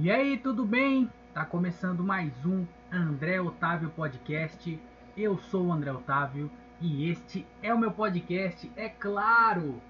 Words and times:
E 0.00 0.12
aí, 0.12 0.38
tudo 0.38 0.64
bem? 0.64 1.10
Tá 1.34 1.44
começando 1.44 2.04
mais 2.04 2.32
um 2.46 2.64
André 2.88 3.40
Otávio 3.40 3.90
Podcast. 3.90 4.80
Eu 5.16 5.36
sou 5.36 5.66
o 5.66 5.72
André 5.72 5.90
Otávio 5.90 6.48
e 6.80 7.10
este 7.10 7.44
é 7.64 7.74
o 7.74 7.78
meu 7.80 7.90
podcast, 7.90 8.70
é 8.76 8.88
claro! 8.88 9.82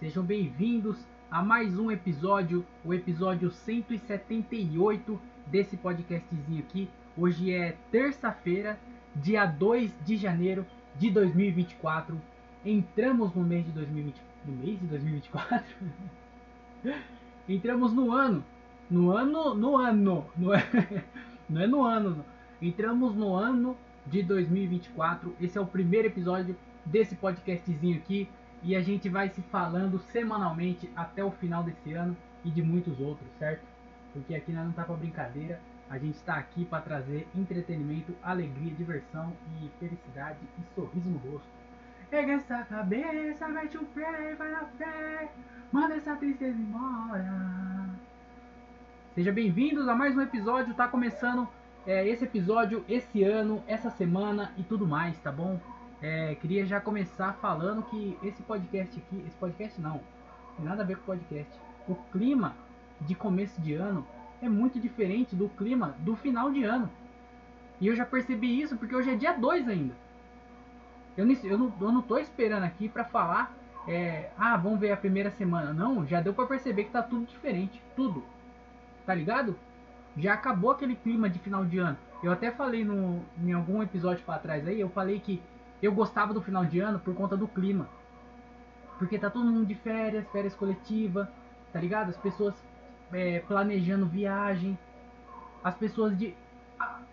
Sejam 0.00 0.24
bem-vindos 0.24 1.06
a 1.30 1.44
mais 1.44 1.78
um 1.78 1.92
episódio, 1.92 2.66
o 2.84 2.92
episódio 2.92 3.52
178 3.52 5.20
desse 5.46 5.76
podcastzinho 5.76 6.58
aqui. 6.58 6.90
Hoje 7.16 7.54
é 7.54 7.76
terça-feira, 7.92 8.76
dia 9.14 9.46
2 9.46 9.96
de 10.04 10.16
janeiro 10.16 10.66
de 10.96 11.08
2024. 11.08 12.20
Entramos 12.66 13.32
no 13.32 13.44
mês 13.44 13.64
de 13.64 13.70
2020, 13.70 14.20
no 14.44 14.56
mês 14.56 14.80
de 14.80 14.86
2024. 14.86 15.64
Entramos 17.48 17.92
no 17.92 18.10
ano 18.10 18.44
no 18.92 19.10
ano. 19.10 19.54
No 19.54 19.76
ano. 19.76 20.26
No, 20.36 20.50
não 21.48 21.62
é 21.62 21.66
no 21.66 21.84
ano. 21.84 22.24
Entramos 22.60 23.14
no 23.16 23.34
ano 23.34 23.76
de 24.06 24.22
2024. 24.22 25.34
Esse 25.40 25.58
é 25.58 25.60
o 25.60 25.66
primeiro 25.66 26.08
episódio 26.08 26.56
desse 26.84 27.16
podcastzinho 27.16 27.96
aqui. 27.96 28.28
E 28.62 28.76
a 28.76 28.82
gente 28.82 29.08
vai 29.08 29.28
se 29.28 29.40
falando 29.42 29.98
semanalmente 29.98 30.88
até 30.94 31.24
o 31.24 31.32
final 31.32 31.64
desse 31.64 31.94
ano 31.94 32.16
e 32.44 32.50
de 32.50 32.62
muitos 32.62 33.00
outros, 33.00 33.28
certo? 33.38 33.64
Porque 34.12 34.34
aqui 34.34 34.52
não 34.52 34.70
tá 34.70 34.84
pra 34.84 34.94
brincadeira. 34.94 35.60
A 35.90 35.98
gente 35.98 36.14
está 36.14 36.36
aqui 36.36 36.64
para 36.64 36.80
trazer 36.80 37.26
entretenimento, 37.34 38.14
alegria, 38.22 38.72
diversão 38.74 39.32
e 39.60 39.68
felicidade 39.80 40.38
e 40.58 40.74
sorriso 40.74 41.10
no 41.10 41.18
rosto. 41.18 41.48
Pega 42.08 42.32
essa 42.34 42.62
cabeça, 42.64 43.48
mete 43.48 43.76
o 43.78 43.84
pé, 43.86 44.34
vai 44.36 44.50
na 44.50 44.64
fé, 44.78 45.28
manda 45.72 45.94
essa 45.94 46.14
tristeza 46.16 46.56
embora. 46.56 47.90
Sejam 49.14 49.34
bem-vindos 49.34 49.88
a 49.88 49.94
mais 49.94 50.16
um 50.16 50.22
episódio. 50.22 50.72
Tá 50.72 50.88
começando 50.88 51.46
é, 51.86 52.08
esse 52.08 52.24
episódio 52.24 52.82
esse 52.88 53.22
ano, 53.22 53.62
essa 53.66 53.90
semana 53.90 54.54
e 54.56 54.62
tudo 54.62 54.86
mais, 54.86 55.18
tá 55.18 55.30
bom? 55.30 55.60
É, 56.00 56.34
queria 56.36 56.64
já 56.64 56.80
começar 56.80 57.34
falando 57.34 57.82
que 57.82 58.16
esse 58.22 58.42
podcast 58.42 58.98
aqui, 58.98 59.22
esse 59.26 59.36
podcast 59.36 59.78
não, 59.78 60.00
tem 60.56 60.64
nada 60.64 60.82
a 60.82 60.86
ver 60.86 60.96
com 60.96 61.04
podcast. 61.04 61.52
O 61.86 61.94
clima 62.10 62.56
de 63.02 63.14
começo 63.14 63.60
de 63.60 63.74
ano 63.74 64.06
é 64.40 64.48
muito 64.48 64.80
diferente 64.80 65.36
do 65.36 65.46
clima 65.50 65.94
do 65.98 66.16
final 66.16 66.50
de 66.50 66.64
ano. 66.64 66.88
E 67.82 67.88
eu 67.88 67.94
já 67.94 68.06
percebi 68.06 68.62
isso 68.62 68.78
porque 68.78 68.96
hoje 68.96 69.10
é 69.10 69.14
dia 69.14 69.34
2 69.34 69.68
ainda. 69.68 69.94
Eu, 71.18 71.26
não, 71.26 71.34
eu, 71.44 71.58
não, 71.58 71.74
eu 71.82 71.92
não 71.92 72.00
tô 72.00 72.16
esperando 72.16 72.64
aqui 72.64 72.88
para 72.88 73.04
falar, 73.04 73.54
é, 73.86 74.30
ah, 74.38 74.56
vamos 74.56 74.80
ver 74.80 74.90
a 74.90 74.96
primeira 74.96 75.30
semana. 75.32 75.70
Não, 75.74 76.06
já 76.06 76.22
deu 76.22 76.32
para 76.32 76.46
perceber 76.46 76.84
que 76.84 76.92
tá 76.92 77.02
tudo 77.02 77.26
diferente. 77.26 77.82
Tudo 77.94 78.24
tá 79.06 79.14
ligado? 79.14 79.56
Já 80.16 80.34
acabou 80.34 80.70
aquele 80.70 80.94
clima 80.94 81.28
de 81.28 81.38
final 81.38 81.64
de 81.64 81.78
ano. 81.78 81.96
Eu 82.22 82.30
até 82.30 82.50
falei 82.50 82.84
no, 82.84 83.24
em 83.42 83.52
algum 83.52 83.82
episódio 83.82 84.24
para 84.24 84.38
trás 84.38 84.66
aí, 84.66 84.80
eu 84.80 84.88
falei 84.90 85.18
que 85.18 85.42
eu 85.82 85.92
gostava 85.92 86.32
do 86.32 86.40
final 86.40 86.64
de 86.64 86.78
ano 86.78 86.98
por 86.98 87.14
conta 87.14 87.36
do 87.36 87.48
clima. 87.48 87.88
Porque 88.98 89.18
tá 89.18 89.28
todo 89.28 89.50
mundo 89.50 89.66
de 89.66 89.74
férias, 89.74 90.28
férias 90.30 90.54
coletiva, 90.54 91.28
tá 91.72 91.80
ligado? 91.80 92.10
As 92.10 92.16
pessoas 92.16 92.54
é, 93.12 93.40
planejando 93.40 94.06
viagem, 94.06 94.78
as 95.64 95.74
pessoas 95.74 96.16
de. 96.16 96.34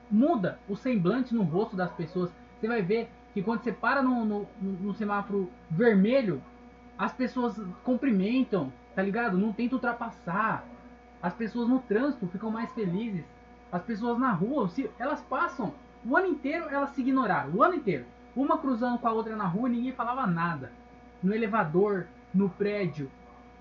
muda 0.09 0.59
o 0.67 0.75
semblante 0.75 1.33
no 1.33 1.43
rosto 1.43 1.75
das 1.75 1.91
pessoas. 1.93 2.31
Você 2.59 2.67
vai 2.67 2.81
ver 2.81 3.09
que 3.33 3.41
quando 3.41 3.63
você 3.63 3.71
para 3.71 4.01
no, 4.01 4.25
no, 4.25 4.47
no 4.61 4.93
semáforo 4.93 5.49
vermelho, 5.69 6.41
as 6.97 7.13
pessoas 7.13 7.59
cumprimentam, 7.83 8.71
tá 8.95 9.01
ligado? 9.01 9.37
Não 9.37 9.53
tenta 9.53 9.75
ultrapassar. 9.75 10.63
As 11.21 11.33
pessoas 11.33 11.67
no 11.67 11.79
trânsito 11.79 12.27
ficam 12.27 12.49
mais 12.49 12.71
felizes. 12.71 13.25
As 13.71 13.83
pessoas 13.83 14.17
na 14.17 14.31
rua, 14.31 14.69
elas 14.97 15.21
passam 15.21 15.73
o 16.05 16.15
ano 16.15 16.27
inteiro, 16.27 16.69
elas 16.69 16.91
se 16.91 17.01
ignoraram. 17.01 17.53
O 17.53 17.63
ano 17.63 17.75
inteiro. 17.75 18.05
Uma 18.35 18.57
cruzando 18.57 18.97
com 18.99 19.07
a 19.07 19.11
outra 19.11 19.35
na 19.35 19.45
rua, 19.45 19.67
ninguém 19.67 19.91
falava 19.91 20.25
nada. 20.25 20.71
No 21.21 21.33
elevador, 21.33 22.07
no 22.33 22.49
prédio, 22.49 23.11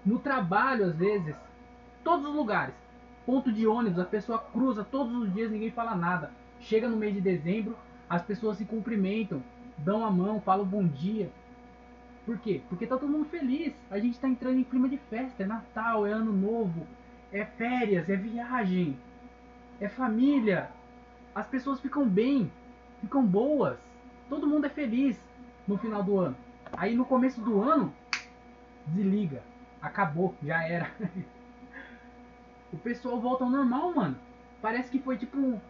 no 0.04 0.18
trabalho 0.18 0.84
às 0.84 0.94
vezes, 0.94 1.34
todos 2.04 2.26
os 2.26 2.34
lugares. 2.34 2.74
Ponto 3.26 3.52
de 3.52 3.66
ônibus, 3.66 3.98
a 3.98 4.04
pessoa 4.04 4.38
cruza 4.38 4.84
todos 4.84 5.14
os 5.14 5.32
dias, 5.34 5.50
ninguém 5.50 5.70
fala 5.70 5.94
nada. 5.94 6.30
Chega 6.60 6.88
no 6.88 6.96
mês 6.96 7.14
de 7.14 7.20
dezembro, 7.20 7.76
as 8.08 8.22
pessoas 8.22 8.56
se 8.56 8.64
cumprimentam, 8.64 9.42
dão 9.76 10.04
a 10.04 10.10
mão, 10.10 10.40
falam 10.40 10.64
bom 10.64 10.86
dia. 10.86 11.30
Por 12.24 12.38
quê? 12.38 12.62
Porque 12.68 12.86
tá 12.86 12.96
todo 12.96 13.10
mundo 13.10 13.26
feliz. 13.26 13.74
A 13.90 13.98
gente 13.98 14.18
tá 14.18 14.28
entrando 14.28 14.58
em 14.58 14.64
clima 14.64 14.88
de 14.88 14.96
festa, 14.96 15.42
é 15.42 15.46
Natal, 15.46 16.06
é 16.06 16.12
ano 16.12 16.32
novo, 16.32 16.86
é 17.32 17.44
férias, 17.44 18.08
é 18.08 18.16
viagem, 18.16 18.98
é 19.80 19.88
família. 19.88 20.70
As 21.34 21.46
pessoas 21.46 21.80
ficam 21.80 22.08
bem, 22.08 22.50
ficam 23.00 23.24
boas. 23.24 23.78
Todo 24.28 24.46
mundo 24.46 24.66
é 24.66 24.70
feliz 24.70 25.18
no 25.66 25.78
final 25.78 26.02
do 26.02 26.18
ano. 26.18 26.36
Aí 26.72 26.94
no 26.94 27.04
começo 27.04 27.40
do 27.40 27.60
ano, 27.60 27.92
desliga. 28.86 29.42
Acabou, 29.80 30.34
já 30.42 30.62
era. 30.62 30.90
o 32.72 32.78
pessoal 32.78 33.20
volta 33.20 33.44
ao 33.44 33.50
normal, 33.50 33.94
mano. 33.94 34.16
Parece 34.60 34.90
que 34.90 34.98
foi 34.98 35.16
tipo. 35.16 35.60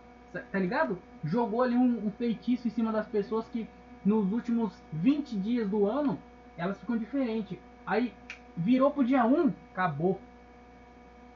Tá 0.53 0.59
ligado? 0.59 0.99
Jogou 1.25 1.63
ali 1.63 1.75
um, 1.75 2.07
um 2.07 2.11
feitiço 2.13 2.69
em 2.69 2.71
cima 2.71 2.93
das 2.93 3.07
pessoas 3.07 3.49
que 3.49 3.67
nos 4.05 4.31
últimos 4.31 4.73
20 4.93 5.37
dias 5.37 5.69
do 5.69 5.87
ano 5.87 6.19
elas 6.57 6.79
ficam 6.79 6.97
diferentes. 6.97 7.59
Aí 7.87 8.13
virou 8.57 8.91
pro 8.91 9.05
dia 9.05 9.25
1, 9.25 9.53
acabou. 9.73 10.21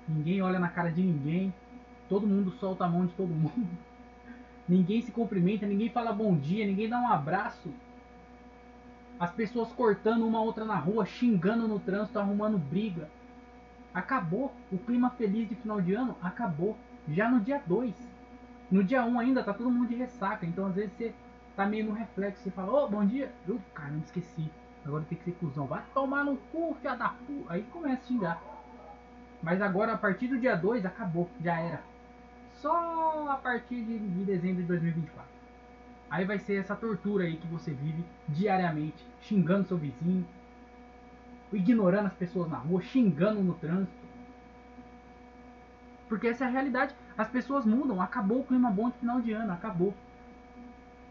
Ninguém 0.08 0.42
olha 0.42 0.58
na 0.58 0.68
cara 0.68 0.90
de 0.90 1.02
ninguém. 1.02 1.52
Todo 2.08 2.26
mundo 2.26 2.50
solta 2.52 2.84
a 2.84 2.88
mão 2.88 3.06
de 3.06 3.12
todo 3.14 3.28
mundo. 3.28 3.68
Ninguém 4.68 5.02
se 5.02 5.10
cumprimenta, 5.10 5.66
ninguém 5.66 5.90
fala 5.90 6.12
bom 6.12 6.36
dia, 6.36 6.64
ninguém 6.64 6.88
dá 6.88 6.96
um 6.96 7.08
abraço. 7.08 7.68
As 9.18 9.32
pessoas 9.32 9.72
cortando 9.72 10.26
uma 10.26 10.40
outra 10.40 10.64
na 10.64 10.76
rua, 10.76 11.04
xingando 11.04 11.66
no 11.66 11.78
trânsito, 11.78 12.18
arrumando 12.18 12.58
briga. 12.58 13.08
Acabou. 13.94 14.52
O 14.70 14.78
clima 14.78 15.10
feliz 15.10 15.48
de 15.48 15.54
final 15.54 15.80
de 15.80 15.94
ano 15.94 16.16
acabou. 16.22 16.76
Já 17.08 17.28
no 17.30 17.40
dia 17.40 17.62
2. 17.66 17.94
No 18.70 18.82
dia 18.82 19.04
1 19.04 19.08
um 19.08 19.18
ainda 19.18 19.42
tá 19.42 19.52
todo 19.52 19.70
mundo 19.70 19.88
de 19.88 19.94
ressaca. 19.94 20.46
Então 20.46 20.66
às 20.66 20.74
vezes 20.74 20.92
você 20.96 21.14
tá 21.54 21.66
meio 21.66 21.86
no 21.86 21.92
reflexo. 21.92 22.42
Você 22.42 22.50
fala, 22.50 22.72
ô, 22.72 22.84
oh, 22.84 22.88
bom 22.88 23.04
dia. 23.04 23.32
Eu, 23.46 23.60
cara, 23.74 23.90
não 23.90 24.00
esqueci. 24.00 24.50
Agora 24.84 25.04
tem 25.08 25.18
que 25.18 25.24
ser 25.24 25.32
cuzão. 25.32 25.66
Vai 25.66 25.82
tomar 25.92 26.24
no 26.24 26.36
cu, 26.36 26.74
filha 26.80 26.94
da 26.94 27.10
puta. 27.10 27.52
Aí 27.52 27.62
começa 27.64 28.02
a 28.02 28.06
xingar. 28.06 28.51
Mas 29.42 29.60
agora, 29.60 29.92
a 29.92 29.98
partir 29.98 30.28
do 30.28 30.38
dia 30.38 30.54
2, 30.54 30.86
acabou, 30.86 31.28
já 31.40 31.58
era. 31.58 31.82
Só 32.54 33.28
a 33.28 33.36
partir 33.36 33.82
de, 33.82 33.98
de 33.98 34.24
dezembro 34.24 34.62
de 34.62 34.68
2024. 34.68 35.32
Aí 36.08 36.24
vai 36.24 36.38
ser 36.38 36.60
essa 36.60 36.76
tortura 36.76 37.24
aí 37.24 37.36
que 37.36 37.46
você 37.48 37.72
vive 37.72 38.04
diariamente, 38.28 39.04
xingando 39.22 39.66
seu 39.66 39.76
vizinho, 39.76 40.26
ignorando 41.52 42.06
as 42.06 42.14
pessoas 42.14 42.48
na 42.48 42.58
rua, 42.58 42.82
xingando 42.82 43.42
no 43.42 43.54
trânsito. 43.54 43.90
Porque 46.08 46.28
essa 46.28 46.44
é 46.44 46.46
a 46.46 46.50
realidade. 46.50 46.94
As 47.16 47.28
pessoas 47.28 47.64
mudam, 47.64 48.00
acabou 48.00 48.40
o 48.40 48.44
clima 48.44 48.70
bom 48.70 48.90
de 48.90 48.98
final 48.98 49.20
de 49.20 49.32
ano, 49.32 49.52
acabou. 49.52 49.94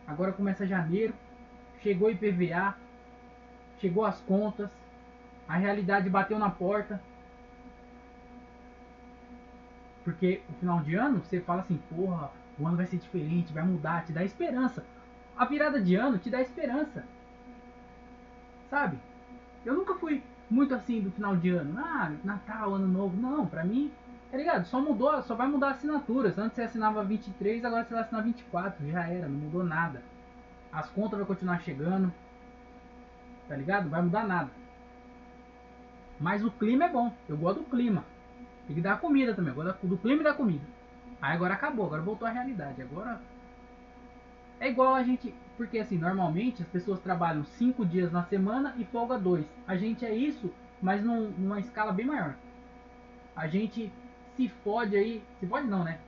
Agora 0.08 0.32
começa 0.32 0.66
janeiro, 0.66 1.14
chegou 1.82 2.12
IPVA, 2.12 2.76
chegou 3.80 4.06
as 4.06 4.20
contas, 4.22 4.70
a 5.48 5.58
realidade 5.58 6.10
bateu 6.10 6.38
na 6.38 6.50
porta, 6.50 7.02
porque 10.04 10.42
o 10.50 10.54
final 10.54 10.80
de 10.82 10.96
ano 10.96 11.20
você 11.20 11.40
fala 11.42 11.62
assim, 11.62 11.80
porra, 11.90 12.32
o 12.60 12.68
ano 12.68 12.78
vai 12.78 12.86
ser 12.86 12.98
diferente, 12.98 13.54
vai 13.54 13.64
mudar, 13.64 14.06
te 14.06 14.12
dá 14.12 14.24
esperança. 14.24 14.86
A 15.38 15.46
virada 15.46 15.82
de 15.82 15.96
ano 15.96 16.18
te 16.18 16.30
dá 16.30 16.42
esperança. 16.42 17.06
Sabe? 18.70 18.98
Eu 19.66 19.74
nunca 19.74 19.96
fui 19.96 20.24
muito 20.50 20.74
assim 20.74 21.02
do 21.02 21.12
final 21.12 21.36
de 21.36 21.50
ano. 21.50 21.80
Ah, 21.80 22.12
Natal, 22.24 22.74
Ano 22.74 22.88
Novo. 22.88 23.16
Não, 23.16 23.46
pra 23.46 23.64
mim, 23.64 23.92
tá 24.30 24.38
ligado? 24.38 24.66
Só 24.66 24.82
mudou, 24.82 25.22
só 25.24 25.36
vai 25.36 25.48
mudar 25.48 25.72
assinaturas. 25.72 26.38
Antes 26.38 26.56
você 26.56 26.64
assinava 26.64 27.04
23, 27.04 27.64
agora 27.64 27.84
você 27.84 27.94
vai 27.94 28.04
assinar 28.04 28.24
24. 28.24 28.88
Já 28.90 29.08
era, 29.08 29.28
não 29.28 29.40
mudou 29.40 29.64
nada. 29.64 30.02
As 30.72 30.90
contas 30.90 31.18
vão 31.18 31.28
continuar 31.28 31.62
chegando. 31.62 32.14
Tá 33.48 33.56
ligado? 33.56 33.90
Vai 33.90 34.02
mudar 34.02 34.26
nada. 34.26 34.50
Mas 36.20 36.44
o 36.44 36.52
clima 36.52 36.86
é 36.86 36.90
bom. 36.90 37.14
Eu 37.28 37.38
gosto 37.38 37.60
do 37.60 37.70
clima. 37.70 38.06
Tem 38.72 38.76
que 38.76 38.82
dar 38.82 39.02
comida 39.02 39.34
também. 39.34 39.52
Agora 39.52 39.78
do 39.84 39.98
clima 39.98 40.22
e 40.22 40.24
da 40.24 40.34
comida. 40.34 40.64
Aí 41.22 41.36
agora 41.36 41.56
acabou, 41.56 41.86
agora 41.86 42.02
voltou 42.02 42.26
à 42.26 42.32
realidade. 42.32 42.82
Agora 42.82 43.20
é 44.62 44.70
igual 44.70 44.96
a 44.96 45.04
gente, 45.04 45.36
porque 45.58 45.78
assim, 45.78 45.98
normalmente 45.98 46.62
as 46.62 46.70
pessoas 46.70 47.02
trabalham 47.02 47.44
5 47.44 47.86
dias 47.86 48.14
na 48.14 48.24
semana 48.24 48.74
e 48.78 48.86
folga 48.86 49.18
2. 49.18 49.46
A 49.68 49.76
gente 49.76 50.06
é 50.06 50.16
isso, 50.16 50.54
mas 50.82 51.04
num, 51.04 51.32
numa 51.32 51.60
escala 51.60 51.92
bem 51.92 52.06
maior. 52.06 52.34
A 53.36 53.46
gente 53.46 53.92
se 54.38 54.48
fode 54.64 54.96
aí, 54.96 55.22
se 55.42 55.46
pode 55.46 55.68
não, 55.68 55.84
né? 55.84 56.00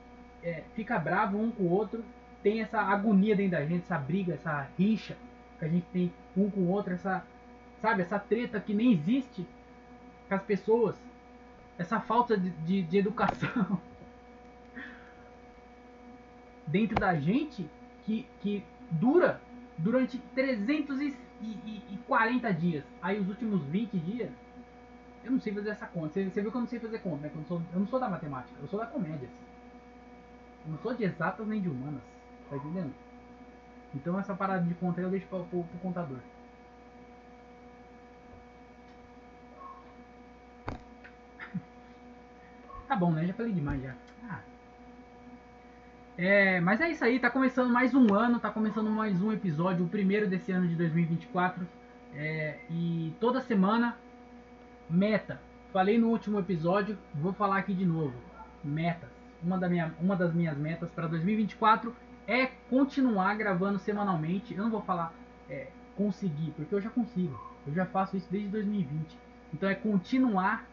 É, 0.42 0.64
fica 0.74 0.98
bravo 0.98 1.38
um 1.38 1.50
com 1.50 1.64
o 1.64 1.70
outro, 1.70 2.02
tem 2.42 2.62
essa 2.62 2.80
agonia 2.80 3.36
dentro 3.36 3.58
da 3.58 3.66
gente, 3.66 3.82
essa 3.82 3.98
briga, 3.98 4.34
essa 4.34 4.66
rixa 4.78 5.18
que 5.58 5.66
a 5.66 5.68
gente 5.68 5.86
tem 5.92 6.10
um 6.34 6.50
com 6.50 6.60
o 6.60 6.68
outro, 6.68 6.94
essa, 6.94 7.22
sabe, 7.82 8.00
essa 8.00 8.18
treta 8.18 8.58
que 8.58 8.72
nem 8.72 8.90
existe 8.92 9.46
com 10.28 10.34
as 10.34 10.42
pessoas 10.42 10.96
essa 11.78 12.00
falta 12.00 12.36
de, 12.36 12.50
de, 12.50 12.82
de 12.82 12.98
educação. 12.98 13.80
dentro 16.66 16.98
da 16.98 17.14
gente 17.14 17.70
que, 18.04 18.26
que 18.40 18.64
dura 18.90 19.40
durante 19.78 20.18
340 20.34 22.52
dias. 22.54 22.84
Aí 23.02 23.20
os 23.20 23.28
últimos 23.28 23.62
20 23.64 23.98
dias, 23.98 24.30
eu 25.24 25.32
não 25.32 25.40
sei 25.40 25.52
fazer 25.52 25.70
essa 25.70 25.86
conta. 25.86 26.08
Você, 26.08 26.24
você 26.24 26.40
viu 26.40 26.50
que 26.50 26.56
eu 26.56 26.60
não 26.60 26.68
sei 26.68 26.78
fazer 26.78 26.98
conta, 26.98 27.22
né? 27.22 27.30
Eu 27.32 27.38
não, 27.38 27.46
sou, 27.46 27.62
eu 27.72 27.80
não 27.80 27.86
sou 27.86 28.00
da 28.00 28.08
matemática, 28.08 28.54
eu 28.60 28.68
sou 28.68 28.78
da 28.78 28.86
comédia. 28.86 29.28
Eu 30.64 30.72
não 30.72 30.78
sou 30.78 30.94
de 30.94 31.04
exatas 31.04 31.46
nem 31.46 31.60
de 31.60 31.68
humanas. 31.68 32.02
Tá 32.48 32.56
entendendo? 32.56 32.94
Então 33.94 34.18
essa 34.18 34.34
parada 34.34 34.64
de 34.64 34.74
conta 34.74 35.00
eu 35.00 35.10
deixo 35.10 35.26
para 35.26 35.38
o 35.38 35.66
contador. 35.80 36.18
Tá 42.94 42.96
bom, 42.96 43.10
né? 43.10 43.26
Já 43.26 43.34
falei 43.34 43.52
demais 43.52 43.82
já. 43.82 43.92
Ah. 44.30 44.40
É, 46.16 46.60
mas 46.60 46.80
é 46.80 46.90
isso 46.90 47.04
aí, 47.04 47.18
tá 47.18 47.28
começando 47.28 47.72
mais 47.72 47.92
um 47.92 48.14
ano, 48.14 48.38
tá 48.38 48.50
começando 48.50 48.88
mais 48.88 49.20
um 49.20 49.32
episódio, 49.32 49.84
o 49.84 49.88
primeiro 49.88 50.28
desse 50.28 50.52
ano 50.52 50.68
de 50.68 50.76
2024. 50.76 51.66
É, 52.14 52.58
e 52.70 53.12
toda 53.18 53.40
semana, 53.40 53.96
meta. 54.88 55.40
Falei 55.72 55.98
no 55.98 56.08
último 56.08 56.38
episódio, 56.38 56.96
vou 57.12 57.32
falar 57.32 57.58
aqui 57.58 57.74
de 57.74 57.84
novo. 57.84 58.14
Metas. 58.62 59.10
Uma, 59.42 59.58
da 59.58 59.68
minha, 59.68 59.92
uma 60.00 60.14
das 60.14 60.32
minhas 60.32 60.56
metas 60.56 60.88
para 60.92 61.08
2024 61.08 61.94
é 62.28 62.46
continuar 62.70 63.34
gravando 63.34 63.80
semanalmente. 63.80 64.54
Eu 64.54 64.62
não 64.62 64.70
vou 64.70 64.82
falar 64.82 65.12
é, 65.50 65.66
conseguir, 65.96 66.52
porque 66.52 66.72
eu 66.72 66.80
já 66.80 66.90
consigo. 66.90 67.36
Eu 67.66 67.74
já 67.74 67.84
faço 67.86 68.16
isso 68.16 68.28
desde 68.30 68.50
2020. 68.50 69.18
Então 69.52 69.68
é 69.68 69.74
continuar 69.74 70.64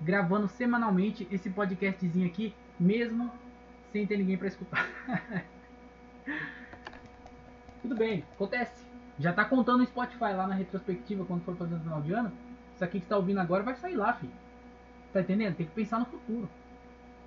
gravando 0.00 0.48
semanalmente 0.48 1.26
esse 1.30 1.50
podcastzinho 1.50 2.26
aqui, 2.26 2.54
mesmo 2.78 3.30
sem 3.92 4.06
ter 4.06 4.16
ninguém 4.16 4.36
para 4.36 4.48
escutar. 4.48 4.86
Tudo 7.82 7.94
bem, 7.94 8.24
acontece. 8.34 8.86
Já 9.18 9.32
tá 9.32 9.44
contando 9.44 9.82
o 9.82 9.86
Spotify 9.86 10.32
lá 10.34 10.46
na 10.46 10.54
retrospectiva 10.54 11.24
quando 11.24 11.42
for 11.42 11.56
final 11.56 12.00
de 12.02 12.12
ano. 12.12 12.32
Isso 12.74 12.84
aqui 12.84 13.00
que 13.00 13.06
está 13.06 13.16
ouvindo 13.16 13.40
agora 13.40 13.62
vai 13.62 13.74
sair 13.74 13.96
lá, 13.96 14.12
filho. 14.12 14.32
Tá 15.12 15.20
entendendo? 15.20 15.56
Tem 15.56 15.66
que 15.66 15.72
pensar 15.72 15.98
no 15.98 16.06
futuro. 16.06 16.48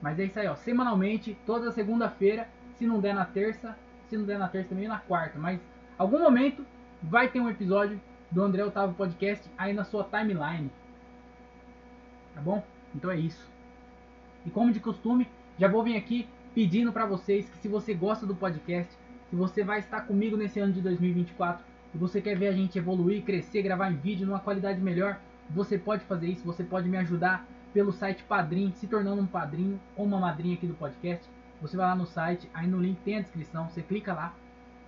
Mas 0.02 0.18
é 0.20 0.26
isso 0.26 0.40
aí, 0.40 0.48
ó. 0.48 0.56
Semanalmente, 0.56 1.38
toda 1.46 1.72
segunda-feira. 1.72 2.48
Se 2.78 2.86
não 2.86 3.00
der 3.00 3.14
na 3.14 3.26
terça, 3.26 3.78
se 4.10 4.18
não 4.18 4.26
der 4.26 4.40
na 4.40 4.48
terça 4.48 4.70
também 4.70 4.88
na 4.88 5.00
quarta. 5.00 5.38
Mas 5.38 5.60
algum 5.98 6.20
momento 6.20 6.66
vai 7.04 7.28
ter 7.28 7.40
um 7.40 7.50
episódio 7.50 8.00
do 8.32 8.42
André 8.42 8.64
Otávio 8.64 8.96
Podcast 8.96 9.50
aí 9.58 9.74
na 9.74 9.84
sua 9.84 10.04
timeline. 10.04 10.72
Tá 12.34 12.42
bom? 12.42 12.64
Então 12.96 13.12
é 13.12 13.18
isso. 13.18 13.50
E 14.46 14.50
como 14.50 14.72
de 14.72 14.80
costume, 14.80 15.28
já 15.58 15.68
vou 15.68 15.84
vir 15.84 15.96
aqui 15.96 16.28
pedindo 16.54 16.92
para 16.92 17.06
vocês 17.06 17.50
que 17.50 17.58
se 17.58 17.68
você 17.68 17.94
gosta 17.94 18.26
do 18.26 18.36
podcast, 18.36 18.92
se 19.30 19.36
você 19.36 19.64
vai 19.64 19.80
estar 19.80 20.02
comigo 20.02 20.36
nesse 20.36 20.60
ano 20.60 20.74
de 20.74 20.82
2024 20.82 21.64
e 21.94 21.98
você 21.98 22.22
quer 22.22 22.38
ver 22.38 22.48
a 22.48 22.52
gente 22.52 22.78
evoluir, 22.78 23.24
crescer, 23.24 23.62
gravar 23.62 23.92
em 23.92 23.96
vídeo 23.96 24.26
numa 24.26 24.40
qualidade 24.40 24.80
melhor, 24.82 25.20
você 25.50 25.78
pode 25.78 26.04
fazer 26.06 26.28
isso, 26.28 26.44
você 26.44 26.64
pode 26.64 26.90
me 26.90 26.98
ajudar 26.98 27.46
pelo 27.74 27.92
site 27.92 28.24
Padrim, 28.24 28.72
se 28.74 28.88
tornando 28.88 29.22
um 29.22 29.28
padrinho 29.28 29.80
ou 29.96 30.06
uma 30.06 30.20
madrinha 30.20 30.56
aqui 30.56 30.68
do 30.68 30.74
podcast. 30.74 31.26
Você 31.62 31.78
vai 31.78 31.86
lá 31.86 31.96
no 31.96 32.06
site, 32.06 32.50
aí 32.54 32.68
no 32.68 32.80
link 32.80 33.00
tem 33.02 33.18
a 33.18 33.22
descrição, 33.22 33.70
você 33.70 33.82
clica 33.82 34.14
lá, 34.14 34.34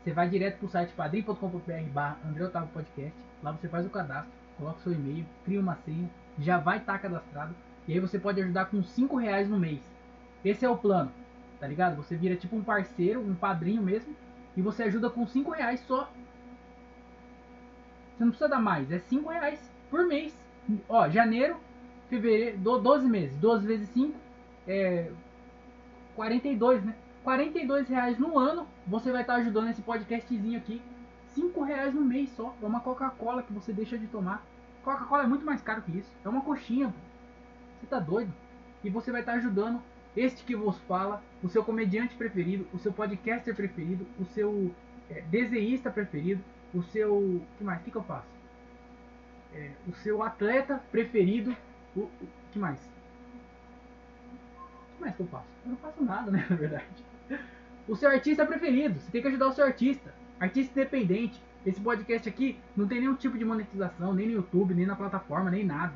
você 0.03 0.11
vai 0.11 0.27
direto 0.27 0.57
pro 0.57 0.67
site 0.67 0.91
padrim.com.br 0.93 1.89
barra 1.93 2.17
André 2.25 2.45
Otávio 2.45 2.69
Podcast, 2.69 3.17
lá 3.41 3.51
você 3.51 3.69
faz 3.69 3.85
o 3.85 3.89
cadastro, 3.89 4.31
coloca 4.57 4.79
o 4.79 4.81
seu 4.81 4.91
e-mail, 4.93 5.25
cria 5.45 5.59
uma 5.59 5.75
senha, 5.85 6.09
já 6.39 6.57
vai 6.57 6.77
estar 6.77 6.97
cadastrado, 6.99 7.55
e 7.87 7.93
aí 7.93 7.99
você 7.99 8.17
pode 8.17 8.41
ajudar 8.41 8.65
com 8.65 8.81
5 8.83 9.15
reais 9.17 9.49
no 9.49 9.59
mês. 9.59 9.81
Esse 10.43 10.65
é 10.65 10.69
o 10.69 10.77
plano 10.77 11.11
tá 11.63 11.67
ligado? 11.69 11.95
Você 11.95 12.13
vira 12.17 12.35
tipo 12.35 12.57
um 12.57 12.61
parceiro, 12.61 13.21
um 13.21 13.33
padrinho 13.33 13.81
mesmo, 13.81 14.13
e 14.53 14.61
você 14.61 14.83
ajuda 14.83 15.09
com 15.09 15.25
5 15.25 15.49
reais 15.49 15.79
só. 15.87 16.11
Você 18.11 18.25
não 18.25 18.31
precisa 18.31 18.49
dar 18.49 18.59
mais, 18.59 18.91
é 18.91 18.99
5 18.99 19.29
reais 19.29 19.71
por 19.89 20.05
mês. 20.05 20.37
Ó, 20.89 21.07
janeiro, 21.07 21.55
fevereiro, 22.09 22.57
12 22.57 23.07
meses, 23.07 23.37
12 23.37 23.65
vezes 23.65 23.87
5 23.91 24.13
é 24.67 25.09
42, 26.17 26.83
né? 26.83 26.95
42 27.23 27.87
reais 27.87 28.19
no 28.19 28.37
ano, 28.37 28.67
você 28.85 29.13
vai 29.13 29.21
estar 29.21 29.35
tá 29.35 29.39
ajudando 29.39 29.69
esse 29.69 29.81
podcastzinho 29.81 30.57
aqui. 30.57 30.81
5 31.29 31.63
reais 31.63 31.93
no 31.93 32.01
mês 32.01 32.29
só. 32.35 32.53
É 32.61 32.65
uma 32.65 32.81
Coca-Cola 32.81 33.41
que 33.41 33.53
você 33.53 33.71
deixa 33.71 33.97
de 33.97 34.07
tomar. 34.07 34.45
Coca-Cola 34.83 35.23
é 35.23 35.27
muito 35.27 35.45
mais 35.45 35.61
caro 35.61 35.81
que 35.81 35.97
isso. 35.97 36.11
É 36.23 36.29
uma 36.29 36.41
coxinha. 36.41 36.93
Você 37.79 37.87
tá 37.87 37.99
doido? 37.99 38.33
E 38.83 38.89
você 38.89 39.11
vai 39.11 39.21
estar 39.21 39.33
tá 39.33 39.37
ajudando 39.37 39.81
este 40.15 40.43
que 40.43 40.55
vos 40.55 40.77
fala, 40.81 41.23
o 41.41 41.49
seu 41.49 41.63
comediante 41.63 42.15
preferido, 42.15 42.67
o 42.73 42.77
seu 42.77 42.93
podcaster 42.93 43.55
preferido, 43.55 44.05
o 44.19 44.25
seu 44.25 44.71
é, 45.09 45.21
desenhista 45.21 45.89
preferido, 45.89 46.43
o 46.73 46.83
seu. 46.83 47.15
O 47.15 47.45
que 47.57 47.63
mais? 47.63 47.81
O 47.81 47.83
que, 47.83 47.91
que 47.91 47.97
eu 47.97 48.03
faço? 48.03 48.27
É, 49.53 49.71
o 49.87 49.93
seu 49.93 50.21
atleta 50.21 50.81
preferido. 50.91 51.55
O, 51.95 52.01
o 52.01 52.11
que 52.51 52.59
mais? 52.59 52.79
O 52.79 54.97
que 54.97 55.01
mais 55.01 55.15
que 55.15 55.21
eu 55.21 55.27
faço? 55.27 55.47
Eu 55.65 55.71
não 55.71 55.77
faço 55.77 56.03
nada, 56.03 56.29
né? 56.31 56.45
Na 56.49 56.55
verdade. 56.55 56.85
O 57.87 57.95
seu 57.95 58.09
artista 58.09 58.45
preferido. 58.45 58.99
Você 58.99 59.11
tem 59.11 59.21
que 59.21 59.27
ajudar 59.27 59.47
o 59.47 59.53
seu 59.53 59.65
artista. 59.65 60.13
Artista 60.39 60.79
independente. 60.79 61.41
Esse 61.65 61.79
podcast 61.79 62.27
aqui 62.27 62.59
não 62.75 62.87
tem 62.87 62.99
nenhum 62.99 63.15
tipo 63.15 63.37
de 63.37 63.45
monetização, 63.45 64.13
nem 64.13 64.27
no 64.27 64.33
YouTube, 64.33 64.73
nem 64.73 64.85
na 64.85 64.95
plataforma, 64.95 65.49
nem 65.49 65.65
nada. 65.65 65.93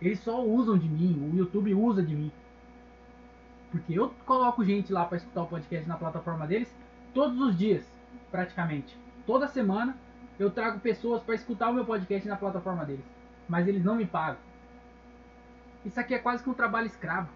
Eles 0.00 0.18
só 0.18 0.44
usam 0.44 0.76
de 0.76 0.88
mim. 0.88 1.30
O 1.32 1.36
YouTube 1.36 1.72
usa 1.74 2.02
de 2.02 2.14
mim. 2.14 2.32
Porque 3.70 3.94
eu 3.94 4.12
coloco 4.26 4.64
gente 4.64 4.92
lá 4.92 5.04
para 5.04 5.16
escutar 5.16 5.42
o 5.42 5.46
podcast 5.46 5.88
na 5.88 5.96
plataforma 5.96 6.46
deles 6.46 6.74
todos 7.12 7.40
os 7.40 7.56
dias, 7.56 7.84
praticamente. 8.30 8.98
Toda 9.24 9.46
semana 9.46 9.96
eu 10.38 10.50
trago 10.50 10.80
pessoas 10.80 11.22
para 11.22 11.34
escutar 11.36 11.70
o 11.70 11.74
meu 11.74 11.84
podcast 11.84 12.28
na 12.28 12.36
plataforma 12.36 12.84
deles. 12.84 13.04
Mas 13.48 13.68
eles 13.68 13.84
não 13.84 13.94
me 13.94 14.06
pagam. 14.06 14.38
Isso 15.84 16.00
aqui 16.00 16.14
é 16.14 16.18
quase 16.18 16.42
que 16.42 16.50
um 16.50 16.54
trabalho 16.54 16.86
escravo. 16.86 17.28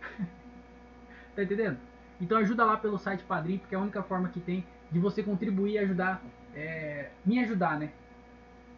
tá 1.36 1.42
entendendo? 1.42 1.78
Então 2.20 2.38
ajuda 2.38 2.64
lá 2.64 2.76
pelo 2.76 2.98
site 2.98 3.24
Padrim, 3.24 3.58
porque 3.58 3.74
é 3.74 3.78
a 3.78 3.80
única 3.80 4.02
forma 4.02 4.28
que 4.28 4.40
tem 4.40 4.64
de 4.90 4.98
você 4.98 5.22
contribuir 5.22 5.72
e 5.72 5.78
ajudar, 5.78 6.22
é, 6.54 7.10
me 7.24 7.38
ajudar, 7.40 7.78
né? 7.78 7.90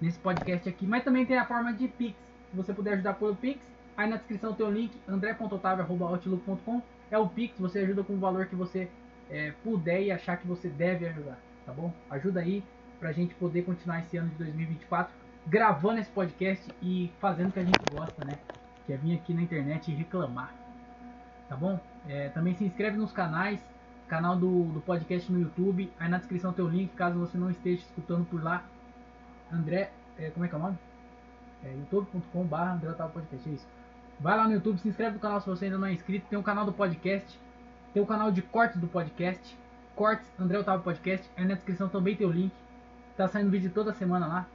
Nesse 0.00 0.18
podcast 0.18 0.68
aqui. 0.68 0.86
Mas 0.86 1.04
também 1.04 1.24
tem 1.24 1.38
a 1.38 1.44
forma 1.44 1.72
de 1.72 1.88
Pix. 1.88 2.16
Se 2.50 2.56
você 2.56 2.72
puder 2.72 2.94
ajudar 2.94 3.14
pelo 3.14 3.34
Pix, 3.36 3.72
Aí 3.96 4.08
na 4.08 4.16
descrição 4.16 4.54
tem 4.54 4.64
o 4.64 4.70
link 4.70 4.92
andré.otavio.outlook.com 5.06 6.82
É 7.10 7.18
o 7.18 7.28
Pix, 7.28 7.58
você 7.58 7.80
ajuda 7.80 8.02
com 8.02 8.14
o 8.14 8.18
valor 8.18 8.46
que 8.46 8.56
você 8.56 8.88
é, 9.30 9.52
puder 9.62 10.02
e 10.02 10.10
achar 10.10 10.36
que 10.38 10.46
você 10.46 10.68
deve 10.68 11.06
ajudar, 11.06 11.38
tá 11.66 11.72
bom? 11.72 11.92
Ajuda 12.10 12.40
aí 12.40 12.64
pra 12.98 13.12
gente 13.12 13.34
poder 13.34 13.62
continuar 13.62 14.00
esse 14.00 14.16
ano 14.16 14.30
de 14.30 14.36
2024 14.36 15.12
gravando 15.46 15.98
esse 16.00 16.10
podcast 16.10 16.66
e 16.80 17.10
fazendo 17.20 17.48
o 17.48 17.52
que 17.52 17.58
a 17.58 17.64
gente 17.64 17.80
gosta, 17.90 18.24
né? 18.24 18.38
Que 18.86 18.92
é 18.92 18.96
vir 18.96 19.16
aqui 19.16 19.34
na 19.34 19.42
internet 19.42 19.90
e 19.90 19.94
reclamar, 19.94 20.54
tá 21.48 21.56
bom? 21.56 21.78
É, 22.08 22.28
também 22.30 22.54
se 22.54 22.64
inscreve 22.64 22.96
nos 22.96 23.12
canais, 23.12 23.60
canal 24.12 24.36
do, 24.36 24.64
do 24.64 24.80
podcast 24.82 25.32
no 25.32 25.40
YouTube. 25.40 25.90
Aí 25.98 26.06
na 26.06 26.18
descrição 26.18 26.52
tem 26.52 26.62
o 26.62 26.68
link, 26.68 26.90
caso 26.94 27.18
você 27.18 27.38
não 27.38 27.50
esteja 27.50 27.80
escutando 27.80 28.26
por 28.26 28.44
lá. 28.44 28.62
André, 29.50 29.90
é, 30.18 30.28
como 30.28 30.44
é 30.44 30.48
que 30.48 30.54
é 30.54 30.58
o 30.58 30.60
nome? 30.60 30.78
É, 31.64 31.72
youtube.com.br 31.72 32.54
André 32.54 32.92
Podcast, 32.92 33.48
é 33.48 33.52
isso. 33.54 33.66
Vai 34.20 34.36
lá 34.36 34.44
no 34.46 34.52
YouTube, 34.52 34.78
se 34.78 34.86
inscreve 34.86 35.14
no 35.14 35.18
canal 35.18 35.40
se 35.40 35.46
você 35.46 35.64
ainda 35.64 35.78
não 35.78 35.86
é 35.86 35.94
inscrito. 35.94 36.26
Tem 36.28 36.38
o 36.38 36.42
canal 36.42 36.66
do 36.66 36.74
podcast, 36.74 37.40
tem 37.94 38.02
o 38.02 38.06
canal 38.06 38.30
de 38.30 38.42
cortes 38.42 38.78
do 38.78 38.86
podcast, 38.86 39.58
Cortes 39.96 40.30
André 40.38 40.58
Otávio 40.58 40.82
Podcast. 40.82 41.30
Aí 41.34 41.46
na 41.46 41.54
descrição 41.54 41.88
também 41.88 42.14
tem 42.14 42.26
o 42.26 42.30
link. 42.30 42.52
Tá 43.16 43.26
saindo 43.28 43.50
vídeo 43.50 43.70
toda 43.72 43.94
semana 43.94 44.26
lá. 44.26 44.46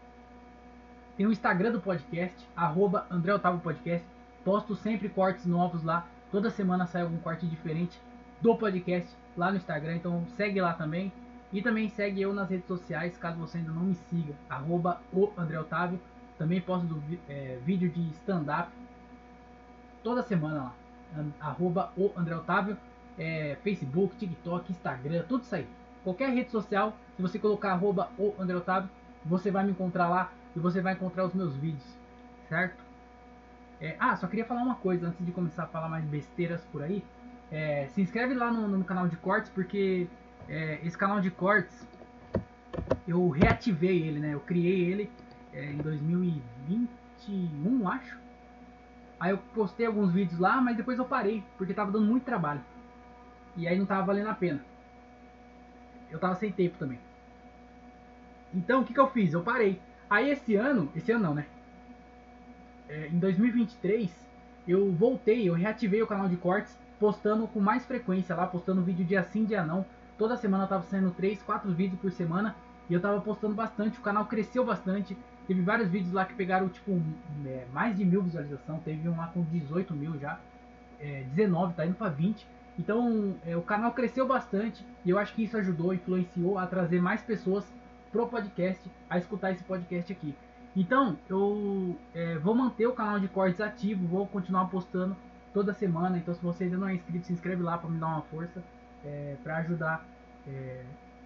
Tem 1.16 1.26
o 1.26 1.32
Instagram 1.32 1.72
do 1.72 1.82
podcast, 1.82 2.48
arroba 2.56 3.08
André 3.10 3.34
Otávio 3.34 3.60
Podcast. 3.60 4.06
Posto 4.46 4.76
sempre 4.76 5.10
cortes 5.10 5.48
novos 5.48 5.84
lá. 5.84 6.06
Toda 6.32 6.52
semana 6.52 6.86
sai 6.86 7.02
algum 7.02 7.18
corte 7.18 7.48
diferente 7.48 8.00
do 8.42 8.56
podcast 8.56 9.10
lá 9.36 9.52
no 9.52 9.58
Instagram. 9.58 9.96
Então 9.96 10.26
segue 10.36 10.62
lá 10.62 10.74
também. 10.74 11.12
E 11.52 11.62
também 11.62 11.90
segue 11.90 12.22
eu 12.22 12.34
nas 12.34 12.50
redes 12.50 12.68
sociais, 12.68 13.18
caso 13.18 13.38
você 13.38 13.58
ainda 13.58 13.72
não 13.72 13.84
me 13.84 13.96
siga. 13.96 14.34
Arroba 14.50 15.02
o 15.14 15.32
André 15.38 15.60
Otávio. 15.60 16.00
Também 16.38 16.62
posto 16.62 16.86
do, 16.86 17.02
é, 17.28 17.58
vídeo 17.66 17.90
de 17.90 18.02
stand-up 18.12 18.70
toda 20.08 20.24
semana 20.24 20.56
lá. 20.56 20.74
Arroba 21.40 21.92
o 21.98 22.12
André 22.16 22.36
Otávio, 22.36 22.78
é, 23.18 23.58
Facebook, 23.62 24.16
TikTok, 24.16 24.72
Instagram, 24.72 25.24
tudo 25.28 25.44
isso 25.44 25.54
aí. 25.54 25.68
Qualquer 26.04 26.30
rede 26.30 26.50
social, 26.50 26.96
se 27.16 27.22
você 27.22 27.38
colocar 27.38 27.74
arroba 27.74 28.10
o 28.18 28.34
André 28.40 28.56
Otávio, 28.56 28.90
você 29.26 29.52
vai 29.52 29.66
me 29.66 29.72
encontrar 29.72 30.08
lá 30.08 30.32
e 30.56 30.60
você 30.60 30.80
vai 30.80 30.94
encontrar 30.94 31.26
os 31.26 31.34
meus 31.34 31.56
vídeos, 31.56 31.84
certo? 32.48 32.82
É, 33.82 33.98
ah, 34.00 34.16
só 34.16 34.28
queria 34.28 34.46
falar 34.46 34.64
uma 34.64 34.76
coisa 34.76 35.08
antes 35.08 35.26
de 35.26 35.32
começar 35.32 35.64
a 35.64 35.68
falar 35.68 35.90
mais 35.90 36.06
besteiras 36.06 36.64
por 36.72 36.82
aí. 36.82 37.04
É, 37.52 37.88
se 37.88 38.02
inscreve 38.02 38.34
lá 38.34 38.52
no, 38.52 38.68
no, 38.68 38.84
canal 38.84 39.08
de 39.08 39.16
cortes, 39.16 39.50
porque 39.50 40.08
é, 40.50 40.80
esse 40.84 40.98
canal 40.98 41.22
de 41.22 41.32
cortes 41.32 41.88
eu 43.08 43.30
reativei 43.30 44.04
ele, 44.04 44.20
né? 44.20 44.34
Eu 44.34 44.42
criei 44.42 44.92
ele 44.92 45.10
é, 45.54 45.72
em 45.72 45.78
2021, 45.78 47.88
acho. 47.88 48.20
Aí 49.20 49.32
eu 49.32 49.38
postei 49.56 49.86
alguns 49.86 50.12
vídeos 50.12 50.40
lá, 50.40 50.62
mas 50.62 50.78
depois 50.78 51.00
eu 51.00 51.06
parei, 51.06 51.44
porque 51.58 51.74
tava 51.74 51.92
dando 51.92 52.06
muito 52.06 52.24
trabalho. 52.24 52.62
E 53.56 53.68
aí 53.68 53.78
não 53.78 53.86
tava 53.86 54.06
valendo 54.06 54.30
a 54.30 54.36
pena. 54.36 54.64
eu 56.12 56.20
tava 56.20 56.36
sem 56.36 56.52
tempo 56.52 56.78
também. 56.78 57.00
Então, 58.54 58.82
o 58.82 58.86
que, 58.86 58.94
que 58.94 59.00
eu 59.00 59.10
fiz? 59.10 59.34
Eu 59.34 59.42
parei. 59.42 59.82
Aí 60.10 60.30
esse 60.30 60.56
ano, 60.56 60.92
esse 60.96 61.12
ano 61.12 61.24
não, 61.24 61.34
né? 61.34 61.46
É, 62.88 63.08
em 63.08 63.20
2023, 63.20 64.10
eu 64.68 64.92
voltei, 64.92 65.50
eu 65.50 65.54
reativei 65.54 66.02
o 66.02 66.08
canal 66.08 66.30
de 66.30 66.38
cortes, 66.38 66.78
postando 67.00 67.48
com 67.48 67.60
mais 67.60 67.86
frequência 67.86 68.36
lá, 68.36 68.48
postando 68.48 68.82
vídeo 68.82 69.06
dia 69.06 69.24
sim, 69.24 69.46
dia 69.46 69.64
não. 69.64 69.86
Toda 70.18 70.36
semana 70.36 70.64
eu 70.64 70.68
tava 70.68 70.84
saindo 70.84 71.12
3, 71.12 71.42
4 71.44 71.72
vídeos 71.72 72.00
por 72.00 72.12
semana 72.12 72.56
e 72.90 72.94
eu 72.94 73.02
tava 73.02 73.22
postando 73.22 73.54
bastante, 73.54 74.00
o 74.00 74.02
canal 74.02 74.26
cresceu 74.26 74.66
bastante. 74.66 75.18
Teve 75.48 75.62
vários 75.62 75.90
vídeos 75.90 76.12
lá 76.12 76.26
que 76.26 76.34
pegaram 76.34 76.68
tipo 76.68 77.02
é, 77.46 77.66
mais 77.72 77.96
de 77.96 78.04
mil 78.04 78.22
visualizações, 78.22 78.82
teve 78.84 79.08
um 79.08 79.16
lá 79.16 79.28
com 79.28 79.44
18 79.44 79.94
mil 79.94 80.20
já, 80.20 80.40
é, 81.00 81.24
19, 81.34 81.74
tá 81.74 81.86
indo 81.86 81.96
pra 81.96 82.10
20. 82.10 82.46
Então 82.80 83.36
é, 83.46 83.56
o 83.56 83.62
canal 83.62 83.92
cresceu 83.92 84.28
bastante 84.28 84.86
e 85.06 85.10
eu 85.10 85.18
acho 85.18 85.34
que 85.34 85.44
isso 85.44 85.58
ajudou, 85.58 85.94
influenciou 85.94 86.58
a 86.58 86.68
trazer 86.68 87.02
mais 87.02 87.22
pessoas 87.22 87.66
pro 88.12 88.28
podcast, 88.28 88.90
a 89.10 89.18
escutar 89.18 89.52
esse 89.52 89.64
podcast 89.64 90.12
aqui. 90.12 90.36
Então 90.76 91.18
eu 91.30 91.96
é, 92.14 92.38
vou 92.38 92.54
manter 92.54 92.88
o 92.88 92.94
canal 92.94 93.20
de 93.20 93.28
cortes 93.28 93.62
ativo, 93.62 94.08
vou 94.08 94.28
continuar 94.28 94.66
postando 94.66 95.16
toda 95.58 95.74
semana. 95.74 96.20
Então 96.20 96.36
se 96.36 96.42
você 96.44 96.66
ainda 96.66 96.78
não 96.78 96.88
é 96.88 96.94
inscrito, 96.94 97.26
se 97.26 97.34
inscreve 97.34 97.64
lá 97.64 97.80
para 97.80 97.90
me 97.90 97.98
dar 97.98 98.06
uma 98.06 98.22
força, 98.22 98.64
é, 99.04 99.36
para 99.44 99.58
ajudar 99.58 100.06
é, 100.48 100.84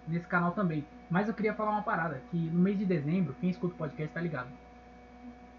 nesse 0.08 0.26
canal 0.26 0.52
também. 0.52 0.86
Mas 1.10 1.28
eu 1.28 1.34
queria 1.34 1.52
falar 1.52 1.72
uma 1.72 1.82
parada, 1.82 2.22
que 2.30 2.38
no 2.38 2.58
mês 2.58 2.78
de 2.78 2.86
dezembro, 2.86 3.36
quem 3.38 3.50
escuta 3.50 3.74
o 3.74 3.76
podcast 3.76 4.14
tá 4.14 4.22
ligado. 4.22 4.48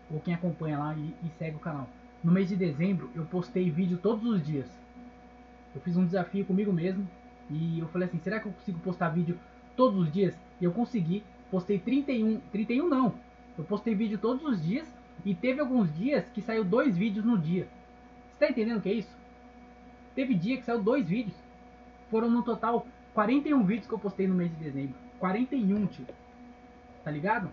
Ou 0.09 0.19
quem 0.19 0.33
acompanha 0.33 0.79
lá 0.79 0.95
e, 0.95 1.13
e 1.23 1.29
segue 1.37 1.55
o 1.55 1.59
canal. 1.59 1.87
No 2.23 2.31
mês 2.31 2.49
de 2.49 2.55
dezembro 2.55 3.11
eu 3.13 3.23
postei 3.25 3.69
vídeo 3.69 3.99
todos 4.01 4.25
os 4.25 4.43
dias. 4.43 4.67
Eu 5.75 5.81
fiz 5.81 5.95
um 5.95 6.05
desafio 6.05 6.43
comigo 6.43 6.73
mesmo 6.73 7.07
e 7.51 7.79
eu 7.79 7.87
falei 7.89 8.07
assim, 8.07 8.17
será 8.17 8.39
que 8.39 8.47
eu 8.47 8.53
consigo 8.53 8.79
postar 8.79 9.09
vídeo 9.09 9.37
todos 9.77 9.99
os 9.99 10.11
dias? 10.11 10.35
E 10.59 10.63
eu 10.65 10.71
consegui. 10.71 11.23
Postei 11.51 11.77
31, 11.77 12.39
31 12.51 12.89
não. 12.89 13.13
Eu 13.55 13.63
postei 13.65 13.93
vídeo 13.93 14.17
todos 14.17 14.43
os 14.43 14.63
dias 14.63 14.91
e 15.23 15.35
teve 15.35 15.59
alguns 15.59 15.93
dias 15.95 16.25
que 16.33 16.41
saiu 16.41 16.63
dois 16.63 16.97
vídeos 16.97 17.23
no 17.23 17.37
dia. 17.37 17.67
Tá 18.43 18.49
entendendo 18.49 18.79
o 18.79 18.81
que 18.81 18.89
é 18.89 18.93
isso? 18.95 19.17
Teve 20.13 20.35
dia 20.35 20.57
que 20.57 20.65
saiu 20.65 20.83
dois 20.83 21.07
vídeos. 21.07 21.37
Foram 22.11 22.29
no 22.29 22.43
total 22.43 22.85
41 23.13 23.63
vídeos 23.63 23.87
que 23.87 23.93
eu 23.93 23.99
postei 23.99 24.27
no 24.27 24.35
mês 24.35 24.51
de 24.51 24.57
dezembro. 24.57 24.95
41, 25.17 25.85
tio. 25.85 26.05
Tá 27.05 27.09
ligado? 27.09 27.49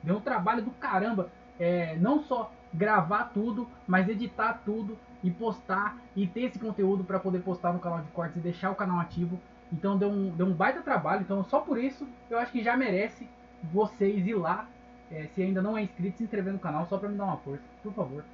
Deu 0.00 0.18
um 0.18 0.20
trabalho 0.20 0.62
do 0.62 0.70
caramba. 0.70 1.28
É, 1.58 1.96
não 1.96 2.22
só 2.22 2.52
gravar 2.72 3.32
tudo, 3.34 3.68
mas 3.84 4.08
editar 4.08 4.62
tudo 4.64 4.96
e 5.24 5.30
postar 5.30 5.98
e 6.14 6.24
ter 6.24 6.42
esse 6.42 6.58
conteúdo 6.60 7.02
para 7.02 7.18
poder 7.18 7.40
postar 7.40 7.72
no 7.72 7.80
canal 7.80 8.00
de 8.00 8.08
cortes 8.12 8.36
e 8.36 8.40
deixar 8.40 8.70
o 8.70 8.76
canal 8.76 9.00
ativo. 9.00 9.40
Então 9.72 9.98
deu 9.98 10.08
um, 10.08 10.30
deu 10.30 10.46
um 10.46 10.54
baita 10.54 10.82
trabalho. 10.82 11.22
Então 11.22 11.42
só 11.42 11.58
por 11.58 11.82
isso 11.82 12.06
eu 12.30 12.38
acho 12.38 12.52
que 12.52 12.62
já 12.62 12.76
merece 12.76 13.28
vocês 13.72 14.24
ir 14.24 14.34
lá. 14.34 14.68
É, 15.10 15.26
se 15.34 15.42
ainda 15.42 15.60
não 15.60 15.76
é 15.76 15.82
inscrito, 15.82 16.18
se 16.18 16.22
inscrever 16.22 16.52
no 16.52 16.60
canal 16.60 16.86
só 16.86 16.96
para 16.96 17.08
me 17.08 17.18
dar 17.18 17.24
uma 17.24 17.38
força, 17.38 17.64
por 17.82 17.92
favor. 17.92 18.24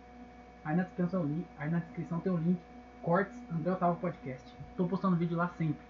Aí 0.69 0.77
na 0.77 0.83
descrição, 0.83 1.27
aí 1.59 1.71
na 1.71 1.79
descrição 1.79 2.21
tem 2.21 2.31
o 2.31 2.37
link 2.37 2.59
Cortes 3.03 3.35
André 3.51 3.73
Otávio 3.73 3.97
Podcast. 3.97 4.47
Tô 4.77 4.87
postando 4.87 5.17
vídeo 5.17 5.35
lá 5.35 5.49
sempre. 5.57 5.81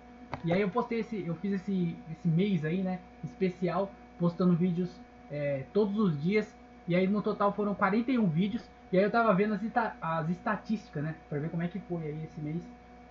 E 0.44 0.52
aí 0.52 0.60
eu 0.60 0.70
postei 0.70 1.00
esse, 1.00 1.26
eu 1.26 1.34
fiz 1.34 1.54
esse, 1.54 1.96
esse 2.12 2.28
mês 2.28 2.64
aí, 2.64 2.80
né, 2.80 3.00
especial, 3.24 3.90
postando 4.20 4.54
vídeos 4.54 4.88
é, 5.32 5.64
todos 5.72 5.98
os 5.98 6.22
dias. 6.22 6.56
E 6.86 6.94
aí 6.94 7.08
no 7.08 7.20
total 7.20 7.52
foram 7.52 7.74
41 7.74 8.24
vídeos. 8.28 8.70
E 8.92 8.96
aí 8.96 9.02
eu 9.02 9.10
tava 9.10 9.34
vendo 9.34 9.54
as, 9.54 9.60
as 10.00 10.30
estatísticas, 10.30 11.02
né, 11.02 11.16
pra 11.28 11.40
ver 11.40 11.50
como 11.50 11.64
é 11.64 11.66
que 11.66 11.80
foi 11.80 12.04
aí 12.04 12.22
esse 12.22 12.40
mês. 12.40 12.62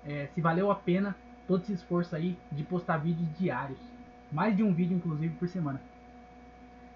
É, 0.06 0.28
se 0.34 0.40
valeu 0.40 0.72
a 0.72 0.76
pena 0.76 1.18
todo 1.50 1.64
esse 1.64 1.74
esforço 1.74 2.16
aí 2.16 2.38
de 2.50 2.64
postar 2.64 2.96
vídeos 2.96 3.28
diários. 3.38 3.80
Mais 4.32 4.56
de 4.56 4.64
um 4.64 4.74
vídeo, 4.74 4.96
inclusive, 4.96 5.36
por 5.36 5.50
semana. 5.50 5.82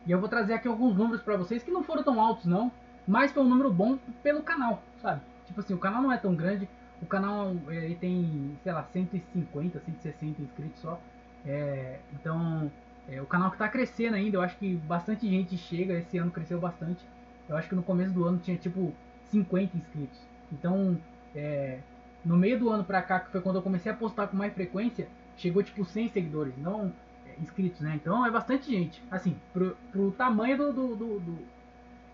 E 0.07 0.11
eu 0.11 0.19
vou 0.21 0.29
trazer 0.29 0.53
aqui 0.53 0.69
alguns 0.69 0.95
números 0.95 1.21
para 1.21 1.35
vocês 1.35 1.61
que 1.61 1.71
não 1.71 1.83
foram 1.83 2.03
tão 2.03 2.21
altos, 2.21 2.45
não. 2.45 2.71
Mas 3.07 3.31
foi 3.31 3.43
um 3.43 3.49
número 3.49 3.71
bom 3.71 3.97
pelo 4.21 4.41
canal, 4.41 4.81
sabe? 5.01 5.21
Tipo 5.45 5.59
assim, 5.59 5.73
o 5.73 5.77
canal 5.77 6.01
não 6.01 6.11
é 6.11 6.17
tão 6.17 6.35
grande. 6.35 6.69
O 7.01 7.05
canal 7.05 7.55
ele 7.67 7.95
tem, 7.95 8.57
sei 8.63 8.71
lá, 8.71 8.83
150, 8.83 9.79
160 9.79 10.41
inscritos 10.41 10.79
só. 10.81 10.99
É, 11.45 11.99
então, 12.13 12.71
é, 13.09 13.21
o 13.21 13.25
canal 13.25 13.49
que 13.49 13.55
está 13.55 13.67
crescendo 13.67 14.15
ainda, 14.15 14.37
eu 14.37 14.41
acho 14.41 14.57
que 14.57 14.75
bastante 14.75 15.27
gente 15.27 15.57
chega. 15.57 15.97
Esse 15.97 16.17
ano 16.17 16.31
cresceu 16.31 16.59
bastante. 16.59 17.03
Eu 17.49 17.57
acho 17.57 17.67
que 17.67 17.75
no 17.75 17.83
começo 17.83 18.13
do 18.13 18.25
ano 18.25 18.37
tinha 18.37 18.55
tipo 18.55 18.93
50 19.25 19.75
inscritos. 19.75 20.19
Então, 20.51 20.97
é, 21.35 21.79
no 22.23 22.37
meio 22.37 22.59
do 22.59 22.69
ano 22.69 22.83
pra 22.83 23.01
cá, 23.01 23.19
que 23.19 23.31
foi 23.31 23.41
quando 23.41 23.57
eu 23.57 23.61
comecei 23.61 23.91
a 23.91 23.95
postar 23.95 24.27
com 24.27 24.37
mais 24.37 24.53
frequência, 24.53 25.07
chegou 25.37 25.63
tipo 25.63 25.83
100 25.83 26.09
seguidores, 26.09 26.53
não 26.57 26.93
é, 27.25 27.41
inscritos, 27.41 27.81
né? 27.81 27.93
Então 27.95 28.25
é 28.25 28.31
bastante 28.31 28.69
gente. 28.69 29.01
Assim, 29.09 29.35
pro, 29.51 29.75
pro 29.91 30.11
tamanho 30.11 30.57
do, 30.57 30.73
do, 30.73 30.95
do, 30.95 31.19
do 31.19 31.39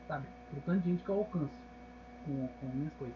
sabe? 0.08 0.26
Pro 0.52 0.62
tanto 0.62 0.82
de 0.82 0.92
gente 0.92 1.04
que 1.04 1.10
eu 1.10 1.16
alcanço 1.16 1.50
com, 2.26 2.48
com 2.60 2.68
minhas 2.68 2.94
coisas. 2.94 3.16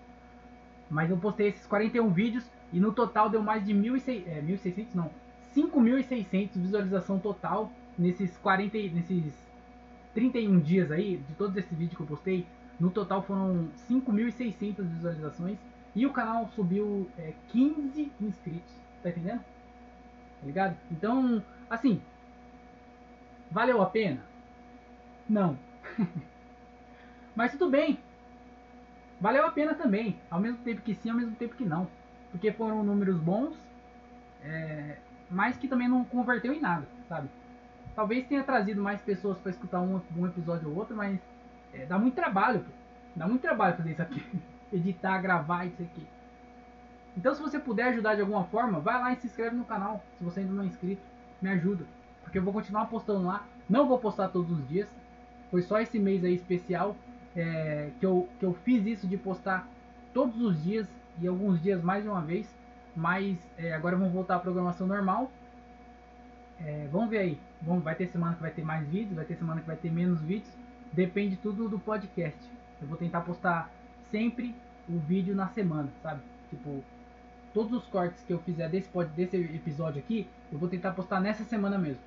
Mas 0.89 1.09
eu 1.09 1.17
postei 1.17 1.47
esses 1.47 1.65
41 1.65 2.09
vídeos 2.09 2.45
e 2.73 2.79
no 2.79 2.91
total 2.91 3.29
deu 3.29 3.41
mais 3.41 3.65
de 3.65 3.73
1.600, 3.73 4.27
é, 4.27 4.41
1.600 4.41 4.87
não, 4.93 5.09
5.600 5.55 6.49
visualização 6.55 7.19
total 7.19 7.71
nesses 7.97 8.35
40, 8.37 8.77
nesses 8.77 9.33
31 10.13 10.59
dias 10.59 10.91
aí, 10.91 11.17
de 11.17 11.33
todos 11.35 11.55
esses 11.55 11.71
vídeos 11.77 11.95
que 11.95 12.03
eu 12.03 12.07
postei, 12.07 12.45
no 12.79 12.89
total 12.89 13.21
foram 13.21 13.69
5.600 13.89 14.83
visualizações 14.83 15.57
e 15.95 16.05
o 16.05 16.11
canal 16.11 16.49
subiu 16.55 17.09
é, 17.17 17.33
15 17.49 18.11
inscritos, 18.19 18.73
tá 19.03 19.09
entendendo? 19.09 19.39
Tá 19.39 20.47
ligado? 20.47 20.77
Então, 20.89 21.43
assim, 21.69 22.01
valeu 23.51 23.81
a 23.81 23.85
pena? 23.85 24.21
Não. 25.29 25.57
Mas 27.35 27.51
tudo 27.51 27.69
bem, 27.69 27.99
valeu 29.19 29.45
a 29.45 29.51
pena 29.51 29.73
também. 29.73 30.19
Ao 30.29 30.39
mesmo 30.39 30.57
tempo 30.59 30.81
que 30.81 30.95
sim, 30.95 31.09
ao 31.09 31.15
mesmo 31.15 31.35
tempo 31.35 31.55
que 31.55 31.65
não. 31.65 31.87
Porque 32.31 32.51
foram 32.51 32.83
números 32.83 33.17
bons, 33.19 33.55
é, 34.43 34.97
mas 35.29 35.57
que 35.57 35.67
também 35.67 35.87
não 35.87 36.03
converteu 36.03 36.53
em 36.53 36.59
nada, 36.59 36.87
sabe? 37.07 37.29
Talvez 37.95 38.25
tenha 38.27 38.43
trazido 38.43 38.81
mais 38.81 39.01
pessoas 39.01 39.37
para 39.37 39.51
escutar 39.51 39.81
um, 39.81 40.01
um, 40.17 40.25
episódio 40.25 40.69
ou 40.69 40.77
outro, 40.77 40.95
mas 40.95 41.19
é, 41.73 41.85
dá 41.85 41.99
muito 41.99 42.15
trabalho, 42.15 42.61
pô. 42.61 42.71
Dá 43.15 43.27
muito 43.27 43.41
trabalho 43.41 43.75
fazer 43.75 43.91
isso 43.91 44.01
aqui. 44.01 44.23
Editar, 44.71 45.21
gravar 45.21 45.65
isso 45.65 45.81
aqui. 45.81 46.07
Então 47.17 47.35
se 47.35 47.41
você 47.41 47.59
puder 47.59 47.89
ajudar 47.89 48.15
de 48.15 48.21
alguma 48.21 48.45
forma, 48.45 48.79
vai 48.79 48.99
lá 48.99 49.11
e 49.11 49.17
se 49.17 49.27
inscreve 49.27 49.55
no 49.55 49.65
canal. 49.65 50.01
Se 50.17 50.23
você 50.23 50.39
ainda 50.39 50.53
não 50.53 50.63
é 50.63 50.67
inscrito, 50.67 51.01
me 51.41 51.49
ajuda. 51.49 51.85
Porque 52.23 52.37
eu 52.37 52.43
vou 52.43 52.53
continuar 52.53 52.85
postando 52.85 53.25
lá. 53.25 53.45
Não 53.69 53.87
vou 53.87 53.99
postar 53.99 54.29
todos 54.29 54.49
os 54.49 54.67
dias. 54.69 54.87
Foi 55.49 55.61
só 55.61 55.79
esse 55.81 55.99
mês 55.99 56.23
aí 56.23 56.33
especial 56.33 56.95
é, 57.35 57.89
que, 57.99 58.05
eu, 58.05 58.27
que 58.39 58.45
eu 58.45 58.53
fiz 58.65 58.85
isso 58.85 59.07
de 59.07 59.17
postar 59.17 59.67
todos 60.13 60.39
os 60.41 60.61
dias 60.63 60.87
e 61.19 61.27
alguns 61.27 61.61
dias 61.61 61.81
mais 61.81 62.03
de 62.03 62.09
uma 62.09 62.21
vez. 62.21 62.53
Mas 62.95 63.37
é, 63.57 63.73
agora 63.73 63.95
vamos 63.95 64.13
voltar 64.13 64.35
à 64.35 64.39
programação 64.39 64.85
normal. 64.85 65.31
É, 66.59 66.87
vamos 66.91 67.09
ver 67.09 67.17
aí. 67.19 67.39
Vamos, 67.61 67.83
vai 67.83 67.95
ter 67.95 68.07
semana 68.07 68.35
que 68.35 68.41
vai 68.41 68.51
ter 68.51 68.63
mais 68.63 68.87
vídeos, 68.87 69.15
vai 69.15 69.25
ter 69.25 69.35
semana 69.35 69.61
que 69.61 69.67
vai 69.67 69.75
ter 69.75 69.91
menos 69.91 70.21
vídeos. 70.21 70.51
Depende 70.91 71.37
tudo 71.37 71.69
do 71.69 71.79
podcast. 71.79 72.39
Eu 72.81 72.87
vou 72.87 72.97
tentar 72.97 73.21
postar 73.21 73.71
sempre 74.09 74.55
o 74.89 74.99
vídeo 74.99 75.35
na 75.35 75.47
semana, 75.47 75.89
sabe? 76.01 76.21
Tipo, 76.49 76.83
todos 77.53 77.71
os 77.71 77.87
cortes 77.87 78.21
que 78.23 78.33
eu 78.33 78.39
fizer 78.39 78.67
desse, 78.69 78.89
desse 79.15 79.37
episódio 79.37 79.99
aqui, 79.99 80.27
eu 80.51 80.59
vou 80.59 80.67
tentar 80.67 80.91
postar 80.91 81.21
nessa 81.21 81.43
semana 81.43 81.77
mesmo. 81.77 82.01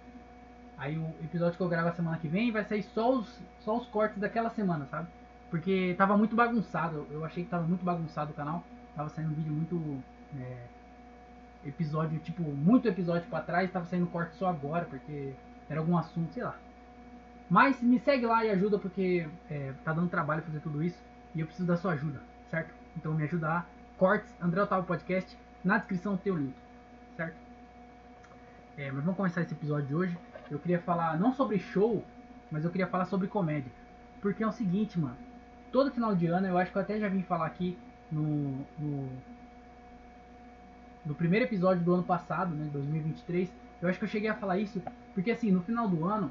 Aí 0.77 0.99
o 0.99 1.07
episódio 1.25 1.57
que 1.57 1.63
eu 1.63 1.69
gravo 1.69 1.89
a 1.89 1.93
semana 1.93 2.19
que 2.19 2.29
vem 2.29 2.51
vai 2.51 2.65
sair 2.65 2.83
só 2.83 3.13
os, 3.13 3.41
só 3.61 3.77
os 3.77 3.87
cortes 3.87 4.19
daquela 4.19 4.51
semana, 4.51 4.87
sabe? 4.87 5.09
Porque 5.51 5.95
tava 5.97 6.17
muito 6.17 6.35
bagunçado. 6.35 7.07
Eu 7.11 7.25
achei 7.25 7.45
que 7.45 7.51
tava 7.51 7.65
muito 7.65 7.85
bagunçado 7.85 8.33
o 8.33 8.35
canal. 8.35 8.65
Tava 8.97 9.09
saindo 9.11 9.31
um 9.31 9.35
vídeo 9.35 9.53
muito. 9.53 10.03
É, 10.41 10.57
episódio, 11.69 12.19
tipo, 12.19 12.43
muito 12.43 12.89
episódio 12.89 13.29
para 13.29 13.45
trás. 13.45 13.71
Tava 13.71 13.87
saindo 13.87 14.07
corte 14.09 14.35
só 14.37 14.49
agora, 14.49 14.85
porque 14.85 15.33
era 15.71 15.79
algum 15.81 15.97
assunto, 15.97 16.33
sei 16.33 16.43
lá. 16.43 16.57
Mas 17.49 17.81
me 17.81 18.01
segue 18.01 18.27
lá 18.27 18.45
e 18.45 18.51
ajuda, 18.51 18.79
porque 18.79 19.29
é, 19.49 19.73
tá 19.85 19.93
dando 19.93 20.09
trabalho 20.09 20.43
fazer 20.43 20.61
tudo 20.61 20.83
isso. 20.83 20.99
E 21.35 21.41
eu 21.41 21.47
preciso 21.47 21.69
da 21.69 21.77
sua 21.77 21.93
ajuda, 21.93 22.21
certo? 22.51 22.75
Então 22.97 23.15
me 23.15 23.23
ajuda. 23.23 23.65
Cortes, 23.97 24.35
André 24.43 24.61
Otávio 24.61 24.85
Podcast. 24.85 25.39
Na 25.63 25.79
descrição 25.79 26.17
tem 26.17 26.33
o 26.33 26.37
link, 26.37 26.55
certo? 27.17 27.37
É, 28.77 28.91
mas 28.91 29.05
vamos 29.05 29.17
começar 29.17 29.41
esse 29.41 29.55
episódio 29.55 29.87
de 29.87 29.95
hoje 29.95 30.19
eu 30.55 30.61
queria 30.61 30.81
falar 30.81 31.19
não 31.19 31.33
sobre 31.33 31.59
show, 31.59 32.05
mas 32.51 32.65
eu 32.65 32.71
queria 32.71 32.87
falar 32.87 33.07
sobre 33.07 33.27
comédia. 33.27 33.71
Porque 34.21 34.43
é 34.43 34.47
o 34.47 34.53
seguinte, 34.53 34.99
mano. 34.99 35.17
Todo 35.73 35.91
final 35.91 36.15
de 36.15 36.27
ano, 36.27 36.47
eu 36.47 36.57
acho 36.57 36.71
que 36.71 36.79
eu 36.79 36.83
até 36.83 36.99
já 36.99 37.09
vim 37.09 37.23
falar 37.23 37.47
aqui 37.47 37.77
no, 38.11 38.65
no, 38.79 39.09
no 41.05 41.15
primeiro 41.15 41.45
episódio 41.45 41.83
do 41.83 41.95
ano 41.95 42.05
passado, 42.05 42.55
né, 42.55 42.69
2023. 42.73 43.53
Eu 43.83 43.89
acho 43.89 43.99
que 43.99 44.05
eu 44.05 44.09
cheguei 44.09 44.31
a 44.31 44.35
falar 44.35 44.59
isso, 44.59 44.81
porque 45.13 45.33
assim, 45.33 45.51
no 45.51 45.63
final 45.63 45.89
do 45.89 46.05
ano, 46.05 46.31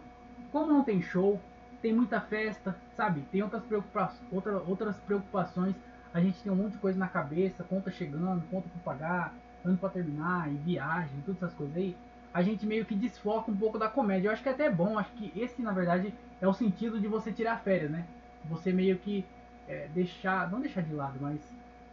como 0.51 0.72
não 0.72 0.84
tem 0.84 1.01
show, 1.01 1.39
tem 1.82 1.94
muita 1.94 2.22
festa, 2.22 2.75
sabe? 2.96 3.22
Tem 3.32 3.44
outras, 3.44 3.63
preocupa 3.63 4.13
outra, 4.32 4.58
outras 4.60 4.98
preocupações. 5.01 5.75
A 6.13 6.22
gente 6.22 6.42
tem 6.42 6.51
um 6.51 6.56
monte 6.56 6.74
de 6.74 6.77
coisa 6.77 6.98
na 6.98 7.10
cabeça, 7.10 7.63
conta 7.63 7.92
chegando, 7.92 8.48
conta 8.50 8.70
pra 8.70 8.94
pagar, 8.94 9.34
ano 9.65 9.77
pra 9.77 9.89
terminar, 9.89 10.50
e 10.51 10.56
viagem, 10.56 11.22
todas 11.25 11.44
essas 11.44 11.53
coisas 11.53 11.75
aí. 11.75 11.98
A 12.34 12.42
gente 12.42 12.66
meio 12.66 12.86
que 12.86 12.96
desfoca 12.96 13.52
um 13.52 13.56
pouco 13.56 13.78
da 13.78 13.88
comédia. 13.88 14.28
Eu 14.28 14.32
acho 14.34 14.42
que 14.42 14.50
é 14.50 14.52
até 14.52 14.70
bom, 14.70 14.98
acho 14.98 15.12
que 15.12 15.32
esse 15.40 15.62
na 15.62 15.72
verdade 15.72 16.13
é 16.42 16.48
o 16.48 16.54
sentido 16.54 17.00
de 17.00 17.08
você 17.08 17.32
tirar 17.32 17.60
férias, 17.62 17.92
né? 17.92 18.06
Você 18.46 18.74
meio 18.74 18.98
que 18.98 19.24
é, 19.68 19.88
deixar, 19.94 20.50
não 20.52 20.60
deixar 20.60 20.82
de 20.82 20.94
lado, 20.94 21.18
mas 21.22 21.40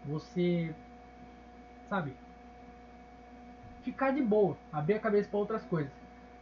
você, 0.04 0.75
sabe, 1.88 2.14
ficar 3.82 4.12
de 4.12 4.23
boa, 4.23 4.56
abrir 4.73 4.94
a 4.94 5.00
cabeça 5.00 5.28
para 5.28 5.38
outras 5.38 5.62
coisas. 5.64 5.92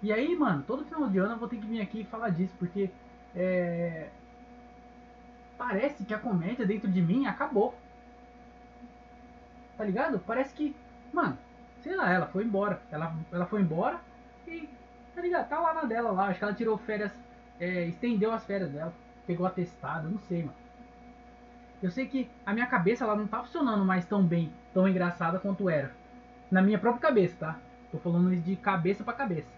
E 0.02 0.12
aí, 0.12 0.34
mano, 0.36 0.62
todo 0.62 0.84
final 0.84 1.08
de 1.08 1.18
ano 1.18 1.32
eu 1.32 1.38
vou 1.38 1.48
ter 1.48 1.56
que 1.56 1.66
vir 1.66 1.80
aqui 1.80 2.00
e 2.00 2.04
falar 2.04 2.30
disso, 2.30 2.54
porque 2.58 2.90
é, 3.34 4.08
parece 5.56 6.04
que 6.04 6.14
a 6.14 6.18
comédia 6.18 6.64
dentro 6.64 6.88
de 6.88 7.02
mim 7.02 7.26
acabou. 7.26 7.74
Tá 9.76 9.84
ligado? 9.84 10.20
Parece 10.20 10.54
que, 10.54 10.74
mano, 11.12 11.36
sei 11.88 11.96
lá, 11.96 12.12
ela 12.12 12.26
foi 12.26 12.44
embora. 12.44 12.82
Ela, 12.90 13.16
ela 13.32 13.46
foi 13.46 13.62
embora 13.62 13.98
e, 14.46 14.68
tá 15.14 15.22
ligado? 15.22 15.48
Tá 15.48 15.58
lá 15.58 15.72
na 15.72 15.84
dela 15.84 16.10
lá. 16.10 16.26
Acho 16.26 16.38
que 16.38 16.44
ela 16.44 16.54
tirou 16.54 16.76
férias, 16.76 17.10
é, 17.58 17.86
estendeu 17.86 18.30
as 18.30 18.44
férias 18.44 18.70
dela, 18.70 18.92
pegou 19.26 19.46
atestado, 19.46 20.10
não 20.10 20.18
sei, 20.18 20.42
mano. 20.42 20.54
Eu 21.82 21.90
sei 21.90 22.06
que 22.06 22.28
a 22.44 22.52
minha 22.52 22.66
cabeça 22.66 23.04
ela 23.04 23.16
não 23.16 23.26
tá 23.26 23.42
funcionando 23.42 23.84
mais 23.84 24.04
tão 24.04 24.22
bem, 24.22 24.52
tão 24.74 24.86
engraçada 24.86 25.38
quanto 25.38 25.70
era. 25.70 25.92
Na 26.50 26.60
minha 26.60 26.78
própria 26.78 27.08
cabeça, 27.08 27.36
tá? 27.38 27.58
Tô 27.90 27.98
falando 27.98 28.36
de 28.36 28.56
cabeça 28.56 29.02
para 29.02 29.14
cabeça. 29.14 29.48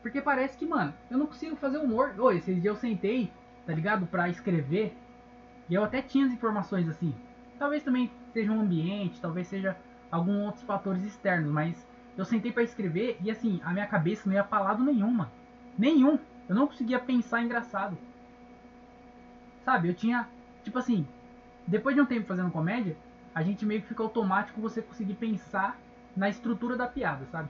Porque 0.00 0.20
parece 0.20 0.56
que, 0.56 0.64
mano, 0.64 0.94
eu 1.10 1.18
não 1.18 1.26
consigo 1.26 1.56
fazer 1.56 1.78
humor. 1.78 2.14
Oi, 2.18 2.38
esses 2.38 2.54
dias 2.54 2.74
eu 2.74 2.76
sentei, 2.76 3.30
tá 3.66 3.74
ligado? 3.74 4.06
Pra 4.06 4.28
escrever. 4.28 4.96
E 5.68 5.74
eu 5.74 5.84
até 5.84 6.00
tinha 6.00 6.24
as 6.24 6.32
informações 6.32 6.88
assim. 6.88 7.14
Talvez 7.58 7.82
também 7.82 8.10
seja 8.32 8.50
um 8.50 8.60
ambiente, 8.60 9.20
talvez 9.20 9.46
seja 9.46 9.76
alguns 10.12 10.44
outros 10.44 10.64
fatores 10.64 11.02
externos, 11.02 11.50
mas 11.50 11.88
eu 12.18 12.26
sentei 12.26 12.52
para 12.52 12.62
escrever 12.62 13.16
e 13.22 13.30
assim, 13.30 13.60
a 13.64 13.72
minha 13.72 13.86
cabeça 13.86 14.28
não 14.28 14.34
ia 14.34 14.44
pra 14.44 14.60
lado 14.60 14.84
nenhum, 14.84 15.10
mano. 15.10 15.30
Nenhum. 15.78 16.18
Eu 16.46 16.54
não 16.54 16.66
conseguia 16.66 16.98
pensar 16.98 17.42
engraçado. 17.42 17.96
Sabe, 19.64 19.88
eu 19.88 19.94
tinha, 19.94 20.28
tipo 20.62 20.78
assim, 20.78 21.06
depois 21.66 21.96
de 21.96 22.02
um 22.02 22.06
tempo 22.06 22.26
fazendo 22.26 22.50
comédia, 22.50 22.94
a 23.34 23.42
gente 23.42 23.64
meio 23.64 23.80
que 23.80 23.88
fica 23.88 24.02
automático 24.02 24.60
você 24.60 24.82
conseguir 24.82 25.14
pensar 25.14 25.78
na 26.14 26.28
estrutura 26.28 26.76
da 26.76 26.86
piada, 26.86 27.24
sabe? 27.32 27.48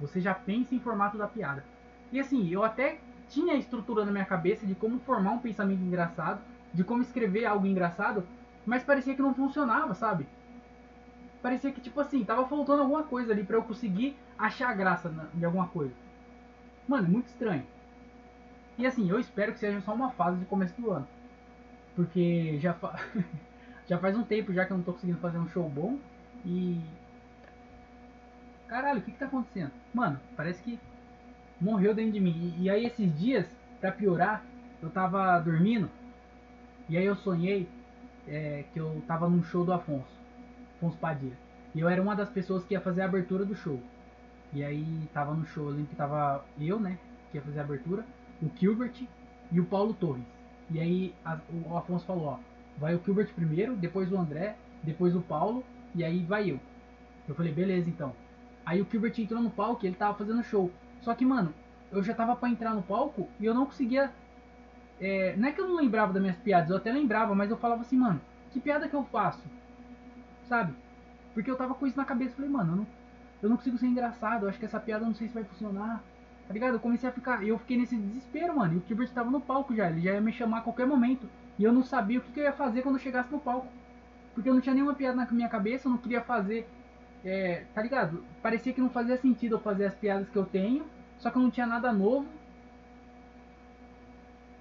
Você 0.00 0.20
já 0.20 0.34
pensa 0.34 0.74
em 0.74 0.80
formato 0.80 1.16
da 1.16 1.28
piada. 1.28 1.64
E 2.10 2.18
assim, 2.18 2.48
eu 2.48 2.64
até 2.64 2.98
tinha 3.28 3.54
a 3.54 3.58
estrutura 3.58 4.04
na 4.04 4.10
minha 4.10 4.24
cabeça 4.24 4.66
de 4.66 4.74
como 4.74 4.98
formar 5.00 5.32
um 5.32 5.38
pensamento 5.38 5.82
engraçado, 5.82 6.40
de 6.74 6.82
como 6.82 7.02
escrever 7.02 7.44
algo 7.44 7.66
engraçado, 7.66 8.26
mas 8.66 8.82
parecia 8.82 9.14
que 9.14 9.22
não 9.22 9.34
funcionava, 9.34 9.94
sabe? 9.94 10.26
Parecia 11.42 11.72
que, 11.72 11.80
tipo 11.80 11.98
assim, 12.00 12.24
tava 12.24 12.46
faltando 12.46 12.82
alguma 12.82 13.02
coisa 13.02 13.32
ali 13.32 13.42
para 13.44 13.56
eu 13.56 13.62
conseguir 13.62 14.16
achar 14.38 14.74
graça 14.74 15.10
de 15.32 15.44
alguma 15.44 15.68
coisa. 15.68 15.94
Mano, 16.86 17.08
muito 17.08 17.28
estranho. 17.28 17.64
E 18.76 18.86
assim, 18.86 19.08
eu 19.08 19.18
espero 19.18 19.52
que 19.52 19.58
seja 19.58 19.80
só 19.80 19.94
uma 19.94 20.10
fase 20.10 20.38
de 20.38 20.44
começo 20.44 20.78
do 20.80 20.90
ano. 20.90 21.08
Porque 21.96 22.58
já, 22.60 22.74
fa... 22.74 22.98
já 23.88 23.98
faz 23.98 24.16
um 24.16 24.22
tempo 24.22 24.52
já 24.52 24.64
que 24.64 24.72
eu 24.72 24.76
não 24.76 24.84
tô 24.84 24.92
conseguindo 24.92 25.18
fazer 25.18 25.38
um 25.38 25.48
show 25.48 25.68
bom. 25.68 25.98
E. 26.44 26.80
Caralho, 28.68 29.00
o 29.00 29.02
que 29.02 29.12
que 29.12 29.18
tá 29.18 29.26
acontecendo? 29.26 29.72
Mano, 29.92 30.20
parece 30.36 30.62
que 30.62 30.78
morreu 31.60 31.94
dentro 31.94 32.12
de 32.12 32.20
mim. 32.20 32.54
E, 32.58 32.64
e 32.64 32.70
aí 32.70 32.84
esses 32.84 33.18
dias, 33.18 33.46
pra 33.80 33.92
piorar, 33.92 34.44
eu 34.82 34.90
tava 34.90 35.38
dormindo. 35.40 35.90
E 36.88 36.96
aí 36.96 37.04
eu 37.04 37.16
sonhei 37.16 37.68
é, 38.26 38.64
que 38.72 38.78
eu 38.78 39.02
tava 39.06 39.28
num 39.28 39.42
show 39.42 39.64
do 39.64 39.72
Afonso. 39.72 40.19
Afonso 40.80 40.96
Padilha. 40.96 41.36
E 41.74 41.80
eu 41.80 41.88
era 41.88 42.00
uma 42.00 42.16
das 42.16 42.30
pessoas 42.30 42.64
que 42.64 42.74
ia 42.74 42.80
fazer 42.80 43.02
a 43.02 43.04
abertura 43.04 43.44
do 43.44 43.54
show. 43.54 43.80
E 44.52 44.64
aí 44.64 45.08
tava 45.12 45.34
no 45.34 45.46
show, 45.46 45.66
eu 45.66 45.70
lembro 45.70 45.86
que 45.86 45.94
tava 45.96 46.44
eu, 46.58 46.80
né, 46.80 46.98
que 47.30 47.38
ia 47.38 47.42
fazer 47.42 47.60
a 47.60 47.62
abertura, 47.62 48.04
o 48.42 48.50
Gilbert 48.58 48.94
e 49.52 49.60
o 49.60 49.66
Paulo 49.66 49.94
Torres. 49.94 50.24
E 50.70 50.80
aí 50.80 51.14
a, 51.24 51.38
o 51.68 51.76
Afonso 51.76 52.04
falou, 52.04 52.24
ó, 52.24 52.38
vai 52.78 52.94
o 52.94 53.02
Gilbert 53.04 53.32
primeiro, 53.34 53.76
depois 53.76 54.10
o 54.10 54.18
André, 54.18 54.56
depois 54.82 55.14
o 55.14 55.20
Paulo, 55.20 55.62
e 55.94 56.02
aí 56.02 56.24
vai 56.24 56.50
eu. 56.50 56.58
Eu 57.28 57.34
falei, 57.34 57.52
beleza 57.52 57.88
então. 57.88 58.12
Aí 58.64 58.80
o 58.80 58.86
Gilbert 58.90 59.14
entrou 59.18 59.40
no 59.40 59.50
palco 59.50 59.84
e 59.84 59.88
ele 59.88 59.96
tava 59.96 60.16
fazendo 60.16 60.42
show. 60.42 60.70
Só 61.00 61.14
que, 61.14 61.24
mano, 61.24 61.54
eu 61.92 62.02
já 62.02 62.14
tava 62.14 62.34
para 62.34 62.48
entrar 62.48 62.74
no 62.74 62.82
palco 62.82 63.28
e 63.38 63.44
eu 63.44 63.54
não 63.54 63.66
conseguia. 63.66 64.10
É, 65.00 65.34
não 65.36 65.48
é 65.48 65.52
que 65.52 65.60
eu 65.60 65.68
não 65.68 65.76
lembrava 65.76 66.12
das 66.12 66.20
minhas 66.20 66.36
piadas, 66.36 66.70
eu 66.70 66.76
até 66.76 66.92
lembrava, 66.92 67.34
mas 67.34 67.50
eu 67.50 67.56
falava 67.56 67.82
assim, 67.82 67.96
mano, 67.96 68.20
que 68.50 68.60
piada 68.60 68.88
que 68.88 68.94
eu 68.94 69.04
faço? 69.04 69.42
Sabe? 70.50 70.74
Porque 71.32 71.50
eu 71.50 71.56
tava 71.56 71.74
com 71.74 71.86
isso 71.86 71.96
na 71.96 72.04
cabeça, 72.04 72.34
falei, 72.34 72.50
mano, 72.50 72.72
eu 72.72 72.76
não, 72.76 72.86
eu 73.44 73.48
não 73.48 73.56
consigo 73.56 73.78
ser 73.78 73.86
engraçado, 73.86 74.44
eu 74.44 74.50
acho 74.50 74.58
que 74.58 74.66
essa 74.66 74.78
piada 74.78 75.06
não 75.06 75.14
sei 75.14 75.28
se 75.28 75.34
vai 75.34 75.44
funcionar. 75.44 76.02
Tá 76.46 76.52
ligado? 76.52 76.74
Eu 76.74 76.80
comecei 76.80 77.08
a 77.08 77.12
ficar. 77.12 77.42
Eu 77.46 77.58
fiquei 77.60 77.78
nesse 77.78 77.96
desespero, 77.96 78.56
mano. 78.56 78.74
E 78.74 78.76
o 78.78 78.80
Kibert 78.80 79.10
tava 79.12 79.30
no 79.30 79.40
palco 79.40 79.74
já, 79.74 79.88
ele 79.88 80.02
já 80.02 80.12
ia 80.12 80.20
me 80.20 80.32
chamar 80.32 80.58
a 80.58 80.62
qualquer 80.62 80.86
momento. 80.86 81.26
E 81.56 81.64
eu 81.64 81.72
não 81.72 81.82
sabia 81.82 82.18
o 82.18 82.20
que, 82.20 82.32
que 82.32 82.40
eu 82.40 82.44
ia 82.44 82.52
fazer 82.52 82.82
quando 82.82 82.96
eu 82.96 83.00
chegasse 83.00 83.30
no 83.32 83.38
palco. 83.38 83.68
Porque 84.34 84.48
eu 84.48 84.54
não 84.54 84.60
tinha 84.60 84.74
nenhuma 84.74 84.94
piada 84.94 85.16
na 85.16 85.30
minha 85.30 85.48
cabeça, 85.48 85.86
eu 85.86 85.92
não 85.92 85.98
queria 85.98 86.20
fazer. 86.20 86.68
É, 87.24 87.64
tá 87.72 87.80
ligado? 87.80 88.24
Parecia 88.42 88.72
que 88.72 88.80
não 88.80 88.90
fazia 88.90 89.16
sentido 89.16 89.54
eu 89.54 89.60
fazer 89.60 89.86
as 89.86 89.94
piadas 89.94 90.28
que 90.28 90.36
eu 90.36 90.44
tenho 90.44 90.84
só 91.20 91.30
que 91.30 91.38
não 91.38 91.50
tinha 91.50 91.66
nada 91.66 91.92
novo. 91.92 92.26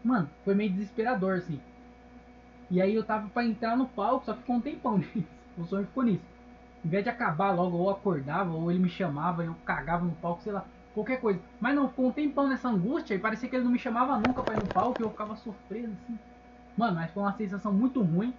Mano, 0.04 0.30
foi 0.44 0.54
meio 0.54 0.72
desesperador, 0.72 1.38
assim. 1.38 1.60
E 2.70 2.82
aí 2.82 2.94
eu 2.94 3.04
tava 3.04 3.30
pra 3.30 3.46
entrar 3.46 3.76
no 3.76 3.88
palco, 3.88 4.26
só 4.26 4.36
ficou 4.36 4.58
um 4.58 4.62
tempão 4.62 4.98
nisso. 5.16 5.39
O 5.60 5.66
sonho 5.66 5.86
ficou 5.86 6.04
nisso. 6.04 6.24
Em 6.84 6.90
vez 6.90 7.04
de 7.04 7.10
acabar 7.10 7.52
logo, 7.52 7.78
ou 7.78 7.90
acordava, 7.90 8.54
ou 8.54 8.72
ele 8.72 8.80
me 8.80 8.90
chamava, 8.90 9.44
eu 9.44 9.54
cagava 9.66 10.06
no 10.06 10.14
palco, 10.14 10.42
sei 10.42 10.54
lá, 10.54 10.66
qualquer 10.94 11.20
coisa. 11.20 11.40
Mas 11.60 11.76
não, 11.76 11.90
ficou 11.90 12.08
um 12.08 12.12
tempão 12.12 12.48
nessa 12.48 12.70
angústia 12.70 13.16
e 13.16 13.20
parecia 13.20 13.50
que 13.50 13.56
ele 13.56 13.66
não 13.66 13.72
me 13.72 13.80
chamava 13.80 14.18
nunca 14.18 14.42
pra 14.42 14.56
ir 14.56 14.60
no 14.60 14.68
palco 14.68 15.02
e 15.02 15.04
eu 15.04 15.10
ficava 15.10 15.36
surpreso, 15.36 15.92
assim. 16.04 16.18
Mano, 16.78 16.96
mas 16.96 17.12
foi 17.12 17.24
uma 17.24 17.34
sensação 17.34 17.74
muito 17.74 18.02
ruim. 18.02 18.34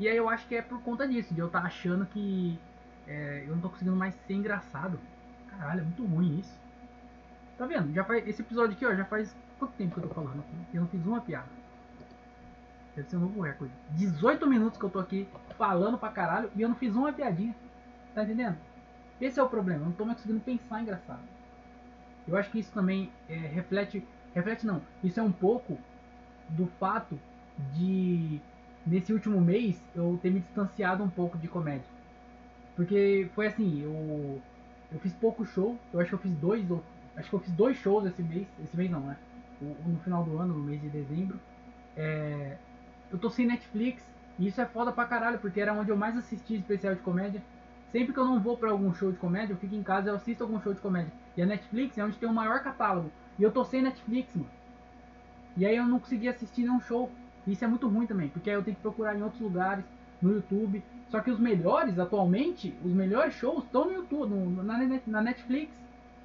E 0.00 0.08
aí 0.08 0.16
eu 0.16 0.28
acho 0.28 0.46
que 0.48 0.54
é 0.54 0.62
por 0.62 0.80
conta 0.82 1.06
disso, 1.06 1.34
de 1.34 1.40
eu 1.40 1.46
estar 1.46 1.60
tá 1.60 1.66
achando 1.66 2.06
que 2.06 2.58
é, 3.06 3.44
eu 3.46 3.54
não 3.54 3.60
tô 3.60 3.68
conseguindo 3.68 3.96
mais 3.96 4.14
ser 4.26 4.34
engraçado. 4.34 4.98
Caralho, 5.48 5.80
é 5.80 5.84
muito 5.84 6.04
ruim 6.06 6.38
isso. 6.38 6.58
Tá 7.58 7.66
vendo? 7.66 7.92
Já 7.92 8.02
faz, 8.04 8.26
esse 8.26 8.42
episódio 8.42 8.74
aqui, 8.74 8.86
ó, 8.86 8.94
já 8.94 9.04
faz 9.04 9.36
quanto 9.58 9.74
tempo 9.74 9.94
que 9.94 10.00
eu 10.00 10.08
tô 10.08 10.14
falando? 10.14 10.42
Eu 10.72 10.80
não 10.80 10.88
fiz 10.88 11.04
uma 11.06 11.20
piada. 11.20 11.63
Deve 12.94 13.08
ser 13.08 13.16
um 13.16 13.20
novo 13.20 13.40
recorde. 13.40 13.72
18 13.90 14.46
minutos 14.46 14.78
que 14.78 14.84
eu 14.84 14.90
tô 14.90 14.98
aqui 14.98 15.28
falando 15.56 15.98
pra 15.98 16.10
caralho 16.10 16.50
e 16.54 16.62
eu 16.62 16.68
não 16.68 16.76
fiz 16.76 16.94
uma 16.94 17.12
piadinha. 17.12 17.54
Tá 18.14 18.22
entendendo? 18.22 18.56
Esse 19.20 19.40
é 19.40 19.42
o 19.42 19.48
problema, 19.48 19.82
eu 19.82 19.86
não 19.86 19.92
tô 19.92 20.04
mais 20.04 20.18
conseguindo 20.18 20.40
pensar 20.44 20.80
engraçado. 20.80 21.22
Eu 22.26 22.36
acho 22.36 22.50
que 22.50 22.58
isso 22.58 22.72
também 22.72 23.10
é, 23.28 23.34
reflete. 23.34 24.06
Reflete 24.34 24.66
não. 24.66 24.82
Isso 25.02 25.20
é 25.20 25.22
um 25.22 25.32
pouco 25.32 25.78
do 26.48 26.66
fato 26.78 27.18
de 27.72 28.40
nesse 28.86 29.12
último 29.12 29.40
mês 29.40 29.82
eu 29.94 30.18
ter 30.22 30.30
me 30.30 30.40
distanciado 30.40 31.02
um 31.02 31.08
pouco 31.08 31.38
de 31.38 31.48
comédia. 31.48 31.86
Porque 32.76 33.30
foi 33.34 33.46
assim, 33.46 33.82
eu, 33.82 34.40
eu 34.92 34.98
fiz 35.00 35.12
pouco 35.14 35.44
show, 35.44 35.78
eu 35.92 36.00
acho 36.00 36.08
que 36.08 36.14
eu 36.14 36.18
fiz 36.18 36.32
dois 36.32 36.68
ou 36.70 36.82
Acho 37.16 37.30
que 37.30 37.36
eu 37.36 37.40
fiz 37.40 37.52
dois 37.52 37.76
shows 37.76 38.06
esse 38.06 38.22
mês. 38.22 38.46
Esse 38.62 38.76
mês 38.76 38.90
não, 38.90 39.00
né? 39.00 39.16
No 39.60 39.98
final 40.00 40.24
do 40.24 40.38
ano, 40.38 40.54
no 40.54 40.64
mês 40.64 40.80
de 40.80 40.88
dezembro. 40.88 41.38
É, 41.96 42.56
eu 43.14 43.18
tô 43.18 43.30
sem 43.30 43.46
Netflix. 43.46 44.02
E 44.38 44.48
isso 44.48 44.60
é 44.60 44.66
foda 44.66 44.90
pra 44.90 45.04
caralho, 45.04 45.38
porque 45.38 45.60
era 45.60 45.72
onde 45.72 45.90
eu 45.90 45.96
mais 45.96 46.16
assisti 46.16 46.56
especial 46.56 46.96
de 46.96 47.00
comédia. 47.00 47.40
Sempre 47.92 48.12
que 48.12 48.18
eu 48.18 48.24
não 48.24 48.40
vou 48.40 48.56
pra 48.56 48.72
algum 48.72 48.92
show 48.92 49.12
de 49.12 49.18
comédia, 49.18 49.52
eu 49.52 49.56
fico 49.56 49.76
em 49.76 49.84
casa 49.84 50.08
e 50.08 50.10
eu 50.10 50.16
assisto 50.16 50.42
algum 50.42 50.60
show 50.60 50.74
de 50.74 50.80
comédia. 50.80 51.12
E 51.36 51.42
a 51.42 51.46
Netflix 51.46 51.96
é 51.96 52.04
onde 52.04 52.18
tem 52.18 52.28
o 52.28 52.34
maior 52.34 52.60
catálogo. 52.60 53.12
E 53.38 53.42
eu 53.44 53.52
tô 53.52 53.64
sem 53.64 53.82
Netflix, 53.82 54.34
mano. 54.34 54.50
E 55.56 55.64
aí 55.64 55.76
eu 55.76 55.86
não 55.86 56.00
consegui 56.00 56.26
assistir 56.26 56.62
nenhum 56.62 56.80
show. 56.80 57.08
Isso 57.46 57.64
é 57.64 57.68
muito 57.68 57.86
ruim 57.86 58.04
também, 58.04 58.28
porque 58.30 58.50
aí 58.50 58.56
eu 58.56 58.64
tenho 58.64 58.74
que 58.74 58.82
procurar 58.82 59.16
em 59.16 59.22
outros 59.22 59.40
lugares, 59.40 59.84
no 60.20 60.32
YouTube. 60.32 60.82
Só 61.08 61.20
que 61.20 61.30
os 61.30 61.38
melhores, 61.38 62.00
atualmente, 62.00 62.76
os 62.84 62.92
melhores 62.92 63.34
shows 63.34 63.62
estão 63.62 63.84
no 63.84 63.92
YouTube, 63.92 64.28
no, 64.28 64.64
na, 64.64 64.76
na 65.06 65.22
Netflix. 65.22 65.72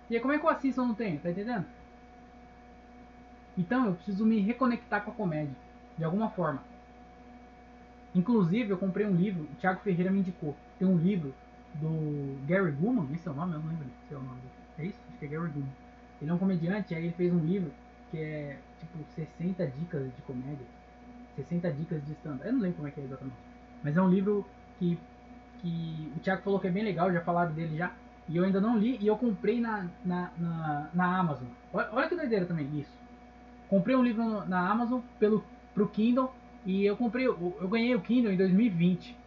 E 0.09 0.15
aí, 0.15 0.21
como 0.21 0.33
é 0.33 0.39
que 0.39 0.45
eu 0.45 0.49
assisto 0.49 0.81
eu 0.81 0.87
não 0.87 0.95
tenho? 0.95 1.19
Tá 1.19 1.29
entendendo? 1.29 1.65
Então 3.55 3.85
eu 3.85 3.93
preciso 3.93 4.25
me 4.25 4.39
reconectar 4.39 5.03
com 5.03 5.11
a 5.11 5.13
comédia, 5.13 5.55
de 5.95 6.03
alguma 6.03 6.31
forma. 6.31 6.63
Inclusive, 8.15 8.71
eu 8.71 8.77
comprei 8.77 9.05
um 9.05 9.15
livro, 9.15 9.43
o 9.43 9.55
Thiago 9.59 9.81
Ferreira 9.81 10.11
me 10.11 10.19
indicou. 10.19 10.55
Tem 10.77 10.87
um 10.87 10.97
livro 10.97 11.33
do 11.75 12.37
Gary 12.47 12.71
Gulman, 12.71 13.07
esse 13.13 13.27
é 13.27 13.31
o 13.31 13.35
nome? 13.35 13.53
Eu 13.53 13.59
não 13.59 13.69
lembro 13.69 13.85
se 14.07 14.13
é 14.13 14.17
o 14.17 14.21
nome. 14.21 14.39
É 14.77 14.85
isso? 14.85 14.97
Acho 15.09 15.17
que 15.19 15.25
é 15.25 15.27
Gary 15.27 15.51
Gulman. 15.51 15.73
Ele 16.21 16.31
é 16.31 16.33
um 16.33 16.37
comediante, 16.37 16.95
aí 16.95 17.05
ele 17.05 17.13
fez 17.13 17.31
um 17.31 17.39
livro 17.39 17.71
que 18.11 18.17
é 18.17 18.57
tipo 18.79 18.97
60 19.15 19.67
dicas 19.67 20.03
de 20.03 20.21
comédia. 20.23 20.65
60 21.35 21.71
dicas 21.73 22.05
de 22.05 22.11
stand-up. 22.13 22.45
Eu 22.45 22.53
não 22.53 22.61
lembro 22.61 22.77
como 22.77 22.87
é 22.87 22.91
que 22.91 22.99
é 22.99 23.03
exatamente. 23.03 23.37
Mas 23.83 23.95
é 23.95 24.01
um 24.01 24.09
livro 24.09 24.45
que, 24.77 24.99
que 25.61 26.11
o 26.15 26.19
Thiago 26.19 26.41
falou 26.41 26.59
que 26.59 26.67
é 26.67 26.71
bem 26.71 26.83
legal, 26.83 27.11
já 27.13 27.21
falaram 27.21 27.53
dele 27.53 27.77
já. 27.77 27.93
E 28.27 28.37
eu 28.37 28.43
ainda 28.43 28.59
não 28.59 28.77
li 28.77 28.97
e 28.99 29.07
eu 29.07 29.17
comprei 29.17 29.59
na, 29.59 29.87
na, 30.03 30.31
na, 30.37 30.89
na 30.93 31.17
Amazon. 31.17 31.47
Olha, 31.73 31.89
olha, 31.91 32.09
que 32.09 32.15
doideira 32.15 32.45
também 32.45 32.67
isso. 32.79 32.91
Comprei 33.67 33.95
um 33.95 34.03
livro 34.03 34.45
na 34.47 34.69
Amazon 34.69 35.01
pelo, 35.19 35.43
pro 35.73 35.87
Kindle 35.87 36.31
e 36.65 36.85
eu 36.85 36.95
comprei, 36.97 37.27
eu, 37.27 37.67
ganhei 37.69 37.95
o 37.95 38.01
Kindle 38.01 38.31
em 38.31 38.37
2020. 38.37 39.17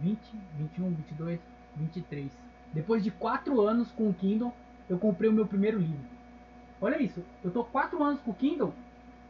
20, 0.00 0.18
21, 0.58 0.90
22, 0.90 1.40
23. 1.76 2.32
Depois 2.72 3.04
de 3.04 3.10
4 3.10 3.60
anos 3.60 3.90
com 3.92 4.08
o 4.08 4.14
Kindle, 4.14 4.52
eu 4.88 4.98
comprei 4.98 5.30
o 5.30 5.32
meu 5.32 5.46
primeiro 5.46 5.78
livro. 5.78 6.14
Olha 6.80 7.00
isso, 7.00 7.24
eu 7.42 7.50
tô 7.50 7.64
quatro 7.64 8.02
anos 8.02 8.20
com 8.20 8.32
o 8.32 8.34
Kindle 8.34 8.74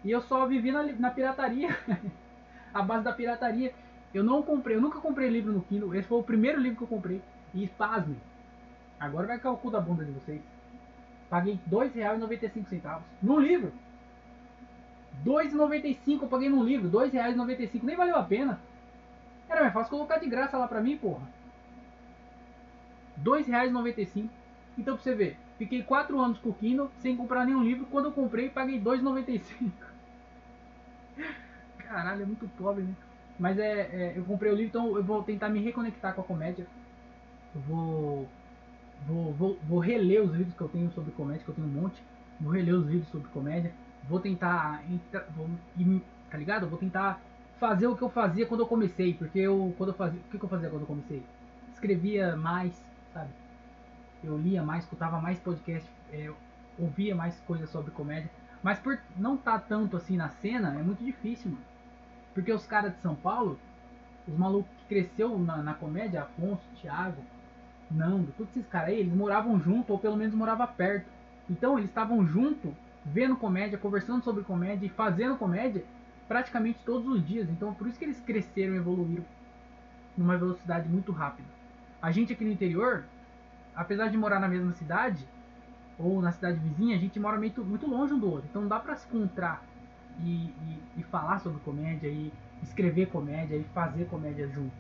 e 0.03 0.11
eu 0.11 0.21
só 0.23 0.47
vivi 0.47 0.73
na, 0.73 0.83
na 0.83 1.11
pirataria. 1.11 1.77
a 2.75 2.83
base 2.83 3.05
da 3.05 3.13
pirataria. 3.13 3.73
Eu 4.13 4.25
não 4.25 4.43
comprei, 4.43 4.77
eu 4.77 4.81
nunca 4.81 5.01
comprei 5.01 5.29
livro 5.29 5.53
no 5.53 5.63
Kindle. 5.63 5.95
Esse 5.95 6.09
foi 6.09 6.19
o 6.19 6.23
primeiro 6.23 6.61
livro 6.61 6.79
que 6.79 6.83
eu 6.83 6.89
comprei. 6.89 7.23
E 7.55 7.69
pasme. 7.69 8.17
Agora 8.99 9.27
vai 9.27 9.39
cu 9.39 9.71
da 9.71 9.81
bunda 9.81 10.05
de 10.05 10.13
vocês. 10.13 10.41
Paguei 11.31 11.55
R$ 11.55 11.61
2,95 11.71 13.01
num 13.23 13.39
livro. 13.39 13.73
R$ 15.23 15.31
2,95 15.31 16.23
eu 16.23 16.29
paguei 16.29 16.49
num 16.49 16.65
livro. 16.65 16.89
R$ 16.99 17.09
2,95. 17.11 17.83
Nem 17.83 17.97
valeu 17.97 18.17
a 18.17 18.23
pena. 18.23 18.59
Era 19.49 19.63
mais 19.63 19.73
fácil 19.73 19.91
colocar 19.91 20.19
de 20.19 20.29
graça 20.29 20.57
lá 20.57 20.67
pra 20.67 20.81
mim, 20.81 20.97
porra. 20.97 21.27
R$ 23.17 23.25
2,95. 23.25 24.29
Então 24.77 24.95
pra 24.95 25.03
você 25.03 25.15
ver, 25.15 25.37
fiquei 25.59 25.83
4 25.83 26.19
anos 26.19 26.39
com 26.39 26.49
o 26.49 26.55
Kindle 26.55 26.91
sem 27.01 27.17
comprar 27.17 27.45
nenhum 27.45 27.63
livro. 27.63 27.87
Quando 27.87 28.07
eu 28.07 28.13
comprei, 28.13 28.49
paguei 28.49 28.79
R$ 28.79 28.85
2,95. 28.85 29.71
Caralho, 31.79 32.23
é 32.23 32.27
muito 32.27 32.49
pobre, 32.57 32.83
né? 32.83 32.95
Mas 33.39 33.59
é, 33.59 33.81
é, 33.93 34.13
eu 34.17 34.25
comprei 34.25 34.51
o 34.51 34.55
livro, 34.55 34.69
então 34.69 34.97
eu 34.97 35.03
vou 35.03 35.23
tentar 35.23 35.49
me 35.49 35.61
reconectar 35.61 36.15
com 36.15 36.21
a 36.21 36.25
comédia. 36.25 36.67
Eu 37.55 37.61
vou, 37.63 38.29
vou, 39.07 39.33
vou, 39.33 39.59
vou 39.69 39.79
reler 39.79 40.23
os 40.23 40.33
livros 40.33 40.55
que 40.55 40.61
eu 40.61 40.69
tenho 40.69 40.91
sobre 40.93 41.13
comédia, 41.13 41.45
que 41.45 41.51
eu 41.51 41.55
tenho 41.55 41.67
um 41.67 41.71
monte. 41.71 42.03
Vou 42.41 42.53
reler 42.53 42.75
os 42.75 42.87
livros 42.87 43.09
sobre 43.11 43.29
comédia. 43.29 43.73
Vou 44.09 44.21
tentar, 44.21 44.83
vou, 45.37 45.49
tá 46.31 46.39
ligado? 46.39 46.69
Vou 46.69 46.79
tentar 46.79 47.21
fazer 47.59 47.87
o 47.87 47.97
que 47.97 48.03
eu 48.03 48.11
fazia 48.11 48.47
quando 48.47 48.61
eu 48.61 48.67
comecei, 48.67 49.15
porque 49.15 49.39
eu 49.39 49.75
quando 49.79 49.91
eu 49.91 49.95
fazia, 49.95 50.21
o 50.21 50.31
que, 50.31 50.43
eu 50.43 50.49
fazia 50.49 50.69
quando 50.69 50.83
eu 50.83 50.87
comecei? 50.87 51.23
Escrevia 51.73 52.37
mais, 52.37 52.73
sabe? 53.13 53.31
Eu 54.23 54.37
lia 54.37 54.63
mais, 54.63 54.85
escutava 54.85 55.21
mais 55.21 55.39
podcast, 55.39 55.89
é, 56.13 56.31
ouvia 56.79 57.15
mais 57.15 57.39
coisas 57.41 57.71
sobre 57.71 57.91
comédia. 57.91 58.31
Mas 58.63 58.79
por 58.79 58.99
não 59.17 59.35
estar 59.35 59.59
tá 59.59 59.65
tanto 59.69 59.97
assim 59.97 60.17
na 60.17 60.29
cena, 60.29 60.75
é 60.79 60.83
muito 60.83 61.05
difícil, 61.05 61.51
mano. 61.51 61.65
Porque 62.33 62.53
os 62.53 62.67
caras 62.67 62.95
de 62.95 63.01
São 63.01 63.15
Paulo, 63.15 63.59
os 64.27 64.37
malucos 64.37 64.71
que 64.79 64.95
cresceu 64.95 65.39
na, 65.39 65.59
na 65.59 65.75
comédia, 65.75 66.23
Afonso, 66.23 66.63
Thiago, 66.81 67.23
Nando, 67.91 68.33
todos 68.37 68.57
esses 68.57 68.69
caras 68.69 68.89
aí, 68.89 69.01
eles 69.01 69.15
moravam 69.15 69.61
junto 69.61 69.93
ou 69.93 69.99
pelo 69.99 70.17
menos 70.17 70.35
moravam 70.35 70.67
perto. 70.67 71.07
Então 71.49 71.79
eles 71.79 71.91
estavam 71.91 72.27
junto, 72.27 72.75
vendo 73.05 73.37
comédia, 73.37 73.79
conversando 73.79 74.25
sobre 74.25 74.45
comédia 74.45 74.87
e 74.87 74.91
fazendo 74.91 75.37
comédia 75.37 75.85
praticamente 76.27 76.79
todos 76.85 77.07
os 77.07 77.27
dias. 77.27 77.49
Então 77.51 77.75
por 77.75 77.87
isso 77.87 77.99
que 77.99 78.05
eles 78.05 78.21
cresceram 78.21 78.75
e 78.75 78.79
evoluíram 78.79 79.25
numa 80.17 80.39
velocidade 80.39 80.89
muito 80.89 81.13
rápida. 81.13 81.49
A 82.01 82.11
gente 82.11 82.33
aqui 82.33 82.45
no 82.45 82.51
interior, 82.51 83.05
apesar 83.75 84.09
de 84.09 84.17
morar 84.17 84.39
na 84.39 84.49
mesma 84.49 84.73
cidade 84.73 85.27
ou 85.99 86.21
na 86.21 86.33
cidade 86.33 86.59
vizinha, 86.59 86.97
a 86.97 86.99
gente 86.99 87.19
mora 87.21 87.39
muito, 87.39 87.65
muito 87.65 87.87
longe 87.87 88.13
um 88.13 88.19
do 88.19 88.31
outro. 88.31 88.47
Então 88.49 88.63
não 88.63 88.69
dá 88.69 88.81
pra 88.81 88.97
se 88.97 89.07
encontrar 89.07 89.65
e, 90.21 90.47
e, 90.47 90.83
e 90.99 91.03
falar 91.05 91.39
sobre 91.41 91.61
comédia, 91.61 92.09
e 92.09 92.33
escrever 92.63 93.07
comédia, 93.07 93.57
e 93.57 93.65
fazer 93.75 94.07
comédia 94.07 94.49
junto. 94.49 94.73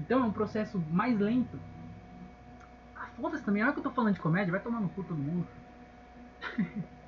Então 0.00 0.22
é 0.22 0.26
um 0.26 0.32
processo 0.32 0.78
mais 0.90 1.18
lento. 1.18 1.58
Ah, 2.96 3.06
foda-se 3.16 3.44
também, 3.44 3.62
olha 3.62 3.72
que 3.72 3.78
eu 3.78 3.82
tô 3.82 3.90
falando 3.90 4.14
de 4.14 4.20
comédia, 4.20 4.52
vai 4.52 4.60
tomar 4.60 4.80
no 4.80 4.88
cu 4.88 5.02
todo 5.02 5.18
mundo. 5.18 5.46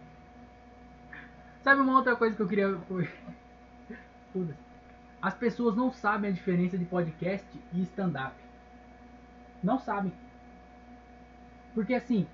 Sabe 1.66 1.80
uma 1.80 1.96
outra 1.96 2.14
coisa 2.14 2.36
que 2.36 2.40
eu 2.40 2.46
queria. 2.46 2.78
As 5.20 5.34
pessoas 5.34 5.74
não 5.74 5.90
sabem 5.90 6.30
a 6.30 6.32
diferença 6.32 6.78
de 6.78 6.84
podcast 6.84 7.44
e 7.72 7.82
stand-up. 7.82 8.36
Não 9.64 9.76
sabem. 9.76 10.12
Porque 11.74 11.94
assim, 11.94 12.24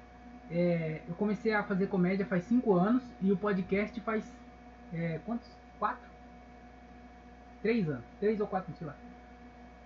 é, 0.51 1.01
eu 1.09 1.14
comecei 1.14 1.55
a 1.55 1.64
fazer 1.64 1.87
comédia 1.87 2.27
faz 2.27 2.45
5 2.45 2.75
anos 2.75 3.03
e 3.23 3.33
o 3.33 3.37
podcast 3.38 3.99
faz 4.03 4.31
é, 4.92 5.18
quantos? 5.25 5.49
Quatro? 5.79 6.11
Três 7.62 7.88
anos. 7.88 8.05
Três 8.21 8.38
ou 8.38 8.47
quatro, 8.47 8.71
sei 8.77 8.87
lá. 8.87 8.95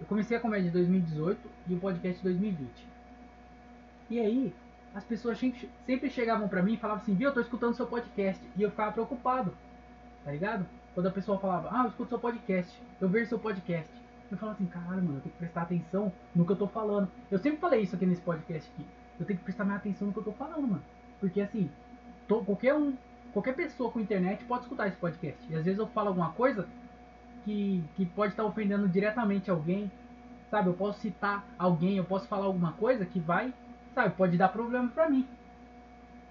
Eu 0.00 0.06
comecei 0.06 0.37
a 0.37 0.40
comédia 0.40 0.70
em 0.70 0.72
2018 0.72 1.48
e 1.68 1.74
o 1.74 1.78
podcast 1.78 2.18
em 2.18 2.24
2020. 2.24 2.68
E 4.11 4.18
aí, 4.18 4.52
as 4.96 5.04
pessoas 5.04 5.38
sempre 5.38 6.09
chegavam 6.09 6.48
pra 6.48 6.62
mim 6.62 6.72
e 6.72 6.76
falavam 6.78 7.02
assim, 7.02 7.14
viu, 7.14 7.28
eu 7.28 7.35
tô 7.35 7.40
escutando 7.42 7.74
seu 7.74 7.87
podcast. 7.87 8.42
E 8.56 8.62
eu 8.62 8.70
ficava 8.70 8.92
preocupado, 8.92 9.52
tá 10.24 10.32
ligado? 10.32 10.66
Quando 10.94 11.06
a 11.06 11.11
pessoa 11.11 11.38
falava, 11.38 11.68
ah, 11.70 11.82
eu 11.85 11.90
escuto 11.90 12.09
seu 12.09 12.18
podcast, 12.18 12.82
eu 12.98 13.06
vejo 13.06 13.28
seu 13.28 13.38
podcast. 13.38 13.92
Eu 14.30 14.38
falava 14.38 14.56
assim, 14.56 14.66
caralho, 14.66 15.02
mano, 15.02 15.18
eu 15.18 15.20
tenho 15.20 15.32
que 15.35 15.38
prestar 15.38 15.62
atenção 15.62 16.11
no 16.35 16.46
que 16.46 16.52
eu 16.52 16.56
tô 16.56 16.66
falando. 16.66 17.11
Eu 17.30 17.38
sempre 17.38 17.59
falei 17.59 17.82
isso 17.82 17.94
aqui 17.94 18.06
nesse 18.06 18.22
podcast 18.22 18.70
aqui. 18.72 18.87
Eu 19.20 19.26
tenho 19.26 19.38
que 19.38 19.44
prestar 19.44 19.66
mais 19.66 19.80
atenção 19.80 20.06
no 20.06 20.14
que 20.14 20.18
eu 20.18 20.24
tô 20.24 20.32
falando, 20.32 20.66
mano. 20.66 20.82
Porque 21.20 21.42
assim, 21.42 21.70
tô, 22.26 22.42
qualquer 22.42 22.74
um 22.74 22.96
qualquer 23.35 23.54
pessoa 23.54 23.92
com 23.92 24.00
internet 24.00 24.46
pode 24.46 24.62
escutar 24.62 24.88
esse 24.88 24.96
podcast. 24.96 25.38
E 25.50 25.54
às 25.54 25.62
vezes 25.66 25.78
eu 25.78 25.87
falo 25.88 26.09
alguma 26.09 26.32
coisa 26.32 26.66
que, 27.44 27.85
que 27.96 28.06
pode 28.06 28.32
estar 28.32 28.44
ofendendo 28.44 28.88
diretamente 28.88 29.50
alguém, 29.50 29.92
sabe? 30.50 30.70
Eu 30.70 30.74
posso 30.74 31.00
citar 31.00 31.44
alguém, 31.59 31.98
eu 31.98 32.04
posso 32.04 32.26
falar 32.26 32.46
alguma 32.46 32.72
coisa 32.72 33.04
que 33.04 33.20
vai, 33.20 33.52
sabe? 33.96 34.14
Pode 34.14 34.37
dar 34.37 34.50
problema 34.50 34.88
pra 34.90 35.09
mim. 35.09 35.26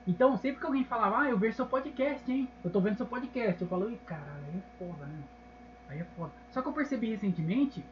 Então, 0.08 0.38
sempre 0.38 0.60
que 0.60 0.66
alguém 0.68 0.84
falava, 0.84 1.22
ah, 1.22 1.30
eu 1.30 1.38
vejo 1.38 1.56
seu 1.56 1.66
podcast, 1.66 2.32
hein? 2.32 2.48
Eu 2.64 2.70
tô 2.70 2.80
vendo 2.80 2.98
seu 2.98 3.08
podcast. 3.08 3.60
Eu 3.60 3.68
falo, 3.68 3.90
ih, 3.90 4.00
caralho, 4.06 4.46
aí 4.54 4.60
é 4.60 4.78
foda, 4.78 5.06
né? 5.08 5.24
Aí 5.90 6.00
é 6.00 6.04
foda. 6.16 6.32
Só 6.52 6.62
que 6.62 6.68
eu 6.68 6.74
percebi 6.74 7.10
recentemente 7.10 7.84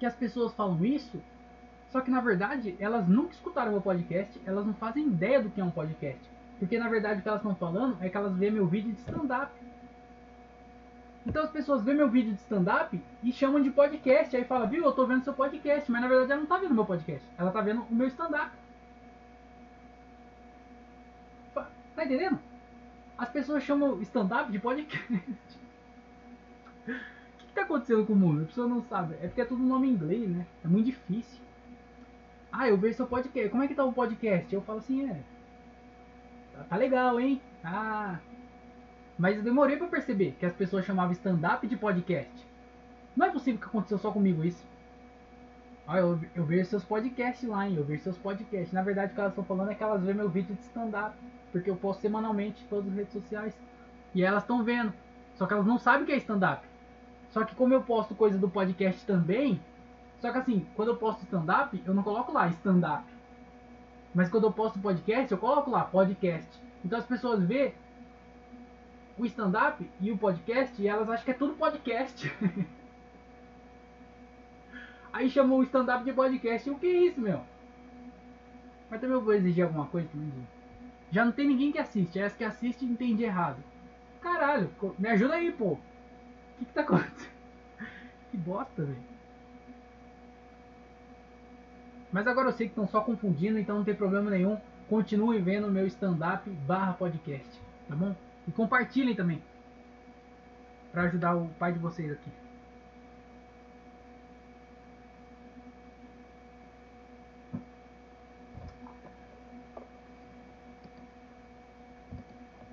que 0.00 0.04
as 0.04 0.16
pessoas 0.16 0.52
falam 0.54 0.84
isso, 0.84 1.22
só 1.90 2.00
que 2.00 2.10
na 2.10 2.20
verdade 2.20 2.74
elas 2.80 3.06
nunca 3.06 3.32
escutaram 3.32 3.70
meu 3.70 3.80
podcast, 3.80 4.40
elas 4.44 4.66
não 4.66 4.74
fazem 4.74 5.06
ideia 5.06 5.40
do 5.40 5.50
que 5.50 5.60
é 5.60 5.64
um 5.64 5.70
podcast. 5.70 6.20
Porque 6.58 6.76
na 6.78 6.88
verdade 6.88 7.20
o 7.20 7.22
que 7.22 7.28
elas 7.28 7.40
estão 7.40 7.54
falando 7.54 7.98
é 8.00 8.08
que 8.08 8.16
elas 8.16 8.34
vêem 8.36 8.50
meu 8.50 8.66
vídeo 8.66 8.92
de 8.92 8.98
stand-up. 8.98 9.52
Então 11.26 11.42
as 11.42 11.50
pessoas 11.50 11.82
vêem 11.82 11.96
meu 11.96 12.08
vídeo 12.08 12.32
de 12.32 12.40
stand-up 12.40 13.00
e 13.22 13.32
chamam 13.32 13.60
de 13.60 13.70
podcast. 13.70 14.34
Aí 14.34 14.44
fala, 14.44 14.66
viu, 14.66 14.84
eu 14.84 14.92
tô 14.92 15.06
vendo 15.06 15.22
seu 15.22 15.34
podcast. 15.34 15.90
Mas 15.90 16.00
na 16.00 16.08
verdade 16.08 16.32
ela 16.32 16.40
não 16.40 16.46
tá 16.46 16.58
vendo 16.58 16.74
meu 16.74 16.86
podcast. 16.86 17.26
Ela 17.36 17.50
tá 17.50 17.60
vendo 17.60 17.82
o 17.82 17.94
meu 17.94 18.06
stand-up. 18.08 18.50
Tá 22.00 22.04
entendendo? 22.04 22.38
As 23.18 23.28
pessoas 23.28 23.62
chamam 23.62 24.00
stand-up 24.00 24.50
de 24.50 24.58
podcast. 24.58 24.98
o 25.06 25.20
que, 27.36 27.46
que 27.46 27.52
tá 27.54 27.62
acontecendo 27.62 28.06
com 28.06 28.14
o 28.14 28.16
mundo? 28.16 28.42
A 28.42 28.46
pessoa 28.46 28.66
não 28.66 28.82
sabe. 28.84 29.16
É 29.20 29.26
porque 29.26 29.42
é 29.42 29.44
tudo 29.44 29.62
nome 29.62 29.88
em 29.88 29.92
inglês, 29.92 30.30
né? 30.30 30.46
É 30.64 30.68
muito 30.68 30.86
difícil. 30.86 31.38
Ah, 32.50 32.68
eu 32.68 32.78
vejo 32.78 32.96
seu 32.96 33.06
podcast. 33.06 33.50
Como 33.50 33.62
é 33.62 33.68
que 33.68 33.74
tá 33.74 33.84
o 33.84 33.92
podcast? 33.92 34.52
Eu 34.54 34.62
falo 34.62 34.78
assim, 34.78 35.10
é. 35.10 35.20
Tá 36.68 36.76
legal, 36.76 37.20
hein? 37.20 37.40
Ah. 37.62 38.18
Mas 39.20 39.36
eu 39.36 39.42
demorei 39.42 39.76
para 39.76 39.86
perceber 39.86 40.34
que 40.40 40.46
as 40.46 40.54
pessoas 40.54 40.86
chamavam 40.86 41.12
stand-up 41.12 41.66
de 41.66 41.76
podcast. 41.76 42.32
Não 43.14 43.26
é 43.26 43.30
possível 43.30 43.60
que 43.60 43.66
aconteceu 43.66 43.98
só 43.98 44.10
comigo 44.10 44.42
isso. 44.42 44.66
Ah, 45.86 45.98
eu, 45.98 46.18
eu 46.34 46.42
vejo 46.46 46.70
seus 46.70 46.82
podcasts 46.84 47.46
lá, 47.46 47.68
hein? 47.68 47.74
Eu 47.76 47.84
vejo 47.84 48.02
seus 48.02 48.16
podcasts. 48.16 48.72
Na 48.72 48.80
verdade, 48.80 49.12
o 49.12 49.14
que 49.14 49.20
elas 49.20 49.32
estão 49.32 49.44
falando 49.44 49.72
é 49.72 49.74
que 49.74 49.82
elas 49.82 50.02
veem 50.02 50.16
meu 50.16 50.30
vídeo 50.30 50.54
de 50.54 50.62
stand-up. 50.62 51.14
Porque 51.52 51.68
eu 51.68 51.76
posto 51.76 52.00
semanalmente 52.00 52.64
em 52.64 52.66
todas 52.68 52.88
as 52.88 52.94
redes 52.94 53.12
sociais. 53.12 53.54
E 54.14 54.22
elas 54.22 54.42
estão 54.42 54.64
vendo. 54.64 54.90
Só 55.34 55.46
que 55.46 55.52
elas 55.52 55.66
não 55.66 55.78
sabem 55.78 56.04
o 56.04 56.06
que 56.06 56.12
é 56.12 56.16
stand-up. 56.16 56.66
Só 57.28 57.44
que 57.44 57.54
como 57.54 57.74
eu 57.74 57.82
posto 57.82 58.14
coisa 58.14 58.38
do 58.38 58.48
podcast 58.48 59.04
também. 59.04 59.60
Só 60.18 60.32
que 60.32 60.38
assim, 60.38 60.66
quando 60.74 60.92
eu 60.92 60.96
posto 60.96 61.24
stand-up, 61.24 61.82
eu 61.84 61.92
não 61.92 62.02
coloco 62.02 62.32
lá 62.32 62.48
stand-up. 62.48 63.04
Mas 64.14 64.30
quando 64.30 64.44
eu 64.44 64.52
posto 64.52 64.78
podcast, 64.78 65.30
eu 65.30 65.36
coloco 65.36 65.70
lá 65.70 65.84
podcast. 65.84 66.48
Então 66.82 66.98
as 66.98 67.04
pessoas 67.04 67.44
vê 67.44 67.74
o 69.20 69.26
stand-up 69.26 69.86
e 70.00 70.10
o 70.10 70.16
podcast 70.16 70.80
e 70.80 70.88
elas 70.88 71.08
acham 71.08 71.24
que 71.24 71.30
é 71.30 71.34
tudo 71.34 71.52
podcast. 71.54 72.32
Aí 75.12 75.28
chamou 75.28 75.58
o 75.58 75.62
stand-up 75.62 76.04
de 76.04 76.12
podcast. 76.12 76.70
O 76.70 76.78
que 76.78 76.86
é 76.86 77.06
isso, 77.06 77.20
meu? 77.20 77.42
Mas 78.88 79.00
também 79.00 79.16
eu 79.16 79.22
vou 79.22 79.34
exigir 79.34 79.64
alguma 79.64 79.86
coisa 79.86 80.08
também. 80.08 80.32
Já 81.10 81.24
não 81.24 81.32
tem 81.32 81.46
ninguém 81.46 81.70
que 81.70 81.78
assiste. 81.78 82.18
É 82.18 82.22
essa 82.22 82.36
que 82.36 82.44
assiste 82.44 82.84
entende 82.84 83.22
errado. 83.22 83.62
Caralho, 84.22 84.70
me 84.98 85.08
ajuda 85.08 85.34
aí, 85.34 85.52
pô. 85.52 85.72
O 85.72 85.78
que, 86.58 86.64
que 86.64 86.72
tá 86.72 86.80
acontecendo? 86.80 87.30
Que 88.30 88.36
bosta, 88.36 88.84
velho. 88.84 89.10
Mas 92.12 92.28
agora 92.28 92.48
eu 92.48 92.52
sei 92.52 92.68
que 92.68 92.72
estão 92.72 92.86
só 92.86 93.00
confundindo, 93.00 93.58
então 93.58 93.78
não 93.78 93.84
tem 93.84 93.94
problema 93.94 94.30
nenhum. 94.30 94.56
Continue 94.88 95.40
vendo 95.40 95.66
o 95.66 95.70
meu 95.70 95.84
stand-up 95.88 96.48
barra 96.48 96.92
podcast, 96.92 97.60
tá 97.88 97.96
bom? 97.96 98.14
E 98.46 98.52
compartilhem 98.52 99.14
também. 99.14 99.42
Para 100.92 101.02
ajudar 101.02 101.36
o 101.36 101.48
pai 101.50 101.72
de 101.72 101.78
vocês 101.78 102.10
aqui. 102.12 102.30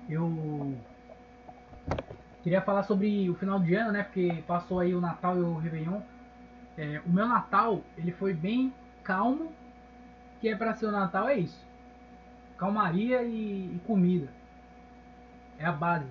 Eu 0.08 0.74
queria 2.42 2.62
falar 2.62 2.82
sobre 2.84 3.28
o 3.28 3.34
final 3.34 3.60
de 3.60 3.74
ano, 3.74 3.92
né? 3.92 4.02
Porque 4.02 4.42
passou 4.46 4.80
aí 4.80 4.94
o 4.94 5.00
Natal 5.00 5.36
e 5.36 5.40
o 5.40 5.56
Réveillon. 5.56 6.00
É, 6.78 7.02
o 7.04 7.10
meu 7.10 7.26
Natal, 7.28 7.82
ele 7.96 8.12
foi 8.12 8.32
bem 8.32 8.72
calmo, 9.02 9.52
que 10.40 10.48
é 10.48 10.56
para 10.56 10.74
ser 10.74 10.86
o 10.86 10.92
Natal, 10.92 11.28
é 11.28 11.38
isso. 11.38 11.66
calmaria 12.56 13.22
e, 13.22 13.76
e 13.76 13.80
comida. 13.86 14.37
É 15.58 15.64
a 15.64 15.72
base 15.72 16.06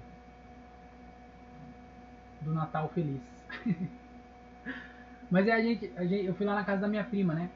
do 2.42 2.54
Natal 2.54 2.90
feliz. 2.90 3.22
Mas 5.30 5.48
é 5.48 5.52
a 5.52 5.62
gente, 5.62 5.92
a 5.96 6.06
gente, 6.06 6.26
eu 6.26 6.36
fui 6.36 6.46
lá 6.46 6.56
na 6.56 6.64
casa 6.64 6.82
da 6.82 6.88
minha 6.88 7.04
prima, 7.04 7.34
né? 7.34 7.50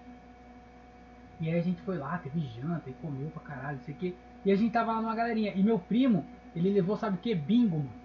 E 1.40 1.50
aí 1.50 1.60
a 1.60 1.62
gente 1.62 1.82
foi 1.82 1.98
lá, 1.98 2.18
teve 2.18 2.40
janta 2.40 2.90
e 2.90 2.94
comeu 2.94 3.30
pra 3.30 3.42
caralho, 3.42 3.78
não 3.78 3.84
sei 3.84 3.94
o 3.94 3.98
que. 3.98 4.16
E 4.46 4.52
a 4.52 4.56
gente 4.56 4.72
tava 4.72 4.94
lá 4.94 5.02
numa 5.02 5.16
galerinha. 5.16 5.54
E 5.56 5.64
meu 5.64 5.80
primo, 5.80 6.26
ele 6.56 6.70
levou, 6.70 6.98
sabe 6.98 7.16
o 7.16 7.20
que? 7.20 7.34
Bingo, 7.34 7.78
mano. 7.78 8.02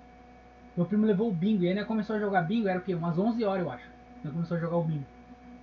Meu 0.77 0.87
primo 0.87 1.07
levou 1.07 1.29
o 1.29 1.35
bingo. 1.35 1.65
E 1.65 1.69
aí 1.69 1.75
né, 1.75 1.85
começou 1.85 2.17
a 2.17 2.19
jogar 2.19 2.43
bingo, 2.43 2.69
era 2.69 2.79
o 2.79 2.83
quê? 2.83 2.95
Umas 2.95 3.19
11 3.19 3.45
horas, 3.45 3.65
eu 3.65 3.71
acho. 3.71 3.85
Ele 4.25 4.33
começou 4.33 4.57
a 4.57 4.61
jogar 4.61 4.77
o 4.77 4.85
bingo. 4.85 5.05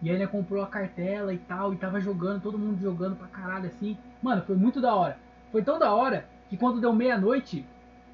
E 0.01 0.09
aí 0.09 0.15
ele 0.15 0.27
comprou 0.27 0.61
a 0.61 0.67
cartela 0.67 1.33
e 1.33 1.37
tal, 1.37 1.73
e 1.73 1.77
tava 1.77 1.99
jogando, 1.99 2.41
todo 2.41 2.59
mundo 2.59 2.81
jogando 2.81 3.15
pra 3.15 3.27
caralho 3.27 3.67
assim. 3.67 3.97
Mano, 4.21 4.41
foi 4.43 4.55
muito 4.55 4.81
da 4.81 4.93
hora. 4.93 5.17
Foi 5.51 5.63
tão 5.63 5.79
da 5.79 5.93
hora 5.93 6.25
que 6.49 6.57
quando 6.57 6.81
deu 6.81 6.93
meia-noite, 6.93 7.65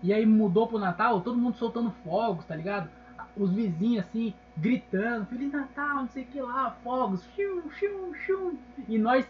e 0.02 0.14
aí 0.14 0.26
mudou 0.26 0.68
pro 0.68 0.80
Natal, 0.80 1.22
todo 1.22 1.38
mundo 1.38 1.58
soltando 1.58 1.92
fogos, 2.04 2.46
tá 2.46 2.56
ligado? 2.56 2.90
Os 3.36 3.52
vizinhos 3.52 4.06
assim, 4.06 4.34
gritando, 4.56 5.26
Feliz 5.26 5.52
Natal, 5.52 5.96
não 5.96 6.08
sei 6.08 6.24
o 6.24 6.28
que 6.28 6.42
lá, 6.42 6.72
fogos, 6.84 7.24
xiu, 7.36 7.70
xiu, 7.72 8.14
xiu. 8.26 8.60
E 8.88 8.98
nós, 8.98 9.26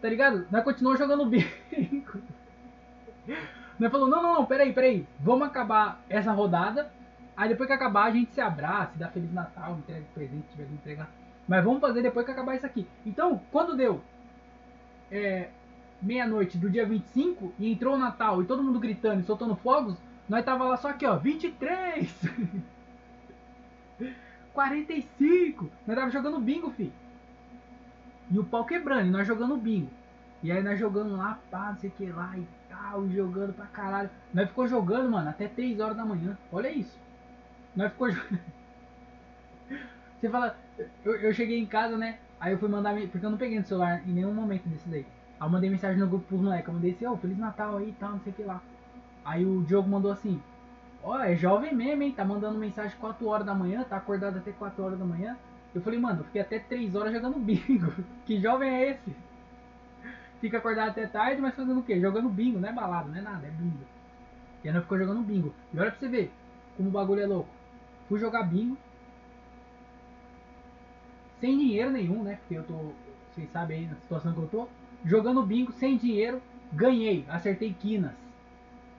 tá 0.00 0.08
ligado? 0.08 0.46
Nós 0.50 0.64
continuamos 0.64 0.98
jogando 0.98 1.24
bingo. 1.28 2.20
Nós 3.78 3.90
falou, 3.90 4.08
não, 4.08 4.22
não, 4.22 4.34
não, 4.34 4.46
peraí, 4.46 4.72
peraí, 4.72 5.06
vamos 5.18 5.46
acabar 5.46 6.00
essa 6.08 6.32
rodada. 6.32 6.92
Aí 7.36 7.48
depois 7.48 7.66
que 7.66 7.72
acabar 7.72 8.04
a 8.04 8.10
gente 8.10 8.34
se 8.34 8.40
abraça, 8.40 8.92
dá 8.98 9.08
Feliz 9.08 9.32
Natal, 9.32 9.78
entrega 9.78 10.04
presente, 10.12 10.46
tiver 10.50 10.66
que 10.66 10.74
entregar. 10.74 11.08
Mas 11.48 11.64
vamos 11.64 11.80
fazer 11.80 12.02
depois 12.02 12.26
que 12.26 12.32
acabar 12.32 12.54
isso 12.54 12.66
aqui. 12.66 12.86
Então, 13.04 13.40
quando 13.50 13.76
deu 13.76 14.02
é, 15.10 15.48
meia-noite 16.02 16.58
do 16.58 16.70
dia 16.70 16.86
25 16.86 17.52
e 17.58 17.70
entrou 17.70 17.94
o 17.94 17.98
Natal 17.98 18.42
e 18.42 18.46
todo 18.46 18.62
mundo 18.62 18.78
gritando 18.78 19.20
e 19.20 19.24
soltando 19.24 19.56
fogos, 19.56 19.96
nós 20.28 20.44
tava 20.44 20.64
lá 20.64 20.76
só 20.76 20.90
aqui, 20.90 21.06
ó, 21.06 21.16
23! 21.16 22.14
45! 24.52 25.70
Nós 25.86 25.96
tava 25.96 26.10
jogando 26.10 26.40
bingo, 26.40 26.70
fi. 26.70 26.92
E 28.30 28.38
o 28.38 28.44
pau 28.44 28.64
quebrando, 28.64 29.08
e 29.08 29.10
nós 29.10 29.26
jogando 29.26 29.56
bingo. 29.56 29.90
E 30.42 30.52
aí 30.52 30.62
nós 30.62 30.78
jogando 30.78 31.16
lá, 31.16 31.38
pá, 31.50 31.70
não 31.72 31.78
sei 31.78 31.90
o 31.90 31.92
que 31.92 32.06
lá 32.06 32.32
e 32.36 32.46
tal, 32.68 33.08
jogando 33.08 33.52
pra 33.52 33.66
caralho. 33.66 34.08
Nós 34.32 34.48
ficou 34.48 34.66
jogando, 34.68 35.10
mano, 35.10 35.28
até 35.28 35.48
3 35.48 35.80
horas 35.80 35.96
da 35.96 36.04
manhã. 36.04 36.38
Olha 36.52 36.70
isso. 36.70 36.96
Nós 37.74 37.90
ficou 37.90 38.10
jogando. 38.12 38.40
Você 40.20 40.28
fala, 40.28 40.56
eu, 41.04 41.16
eu 41.16 41.34
cheguei 41.34 41.58
em 41.58 41.66
casa, 41.66 41.96
né? 41.96 42.18
Aí 42.38 42.52
eu 42.52 42.58
fui 42.58 42.68
mandar, 42.68 42.94
porque 43.08 43.24
eu 43.24 43.30
não 43.30 43.38
peguei 43.38 43.58
no 43.58 43.66
celular 43.66 44.06
em 44.06 44.12
nenhum 44.12 44.32
momento 44.32 44.68
desse 44.68 44.88
daí. 44.88 45.06
Aí 45.40 45.46
eu 45.46 45.50
mandei 45.50 45.70
mensagem 45.70 45.98
no 45.98 46.06
grupo 46.06 46.26
pros 46.26 46.40
moleques, 46.40 46.68
eu 46.68 46.74
mandei 46.74 46.90
assim, 46.90 47.06
ô, 47.06 47.12
oh, 47.12 47.16
Feliz 47.16 47.38
Natal 47.38 47.78
aí 47.78 47.88
e 47.88 47.92
tal, 47.92 48.12
não 48.12 48.20
sei 48.20 48.30
o 48.30 48.36
que 48.36 48.42
lá. 48.42 48.60
Aí 49.24 49.46
o 49.46 49.62
Diogo 49.62 49.88
mandou 49.88 50.12
assim, 50.12 50.40
ó, 51.02 51.16
oh, 51.16 51.20
é 51.20 51.34
jovem 51.34 51.74
mesmo, 51.74 52.02
hein? 52.02 52.12
Tá 52.12 52.24
mandando 52.24 52.58
mensagem 52.58 52.94
4 53.00 53.26
horas 53.26 53.46
da 53.46 53.54
manhã, 53.54 53.82
tá 53.82 53.96
acordado 53.96 54.36
até 54.36 54.52
4 54.52 54.84
horas 54.84 54.98
da 54.98 55.04
manhã. 55.04 55.38
Eu 55.74 55.80
falei, 55.80 55.98
mano, 55.98 56.20
eu 56.20 56.24
fiquei 56.24 56.42
até 56.42 56.58
3 56.58 56.94
horas 56.94 57.14
jogando 57.14 57.38
bingo. 57.38 57.90
que 58.26 58.38
jovem 58.38 58.68
é 58.68 58.90
esse? 58.90 59.16
Fica 60.42 60.58
acordado 60.58 60.90
até 60.90 61.06
tarde, 61.06 61.40
mas 61.40 61.54
fazendo 61.54 61.80
o 61.80 61.82
quê? 61.82 61.98
Jogando 61.98 62.28
bingo, 62.28 62.58
não 62.58 62.68
é 62.68 62.72
balada, 62.72 63.08
não 63.08 63.16
é 63.16 63.22
nada, 63.22 63.46
é 63.46 63.50
bingo. 63.50 63.84
E 64.62 64.68
aí 64.68 64.74
não 64.74 64.82
ficou 64.82 64.98
jogando 64.98 65.22
bingo. 65.22 65.54
E 65.72 65.78
olha 65.78 65.90
pra 65.90 66.00
você 66.00 66.08
ver 66.08 66.32
como 66.76 66.90
o 66.90 66.92
bagulho 66.92 67.22
é 67.22 67.26
louco. 67.26 67.48
Fui 68.08 68.18
jogar 68.18 68.42
bingo. 68.42 68.76
Sem 71.40 71.56
dinheiro 71.56 71.90
nenhum, 71.90 72.22
né? 72.22 72.36
Porque 72.36 72.54
eu 72.54 72.64
tô. 72.64 72.92
Vocês 73.30 73.50
sabem 73.52 73.78
aí 73.78 73.86
na 73.86 73.96
situação 73.96 74.32
que 74.32 74.38
eu 74.38 74.48
tô 74.48 74.68
jogando 75.04 75.42
bingo 75.42 75.72
sem 75.72 75.96
dinheiro, 75.96 76.40
ganhei, 76.72 77.24
acertei 77.28 77.72
quinas. 77.72 78.12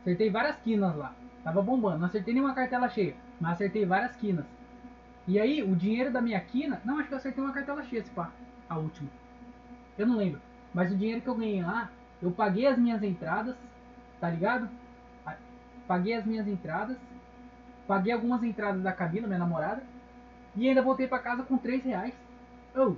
Acertei 0.01 0.29
várias 0.29 0.57
quinas 0.57 0.95
lá. 0.95 1.13
Tava 1.43 1.61
bombando, 1.61 1.99
não 1.99 2.07
acertei 2.07 2.33
nenhuma 2.33 2.53
cartela 2.53 2.89
cheia, 2.89 3.15
mas 3.39 3.53
acertei 3.53 3.85
várias 3.85 4.15
quinas. 4.15 4.45
E 5.27 5.39
aí, 5.39 5.61
o 5.63 5.75
dinheiro 5.75 6.11
da 6.11 6.21
minha 6.21 6.39
quina, 6.39 6.81
não, 6.83 6.99
acho 6.99 7.07
que 7.07 7.13
eu 7.13 7.17
acertei 7.17 7.43
uma 7.43 7.53
cartela 7.53 7.83
cheia, 7.83 7.99
esse 7.99 8.09
pá, 8.11 8.31
a 8.67 8.77
última. 8.77 9.09
Eu 9.97 10.07
não 10.07 10.17
lembro. 10.17 10.41
Mas 10.73 10.91
o 10.91 10.95
dinheiro 10.95 11.21
que 11.21 11.27
eu 11.27 11.35
ganhei 11.35 11.61
lá, 11.61 11.91
eu 12.21 12.31
paguei 12.31 12.65
as 12.65 12.77
minhas 12.77 13.03
entradas, 13.03 13.55
tá 14.19 14.29
ligado? 14.29 14.69
Paguei 15.87 16.13
as 16.13 16.25
minhas 16.25 16.47
entradas, 16.47 16.97
paguei 17.87 18.13
algumas 18.13 18.43
entradas 18.43 18.81
da 18.81 18.93
Camila, 18.93 19.27
minha 19.27 19.39
namorada, 19.39 19.83
e 20.55 20.67
ainda 20.67 20.81
voltei 20.81 21.07
para 21.07 21.19
casa 21.19 21.43
com 21.43 21.57
3 21.57 21.83
reais. 21.83 22.13
Oh, 22.75 22.95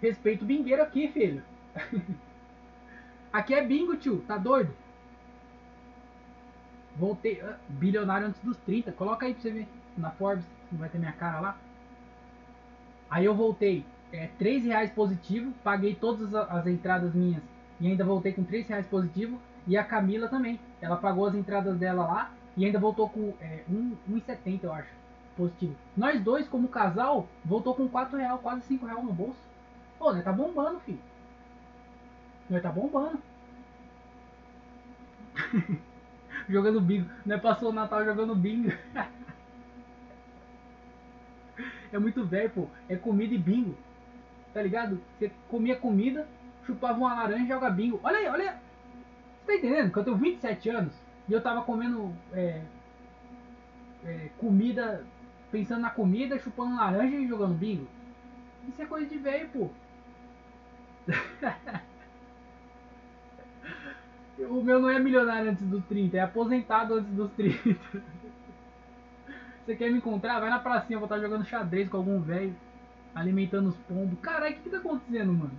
respeito 0.00 0.42
o 0.42 0.46
bingueiro 0.46 0.82
aqui, 0.82 1.08
filho. 1.08 1.42
Aqui 3.32 3.54
é 3.54 3.64
bingo, 3.64 3.96
tio. 3.96 4.22
Tá 4.26 4.36
doido? 4.36 4.72
Voltei. 6.96 7.42
Uh, 7.42 7.54
bilionário 7.68 8.28
antes 8.28 8.40
dos 8.42 8.56
30. 8.58 8.92
Coloca 8.92 9.26
aí 9.26 9.34
pra 9.34 9.42
você 9.42 9.50
ver. 9.50 9.68
Na 9.96 10.10
Forbes. 10.10 10.44
Vai 10.72 10.88
ter 10.88 10.98
minha 10.98 11.12
cara 11.12 11.40
lá. 11.40 11.58
Aí 13.10 13.24
eu 13.24 13.34
voltei. 13.34 13.84
É, 14.12 14.28
3 14.38 14.64
reais 14.64 14.90
positivo. 14.90 15.52
Paguei 15.62 15.94
todas 15.94 16.34
as, 16.34 16.50
as 16.50 16.66
entradas 16.66 17.14
minhas. 17.14 17.42
E 17.80 17.88
ainda 17.88 18.04
voltei 18.04 18.32
com 18.32 18.44
3 18.44 18.68
reais 18.68 18.86
positivo. 18.86 19.40
E 19.66 19.76
a 19.76 19.84
Camila 19.84 20.28
também. 20.28 20.60
Ela 20.80 20.96
pagou 20.96 21.26
as 21.26 21.34
entradas 21.34 21.76
dela 21.78 22.06
lá. 22.06 22.32
E 22.56 22.64
ainda 22.64 22.78
voltou 22.78 23.08
com 23.08 23.34
é, 23.40 23.64
1,70 24.08 24.60
eu 24.62 24.72
acho. 24.72 24.90
Positivo. 25.36 25.74
Nós 25.96 26.22
dois, 26.22 26.46
como 26.46 26.68
casal, 26.68 27.26
voltou 27.44 27.74
com 27.74 27.88
4 27.88 28.16
reais, 28.16 28.40
quase 28.40 28.62
5 28.62 28.86
reais 28.86 29.04
no 29.04 29.12
bolso. 29.12 29.40
Pô, 29.98 30.12
né? 30.12 30.22
Tá 30.22 30.32
bombando, 30.32 30.78
filho. 30.80 31.00
Nós 32.48 32.62
tá 32.62 32.70
bombando. 32.70 33.18
jogando 36.48 36.80
bingo. 36.80 37.10
Nós 37.24 37.40
passou 37.40 37.70
o 37.70 37.72
Natal 37.72 38.04
jogando 38.04 38.34
bingo. 38.34 38.72
é 41.92 41.98
muito 41.98 42.24
velho, 42.24 42.50
pô. 42.50 42.68
É 42.88 42.96
comida 42.96 43.34
e 43.34 43.38
bingo. 43.38 43.76
Tá 44.52 44.62
ligado? 44.62 45.00
Você 45.18 45.32
comia 45.48 45.76
comida, 45.76 46.28
chupava 46.64 46.98
uma 46.98 47.14
laranja 47.14 47.44
e 47.44 47.48
joga 47.48 47.70
bingo. 47.70 48.00
Olha 48.02 48.18
aí, 48.18 48.28
olha 48.28 48.50
aí. 48.50 48.56
Você 49.44 49.46
tá 49.46 49.54
entendendo? 49.54 49.92
Que 49.92 49.98
eu 49.98 50.04
tenho 50.04 50.16
27 50.16 50.68
anos 50.70 50.94
e 51.28 51.32
eu 51.32 51.42
tava 51.42 51.62
comendo 51.62 52.14
é, 52.32 52.62
é, 54.04 54.30
comida, 54.38 55.04
pensando 55.50 55.80
na 55.80 55.90
comida, 55.90 56.38
chupando 56.38 56.76
laranja 56.76 57.16
e 57.16 57.26
jogando 57.26 57.54
bingo. 57.54 57.88
Isso 58.68 58.80
é 58.80 58.86
coisa 58.86 59.06
de 59.06 59.18
velho, 59.18 59.48
pô. 59.48 59.70
O 64.38 64.62
meu 64.62 64.80
não 64.80 64.90
é 64.90 64.98
milionário 64.98 65.50
antes 65.50 65.64
dos 65.66 65.84
30, 65.84 66.16
é 66.16 66.20
aposentado 66.20 66.94
antes 66.94 67.12
dos 67.12 67.30
30. 67.32 68.02
Você 69.64 69.76
quer 69.76 69.90
me 69.90 69.98
encontrar? 69.98 70.40
Vai 70.40 70.50
na 70.50 70.58
pracinha, 70.58 70.96
eu 70.96 71.00
vou 71.00 71.06
estar 71.06 71.20
jogando 71.20 71.44
xadrez 71.44 71.88
com 71.88 71.96
algum 71.96 72.20
velho, 72.20 72.54
alimentando 73.14 73.68
os 73.68 73.76
pombos. 73.78 74.18
Caralho, 74.20 74.52
o 74.52 74.56
que, 74.56 74.62
que 74.64 74.70
tá 74.70 74.78
acontecendo, 74.78 75.32
mano? 75.32 75.58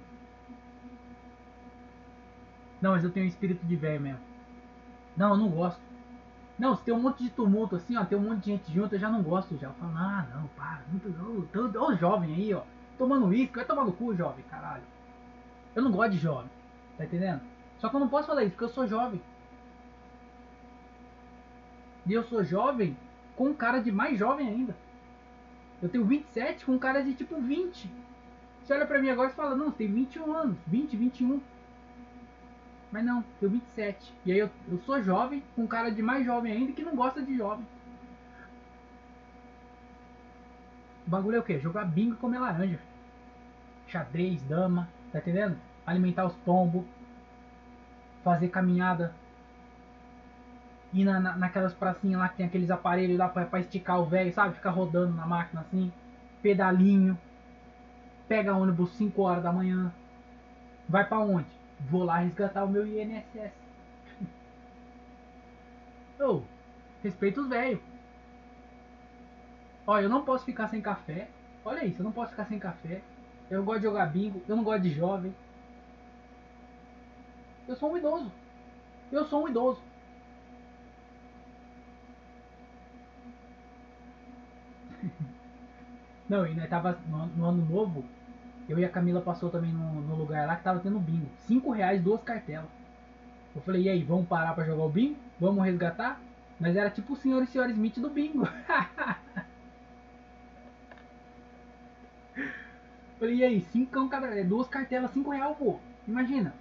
Não, 2.81 2.91
mas 2.91 3.03
eu 3.03 3.11
tenho 3.11 3.25
um 3.25 3.29
espírito 3.29 3.65
de 3.65 3.75
velho 3.75 4.01
mesmo. 4.01 4.19
Não, 5.17 5.31
eu 5.31 5.37
não 5.37 5.49
gosto. 5.49 5.81
Não, 6.59 6.75
se 6.75 6.83
tem 6.83 6.93
um 6.93 7.01
monte 7.01 7.23
de 7.23 7.29
tumulto 7.29 7.75
assim, 7.75 7.97
ó, 7.97 8.05
tem 8.05 8.17
um 8.17 8.21
monte 8.21 8.43
de 8.43 8.51
gente 8.51 8.71
junto, 8.71 8.93
eu 8.93 8.99
já 8.99 9.09
não 9.09 9.23
gosto 9.23 9.57
já. 9.57 9.67
Eu 9.67 9.73
falo, 9.73 9.93
ah, 9.95 10.27
não, 10.33 10.47
para. 10.49 10.81
Olha 11.81 11.95
o 11.95 11.97
jovem 11.97 12.35
aí, 12.35 12.53
ó. 12.53 12.61
Tomando 12.97 13.27
uísque, 13.27 13.55
vai 13.55 13.65
tomar 13.65 13.85
no 13.85 13.91
cu, 13.91 14.15
jovem, 14.15 14.45
caralho. 14.49 14.83
Eu 15.73 15.81
não 15.81 15.91
gosto 15.91 16.11
de 16.11 16.17
jovem. 16.17 16.49
Tá 16.97 17.05
entendendo? 17.05 17.41
Só 17.79 17.89
que 17.89 17.95
eu 17.95 17.99
não 17.99 18.09
posso 18.09 18.27
falar 18.27 18.43
isso 18.43 18.51
porque 18.51 18.65
eu 18.65 18.69
sou 18.69 18.87
jovem. 18.87 19.21
E 22.05 22.13
eu 22.13 22.23
sou 22.23 22.43
jovem 22.43 22.95
com 23.35 23.53
cara 23.53 23.79
de 23.79 23.91
mais 23.91 24.17
jovem 24.17 24.47
ainda. 24.47 24.75
Eu 25.81 25.89
tenho 25.89 26.05
27 26.05 26.65
com 26.65 26.79
cara 26.79 27.01
de 27.03 27.13
tipo 27.13 27.39
20. 27.39 27.89
Você 28.63 28.73
olha 28.73 28.85
pra 28.85 28.99
mim 28.99 29.09
agora 29.09 29.29
e 29.29 29.33
fala, 29.33 29.55
não, 29.55 29.69
você 29.69 29.77
tem 29.77 29.91
21 29.91 30.33
anos, 30.33 30.57
20, 30.67 30.95
21. 30.95 31.41
Mas 32.91 33.03
não, 33.03 33.23
tenho 33.39 33.51
27. 33.51 34.13
E 34.25 34.31
aí 34.31 34.39
eu, 34.39 34.49
eu 34.71 34.79
sou 34.85 35.01
jovem 35.03 35.43
com 35.55 35.67
cara 35.67 35.89
de 35.89 36.01
mais 36.01 36.25
jovem 36.25 36.51
ainda 36.51 36.71
que 36.71 36.83
não 36.83 36.95
gosta 36.95 37.21
de 37.21 37.35
jovem. 37.35 37.65
O 41.05 41.09
bagulho 41.09 41.37
é 41.37 41.39
o 41.39 41.43
quê? 41.43 41.59
Jogar 41.59 41.85
bingo 41.85 42.13
e 42.13 42.17
comer 42.17 42.39
laranja. 42.39 42.79
Xadrez, 43.87 44.41
dama, 44.43 44.89
tá 45.11 45.19
entendendo? 45.19 45.57
Alimentar 45.85 46.25
os 46.25 46.35
pombos, 46.37 46.83
fazer 48.25 48.49
caminhada. 48.49 49.13
Ir 50.91 51.05
na, 51.05 51.19
na, 51.19 51.37
naquelas 51.37 51.73
pracinhas 51.73 52.19
lá 52.19 52.27
que 52.27 52.37
tem 52.37 52.45
aqueles 52.45 52.71
aparelhos 52.71 53.17
lá 53.17 53.29
pra, 53.29 53.45
pra 53.45 53.59
esticar 53.59 54.01
o 54.01 54.05
velho, 54.05 54.33
sabe? 54.33 54.55
Ficar 54.55 54.71
rodando 54.71 55.13
na 55.13 55.27
máquina 55.27 55.61
assim. 55.61 55.93
Pedalinho. 56.41 57.17
Pega 58.27 58.55
ônibus 58.55 58.89
5 58.95 59.21
horas 59.21 59.43
da 59.43 59.53
manhã. 59.53 59.93
Vai 60.89 61.05
para 61.05 61.19
onde? 61.19 61.47
Vou 61.81 62.03
lá 62.03 62.17
resgatar 62.17 62.63
o 62.63 62.69
meu 62.69 62.87
INSS. 62.87 63.53
oh, 66.19 66.41
respeito 67.03 67.41
os 67.41 67.49
velhos. 67.49 67.79
Ó, 69.85 69.99
eu 69.99 70.09
não 70.09 70.25
posso 70.25 70.45
ficar 70.45 70.67
sem 70.69 70.81
café. 70.81 71.27
Olha 71.63 71.85
isso, 71.85 71.99
eu 71.99 72.03
não 72.03 72.11
posso 72.11 72.31
ficar 72.31 72.45
sem 72.45 72.57
café. 72.57 73.01
Eu 73.51 73.63
gosto 73.63 73.81
de 73.81 73.85
jogar 73.85 74.07
bingo, 74.07 74.41
eu 74.47 74.55
não 74.55 74.63
gosto 74.63 74.81
de 74.81 74.89
jovem. 74.89 75.35
Eu 77.67 77.75
sou 77.75 77.91
um 77.91 77.97
idoso. 77.97 78.31
Eu 79.11 79.25
sou 79.25 79.43
um 79.43 79.47
idoso. 79.49 79.81
Não, 86.29 86.45
e 86.45 86.53
nós 86.53 86.69
tava 86.69 86.99
no, 87.07 87.25
no, 87.27 87.45
ano 87.45 87.65
novo, 87.65 88.05
eu 88.67 88.79
e 88.79 88.85
a 88.85 88.89
Camila 88.89 89.21
passou 89.21 89.49
também 89.49 89.71
no, 89.71 90.01
no, 90.01 90.15
lugar 90.15 90.47
lá 90.47 90.55
que 90.55 90.63
tava 90.63 90.79
tendo 90.79 90.99
bingo. 90.99 91.29
Cinco 91.47 91.71
reais, 91.71 92.01
duas 92.01 92.21
cartelas. 92.23 92.69
Eu 93.55 93.61
falei, 93.61 93.83
e 93.83 93.89
aí, 93.89 94.03
vamos 94.03 94.27
parar 94.27 94.53
pra 94.53 94.65
jogar 94.65 94.83
o 94.83 94.89
bingo? 94.89 95.17
Vamos 95.39 95.63
resgatar? 95.63 96.19
Mas 96.59 96.75
era 96.75 96.89
tipo 96.89 97.13
o 97.13 97.15
senhor 97.15 97.43
e 97.43 97.47
senhora 97.47 97.71
Smith 97.71 97.99
do 97.99 98.09
bingo. 98.09 98.47
falei, 103.19 103.35
e 103.35 103.43
aí, 103.43 103.61
cinco 103.61 104.09
cada, 104.09 104.27
é 104.27 104.43
duas 104.43 104.67
cartelas, 104.67 105.11
cinco 105.11 105.31
reais, 105.31 105.55
pô. 105.57 105.79
Imagina. 106.07 106.53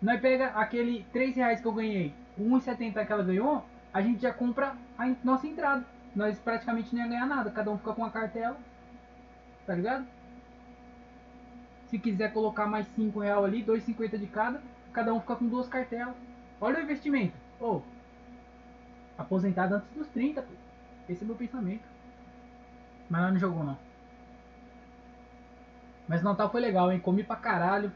Nós 0.00 0.20
pega 0.20 0.48
aquele 0.48 1.04
três 1.12 1.34
reais 1.34 1.60
que 1.60 1.66
eu 1.66 1.72
ganhei, 1.72 2.14
1,70 2.38 3.06
que 3.06 3.12
ela 3.12 3.22
ganhou, 3.22 3.64
a 3.92 4.00
gente 4.00 4.22
já 4.22 4.32
compra 4.32 4.76
a 4.96 5.12
nossa 5.24 5.46
entrada 5.46 5.84
nós 6.18 6.38
praticamente 6.38 6.94
não 6.94 7.02
ia 7.02 7.08
ganhar 7.08 7.26
nada. 7.26 7.50
Cada 7.50 7.70
um 7.70 7.78
fica 7.78 7.92
com 7.92 8.02
uma 8.02 8.10
cartela. 8.10 8.56
Tá 9.64 9.74
ligado? 9.74 10.04
Se 11.86 11.98
quiser 11.98 12.32
colocar 12.32 12.66
mais 12.66 12.86
5 12.88 13.20
real 13.20 13.44
ali, 13.44 13.64
2,50 13.64 14.18
de 14.18 14.26
cada, 14.26 14.60
cada 14.92 15.14
um 15.14 15.20
fica 15.20 15.36
com 15.36 15.46
duas 15.46 15.68
cartelas. 15.68 16.16
Olha 16.60 16.78
o 16.78 16.82
investimento. 16.82 17.34
Oh, 17.60 17.80
aposentado 19.16 19.76
antes 19.76 19.88
dos 19.94 20.08
30, 20.08 20.42
pô. 20.42 20.52
Esse 21.08 21.22
é 21.22 21.26
meu 21.26 21.36
pensamento. 21.36 21.84
Mas 23.08 23.22
nós 23.22 23.32
não 23.32 23.40
jogou 23.40 23.64
não. 23.64 23.78
Mas 26.06 26.20
o 26.20 26.24
Natal 26.24 26.50
foi 26.50 26.60
legal, 26.60 26.90
hein? 26.90 26.98
Comi 26.98 27.22
pra 27.22 27.36
caralho. 27.36 27.92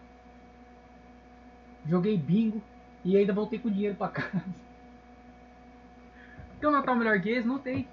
Joguei 1.86 2.16
bingo. 2.16 2.62
E 3.04 3.16
ainda 3.16 3.32
voltei 3.32 3.58
com 3.58 3.70
dinheiro 3.70 3.96
pra 3.96 4.08
casa. 4.08 4.44
Tem 6.60 6.68
um 6.68 6.72
Natal 6.72 6.94
melhor 6.94 7.20
que 7.20 7.28
esse? 7.28 7.46
Não 7.46 7.58
tem. 7.58 7.88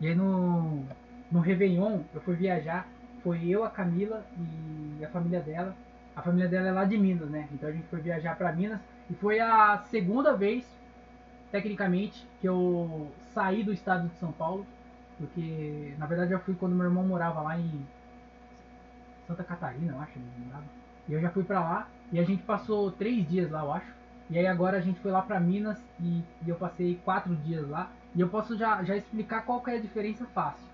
E 0.00 0.06
aí 0.06 0.14
no, 0.14 0.84
no 1.30 1.40
Réveillon 1.40 2.00
eu 2.14 2.20
fui 2.20 2.36
viajar, 2.36 2.88
foi 3.24 3.48
eu, 3.48 3.64
a 3.64 3.70
Camila 3.70 4.24
e 4.98 5.04
a 5.04 5.08
família 5.08 5.40
dela. 5.40 5.76
A 6.14 6.22
família 6.22 6.48
dela 6.48 6.68
é 6.68 6.72
lá 6.72 6.84
de 6.84 6.96
Minas, 6.96 7.28
né? 7.28 7.48
Então 7.52 7.68
a 7.68 7.72
gente 7.72 7.86
foi 7.88 8.00
viajar 8.00 8.36
para 8.36 8.52
Minas 8.52 8.80
e 9.10 9.14
foi 9.14 9.40
a 9.40 9.78
segunda 9.90 10.36
vez, 10.36 10.64
tecnicamente, 11.50 12.26
que 12.40 12.48
eu 12.48 13.10
saí 13.32 13.64
do 13.64 13.72
estado 13.72 14.08
de 14.08 14.16
São 14.16 14.30
Paulo. 14.30 14.66
Porque 15.18 15.94
na 15.98 16.06
verdade 16.06 16.32
eu 16.32 16.40
fui 16.40 16.54
quando 16.54 16.74
meu 16.74 16.86
irmão 16.86 17.04
morava 17.04 17.40
lá 17.40 17.58
em 17.58 17.86
Santa 19.32 19.44
Catarina, 19.44 19.92
eu 19.92 20.00
acho, 20.00 20.12
morava. 20.44 20.64
E 21.08 21.12
eu 21.12 21.20
já 21.20 21.30
fui 21.30 21.42
pra 21.42 21.60
lá 21.60 21.88
e 22.12 22.18
a 22.18 22.24
gente 22.24 22.42
passou 22.42 22.90
três 22.90 23.26
dias 23.28 23.50
lá, 23.50 23.60
eu 23.60 23.72
acho. 23.72 23.92
E 24.30 24.38
aí 24.38 24.46
agora 24.46 24.76
a 24.76 24.80
gente 24.80 25.00
foi 25.00 25.10
lá 25.10 25.22
pra 25.22 25.40
Minas 25.40 25.78
e, 26.00 26.22
e 26.44 26.48
eu 26.48 26.56
passei 26.56 27.00
quatro 27.04 27.34
dias 27.36 27.68
lá. 27.68 27.90
E 28.14 28.20
eu 28.20 28.28
posso 28.28 28.56
já, 28.56 28.82
já 28.84 28.96
explicar 28.96 29.42
qual 29.42 29.62
que 29.62 29.70
é 29.70 29.76
a 29.76 29.80
diferença 29.80 30.26
fácil. 30.26 30.66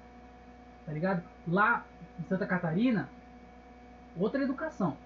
Tá 0.84 0.92
ligado? 0.92 1.22
Lá 1.46 1.84
em 2.18 2.24
Santa 2.24 2.46
Catarina, 2.46 3.08
outra 4.16 4.42
educação. 4.42 4.96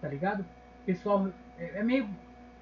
Tá 0.00 0.08
ligado? 0.08 0.44
Pessoal, 0.86 1.28
é, 1.58 1.80
é 1.80 1.82
meio. 1.82 2.08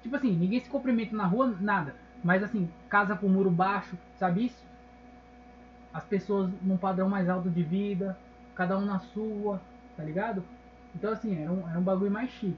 Tipo 0.03 0.15
assim, 0.15 0.35
ninguém 0.35 0.59
se 0.59 0.69
cumprimenta 0.69 1.15
na 1.15 1.25
rua, 1.25 1.55
nada. 1.59 1.95
Mas 2.23 2.43
assim, 2.43 2.69
casa 2.89 3.15
com 3.15 3.27
muro 3.27 3.49
baixo, 3.49 3.97
sabe 4.17 4.45
isso? 4.45 4.63
As 5.93 6.03
pessoas 6.03 6.49
num 6.61 6.77
padrão 6.77 7.09
mais 7.09 7.27
alto 7.29 7.49
de 7.49 7.63
vida, 7.63 8.17
cada 8.55 8.77
um 8.77 8.85
na 8.85 8.99
sua, 8.99 9.59
tá 10.01 10.05
ligado? 10.07 10.43
Então 10.95 11.11
assim, 11.11 11.41
era 11.41 11.51
um, 11.51 11.69
era 11.69 11.79
um 11.79 11.83
bagulho 11.83 12.11
mais 12.11 12.29
chique. 12.31 12.57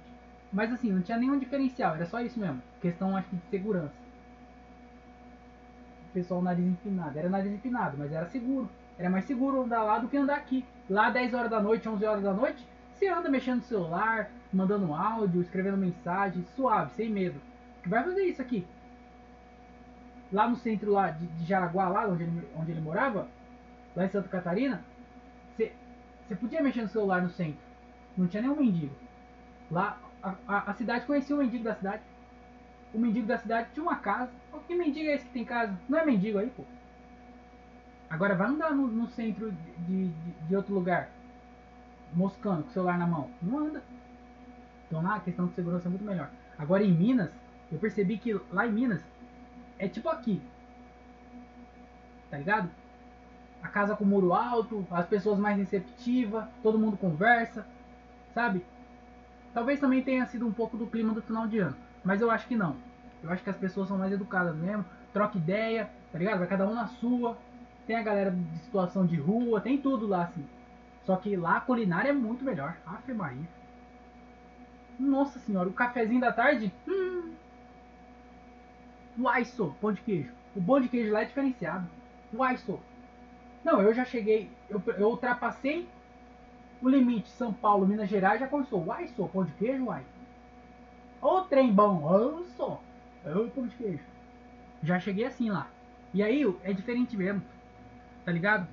Mas 0.52 0.72
assim, 0.72 0.92
não 0.92 1.02
tinha 1.02 1.18
nenhum 1.18 1.38
diferencial, 1.38 1.96
era 1.96 2.06
só 2.06 2.22
isso 2.22 2.40
mesmo. 2.40 2.62
Questão 2.82 3.16
acho 3.18 3.28
que 3.30 3.36
de 3.36 3.46
segurança 3.50 4.04
pessoal 6.14 6.42
nariz 6.42 6.66
empinado. 6.66 7.18
Era 7.18 7.30
nariz 7.30 7.52
empinado, 7.52 7.98
mas 7.98 8.12
era 8.12 8.26
seguro. 8.28 8.70
Era 8.98 9.10
mais 9.10 9.26
seguro 9.26 9.64
andar 9.64 9.84
lá 9.84 9.98
do 9.98 10.08
que 10.08 10.16
andar 10.16 10.36
aqui. 10.36 10.64
Lá 10.90 11.10
10 11.10 11.34
horas 11.34 11.50
da 11.50 11.60
noite, 11.60 11.90
11 11.90 12.06
horas 12.06 12.24
da 12.24 12.34
noite, 12.34 12.66
você 12.94 13.08
anda 13.08 13.30
mexendo 13.30 13.58
no 13.58 13.64
celular, 13.64 14.30
mandando 14.52 14.94
áudio, 14.94 15.42
escrevendo 15.42 15.78
mensagem, 15.78 16.46
suave, 16.56 16.94
sem 16.96 17.10
medo. 17.10 17.42
Que 17.82 17.90
vai 17.90 18.04
fazer 18.04 18.24
isso 18.24 18.42
aqui? 18.42 18.66
Lá 20.32 20.48
no 20.48 20.56
centro 20.56 20.92
lá 20.92 21.10
de, 21.10 21.26
de 21.26 21.46
Jaraguá, 21.46 21.90
lá 21.90 22.08
onde 22.08 22.24
ele, 22.24 22.48
onde 22.56 22.72
ele 22.72 22.82
morava, 22.82 23.28
lá 23.96 24.06
em 24.06 24.10
Santa 24.10 24.30
Catarina, 24.30 24.84
você 26.34 26.40
podia 26.40 26.64
mexer 26.64 26.82
no 26.82 26.90
celular 26.90 27.22
no 27.22 27.30
centro. 27.30 27.60
Não 28.18 28.28
tinha 28.28 28.42
nenhum 28.42 28.56
mendigo. 28.56 28.96
Lá, 29.70 30.00
a, 30.22 30.36
a, 30.48 30.72
a 30.72 30.74
cidade 30.74 31.06
conhecia 31.06 31.36
o 31.36 31.40
mendigo 31.40 31.64
da 31.64 31.76
cidade 31.76 32.02
o 32.94 33.00
mendigo 33.00 33.26
da 33.26 33.38
cidade 33.38 33.70
tinha 33.74 33.84
uma 33.84 33.96
casa. 33.96 34.32
Que 34.68 34.76
mendigo 34.76 35.10
é 35.10 35.16
esse 35.16 35.26
que 35.26 35.34
tem 35.34 35.44
casa? 35.44 35.78
Não 35.90 35.98
é 35.98 36.06
mendigo 36.06 36.38
aí, 36.38 36.50
pô. 36.50 36.64
Agora 38.10 38.36
vai 38.36 38.48
andar 38.48 38.72
no, 38.72 38.88
no 38.88 39.08
centro 39.08 39.52
de, 39.52 40.08
de, 40.08 40.32
de, 40.48 40.56
outro 40.56 40.74
lugar, 40.74 41.10
moscando 42.14 42.64
com 42.64 42.70
o 42.70 42.72
celular 42.72 42.98
na 42.98 43.08
mão. 43.08 43.32
Não 43.42 43.58
anda. 43.58 43.84
Então 44.88 45.02
lá 45.02 45.16
a 45.16 45.20
questão 45.20 45.48
de 45.48 45.56
segurança 45.56 45.88
é 45.88 45.90
muito 45.90 46.06
melhor. 46.06 46.30
Agora 46.58 46.84
em 46.84 46.92
Minas, 46.92 47.32
eu 47.72 47.80
percebi 47.80 48.18
que 48.18 48.40
lá 48.52 48.68
em 48.68 48.72
Minas 48.72 49.04
é 49.80 49.88
tipo 49.88 50.08
aqui. 50.08 50.40
Tá 52.30 52.38
ligado? 52.38 52.70
A 53.64 53.68
casa 53.70 53.96
com 53.96 54.04
muro 54.04 54.34
alto, 54.34 54.86
as 54.92 55.08
pessoas 55.08 55.40
mais 55.40 55.58
receptivas, 55.58 56.46
todo 56.62 56.78
mundo 56.78 56.98
conversa, 56.98 57.66
sabe? 58.34 58.64
Talvez 59.54 59.80
também 59.80 60.04
tenha 60.04 60.26
sido 60.26 60.46
um 60.46 60.52
pouco 60.52 60.76
do 60.78 60.86
clima 60.86 61.14
do 61.14 61.22
final 61.22 61.48
de 61.48 61.60
ano. 61.60 61.76
Mas 62.04 62.22
eu 62.22 62.30
acho 62.30 62.48
que 62.48 62.56
não. 62.56 62.76
Eu 63.24 63.32
acho 63.32 63.44
que 63.44 63.50
as 63.50 63.56
pessoas 63.56 63.88
são 63.88 63.98
mais 63.98 64.12
educadas 64.12 64.56
mesmo. 64.56 64.84
Troca 65.14 65.38
ideia, 65.38 65.90
tá 66.12 66.20
ligado? 66.20 66.40
Vai 66.40 66.48
cada 66.48 66.68
um 66.68 66.74
na 66.74 66.88
sua. 66.88 67.38
Tem 67.88 67.96
a 67.96 68.04
galera 68.04 68.32
de 68.32 68.60
situação 68.60 69.06
de 69.06 69.16
rua, 69.16 69.62
tem 69.62 69.78
tudo 69.78 70.08
lá 70.08 70.24
assim. 70.24 70.46
Só 71.06 71.16
que 71.16 71.36
lá 71.36 71.58
a 71.58 71.62
culinária 71.62 72.10
é 72.10 72.14
muito 72.14 72.44
melhor. 72.44 72.76
Afe 72.86 73.14
Maria. 73.14 73.48
Nossa 75.00 75.40
senhora, 75.40 75.70
o 75.70 75.74
cafezinho 75.74 76.20
da 76.20 76.32
tarde. 76.32 76.74
Hum. 76.88 77.34
Uai, 79.20 79.46
sou, 79.46 79.74
pão 79.80 79.94
de 79.94 80.02
queijo. 80.02 80.32
O 80.56 80.62
pão 80.62 80.82
de 80.82 80.90
queijo 80.90 81.12
lá 81.12 81.22
é 81.22 81.26
diferenciado. 81.26 81.88
Uai, 82.34 82.58
sou. 82.58 82.82
Não, 83.64 83.82
eu 83.82 83.94
já 83.94 84.04
cheguei. 84.04 84.50
Eu, 84.70 84.82
eu 84.98 85.08
ultrapassei 85.08 85.88
o 86.82 86.90
limite 86.90 87.30
São 87.30 87.54
Paulo, 87.54 87.88
Minas 87.88 88.10
Gerais. 88.10 88.40
Já 88.40 88.48
começou. 88.48 88.86
Uai, 88.86 89.08
sou, 89.10 89.30
pão 89.30 89.46
de 89.46 89.52
queijo, 89.54 89.86
uai. 89.86 90.04
Ô 91.22 91.42
trem 91.42 91.72
bom, 91.72 92.04
ô 92.04 92.44
só. 92.58 92.82
Ô 93.26 93.48
pão 93.50 93.68
de 93.68 93.76
queijo. 93.76 94.04
Já 94.82 95.00
cheguei 95.00 95.26
assim 95.26 95.50
lá. 95.50 95.70
E 96.14 96.22
aí 96.22 96.44
é 96.64 96.74
diferente 96.74 97.16
mesmo. 97.16 97.42
Tá 98.26 98.32
ligado? 98.32 98.68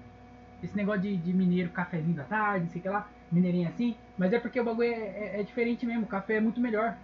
Esse 0.62 0.76
negócio 0.76 1.02
de, 1.02 1.16
de 1.16 1.32
mineiro, 1.32 1.70
cafezinho 1.70 2.16
da 2.16 2.24
tarde, 2.24 2.64
não 2.64 2.70
sei 2.70 2.80
o 2.80 2.82
que 2.82 2.88
lá. 2.88 3.08
Mineirinho 3.30 3.68
assim. 3.68 3.96
Mas 4.18 4.32
é 4.32 4.38
porque 4.40 4.60
o 4.60 4.64
bagulho 4.64 4.88
é, 4.88 4.94
é, 4.94 5.40
é 5.40 5.42
diferente 5.42 5.86
mesmo. 5.86 6.02
O 6.02 6.08
café 6.08 6.34
é 6.34 6.40
muito 6.40 6.60
melhor. 6.60 6.96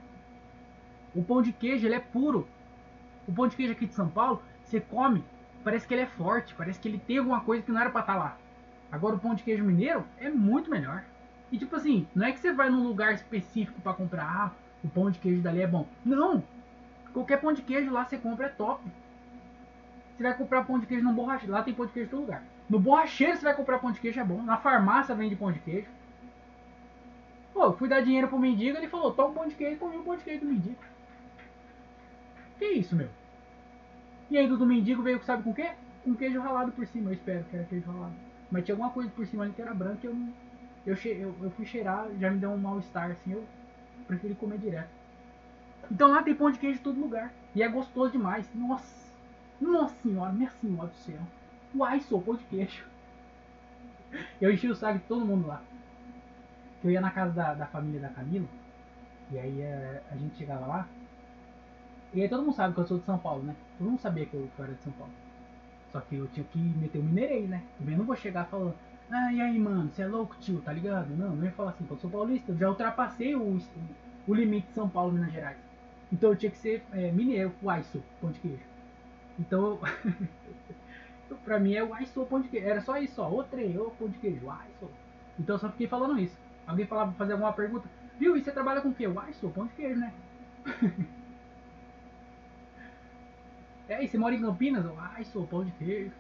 O 1.15 1.23
pão 1.23 1.41
de 1.41 1.53
queijo, 1.53 1.87
ele 1.87 1.95
é 1.95 2.01
puro. 2.01 2.47
O 3.27 3.33
pão 3.33 3.49
de 3.49 3.57
queijo 3.57 3.73
aqui 3.73 3.87
de 3.87 3.95
São 3.95 4.09
Paulo, 4.09 4.43
você 4.65 4.81
come, 4.81 5.25
parece 5.67 5.85
que 5.85 5.93
ele 5.93 6.03
é 6.03 6.07
forte. 6.07 6.55
Parece 6.55 6.79
que 6.79 6.87
ele 6.87 7.03
tem 7.05 7.19
alguma 7.19 7.41
coisa 7.41 7.61
que 7.61 7.73
não 7.73 7.81
era 7.81 7.91
pra 7.91 8.01
estar 8.01 8.13
tá 8.13 8.19
lá. 8.19 8.39
Agora 8.93 9.17
o 9.17 9.19
pão 9.19 9.35
de 9.35 9.43
queijo 9.43 9.65
mineiro 9.65 10.07
é 10.17 10.31
muito 10.31 10.71
melhor. 10.71 11.03
E 11.51 11.59
tipo 11.59 11.75
assim, 11.75 12.07
não 12.15 12.25
é 12.25 12.31
que 12.31 12.39
você 12.39 12.53
vai 12.53 12.71
num 12.71 12.87
lugar 12.87 13.13
específico 13.13 13.81
para 13.81 13.93
comprar, 13.93 14.25
ah, 14.25 14.53
o 14.85 14.89
pão 14.89 15.11
de 15.11 15.19
queijo 15.19 15.43
dali 15.43 15.61
é 15.61 15.67
bom. 15.67 15.85
Não! 16.05 16.41
Qualquer 17.13 17.41
pão 17.41 17.53
de 17.53 17.63
queijo 17.63 17.91
lá 17.91 18.05
você 18.05 18.17
compra 18.17 18.47
é 18.47 18.49
top. 18.49 18.81
Você 20.17 20.23
vai 20.23 20.35
comprar 20.35 20.65
pão 20.65 20.79
de 20.79 20.87
queijo 20.87 21.05
no 21.05 21.13
borracheiro. 21.13 21.53
Lá 21.53 21.65
tem 21.65 21.75
pão 21.75 21.87
de 21.87 21.93
queijo 21.93 22.07
em 22.07 22.11
todo 22.11 22.21
lugar. 22.21 22.45
No 22.71 22.79
borracheiro 22.79 23.37
você 23.37 23.43
vai 23.43 23.55
comprar 23.55 23.81
pão 23.81 23.91
de 23.91 23.99
queijo 23.99 24.21
é 24.21 24.25
bom. 24.25 24.41
Na 24.43 24.59
farmácia 24.59 25.17
vende 25.17 25.35
pão 25.35 25.51
de 25.51 25.59
queijo. 25.59 25.89
Pô, 27.53 27.65
eu 27.65 27.77
fui 27.77 27.89
dar 27.89 28.03
dinheiro 28.03 28.29
pro 28.29 28.39
mendigo, 28.39 28.77
ele 28.77 28.87
falou, 28.87 29.13
toma 29.13 29.31
um 29.31 29.35
pão 29.35 29.49
de 29.49 29.57
queijo, 29.57 29.81
comi 29.81 29.97
um 29.97 30.05
pão 30.05 30.17
de 30.17 30.23
queijo 30.23 30.45
do 30.45 30.47
mendigo. 30.47 30.79
Que 32.57 32.67
isso, 32.67 32.95
meu? 32.95 33.09
E 34.31 34.37
ainda 34.37 34.57
do 34.57 34.67
mendigo 34.67 35.03
veio, 35.03 35.23
sabe 35.23 35.43
com 35.43 35.51
o 35.51 35.55
quê? 35.55 35.71
Com 36.05 36.15
queijo 36.15 36.41
ralado 36.41 36.73
por 36.73 36.87
cima, 36.87 37.11
eu 37.11 37.15
espero 37.15 37.45
que 37.45 37.57
era 37.57 37.65
queijo 37.65 37.91
ralado. 37.91 38.15
Mas 38.51 38.65
tinha 38.65 38.75
alguma 38.75 38.91
coisa 38.91 39.11
por 39.11 39.27
cima 39.27 39.45
ali 39.45 39.53
que 39.53 39.63
era 39.63 39.75
branco 39.75 40.01
e 40.05 40.07
eu. 40.07 40.17
Eu, 40.87 40.95
eu, 41.05 41.35
eu 41.43 41.51
fui 41.51 41.67
cheirar, 41.67 42.09
já 42.21 42.31
me 42.31 42.39
deu 42.39 42.51
um 42.51 42.57
mal-estar 42.57 43.11
assim, 43.11 43.33
eu 43.33 43.45
preferi 44.07 44.35
comer 44.37 44.59
direto. 44.59 44.89
Então 45.91 46.09
lá 46.09 46.23
tem 46.23 46.35
pão 46.35 46.51
de 46.51 46.59
queijo 46.59 46.79
em 46.79 46.83
todo 46.83 47.01
lugar. 47.01 47.33
E 47.55 47.63
é 47.63 47.69
gostoso 47.69 48.13
demais. 48.13 48.49
Nossa! 48.55 49.07
Nossa 49.61 49.95
senhora, 50.03 50.33
minha 50.33 50.51
senhora 50.61 50.89
do 50.89 50.97
céu. 50.97 51.21
Uai, 51.75 52.01
sou 52.01 52.21
pão 52.21 52.37
de 52.37 52.45
queijo. 52.45 52.85
Eu 54.41 54.53
enchi 54.53 54.69
o 54.69 54.77
saco 54.77 54.99
de 54.99 55.05
todo 55.05 55.25
mundo 55.25 55.47
lá. 55.47 55.63
Eu 56.85 56.91
ia 56.91 57.01
na 57.01 57.11
casa 57.11 57.33
da, 57.33 57.55
da 57.55 57.67
família 57.67 58.01
da 58.01 58.09
Camila. 58.09 58.47
E 59.31 59.39
aí 59.39 59.63
a, 59.63 59.67
é, 59.67 60.03
a, 60.11 60.17
gente 60.17 60.37
chegava 60.37 60.67
lá. 60.67 60.89
E 62.15 62.23
aí 62.23 62.29
todo 62.29 62.43
mundo 62.43 62.55
sabe 62.55 62.75
que 62.75 62.81
eu 62.81 62.87
sou 62.87 62.99
de 62.99 63.05
São 63.05 63.19
Paulo, 63.19 63.43
né? 63.43 63.57
Todo 63.79 63.91
mundo 63.91 64.01
sabia 64.01 64.27
que 64.27 64.35
eu, 64.35 64.49
que 64.55 64.61
eu 64.61 64.65
era 64.65 64.75
de 64.75 64.83
São 64.83 64.93
Paulo. 64.93 65.13
Só 65.93 66.01
que 66.01 66.17
eu 66.17 66.27
tinha 66.29 66.45
que 66.45 66.59
meter 66.59 66.99
o 66.99 67.03
mineirei, 67.03 67.47
né? 67.47 67.63
Também 67.79 67.97
não 67.97 68.05
vou 68.05 68.17
chegar 68.17 68.47
falando. 68.47 68.75
Ah, 69.11 69.33
e 69.33 69.41
aí, 69.41 69.59
mano, 69.59 69.91
você 69.91 70.03
é 70.03 70.07
louco, 70.07 70.37
tio, 70.41 70.61
tá 70.61 70.73
ligado? 70.73 71.09
Não, 71.17 71.37
não 71.37 71.45
ia 71.45 71.53
falar 71.53 71.71
assim, 71.71 71.87
eu 71.89 71.97
sou 71.97 72.11
paulista, 72.11 72.51
eu 72.51 72.59
já 72.59 72.69
ultrapassei 72.69 73.37
o, 73.37 73.59
o 74.27 74.35
limite 74.35 74.67
de 74.69 74.75
São 74.75 74.89
Paulo, 74.89 75.13
Minas 75.13 75.33
Gerais. 75.33 75.57
Então 76.13 76.31
eu 76.31 76.37
tinha 76.37 76.51
que 76.51 76.59
ser 76.59 76.85
é, 76.93 77.11
mineiro, 77.13 77.53
uai, 77.63 77.83
sou, 77.85 78.03
pão 78.21 78.31
de 78.33 78.41
queijo. 78.41 78.63
Então, 79.39 79.79
pra 81.45 81.61
mim 81.61 81.75
é 81.75 81.85
uai, 81.85 82.07
sou, 82.07 82.27
pão 82.27 82.41
de 82.41 82.49
queijo. 82.49 82.67
Era 82.67 82.81
só 82.81 82.99
isso, 82.99 83.23
ó, 83.23 83.31
ô 83.31 83.45
trem, 83.45 83.79
ô 83.79 83.91
pão 83.91 84.09
de 84.09 84.19
queijo, 84.19 84.47
uai, 84.47 84.67
sou. 84.81 84.91
Então 85.39 85.55
eu 85.55 85.61
só 85.61 85.71
fiquei 85.71 85.87
falando 85.87 86.19
isso. 86.19 86.37
Alguém 86.67 86.87
falava, 86.87 87.13
fazer 87.13 87.33
alguma 87.33 87.53
pergunta, 87.53 87.89
viu, 88.19 88.37
e 88.37 88.43
você 88.43 88.51
trabalha 88.51 88.81
com 88.81 88.89
o 88.89 88.95
quê? 88.95 89.07
Uai, 89.07 89.33
sou, 89.35 89.51
pão 89.51 89.67
de 89.67 89.75
queijo, 89.75 90.01
né? 90.01 90.13
é, 93.89 94.03
e 94.03 94.09
você 94.09 94.19
mora 94.19 94.35
em 94.35 94.41
Campinas? 94.41 94.85
Uai, 94.85 95.25
sou, 95.25 95.47
pão 95.47 95.65
de 95.65 95.71
queijo. 95.73 96.13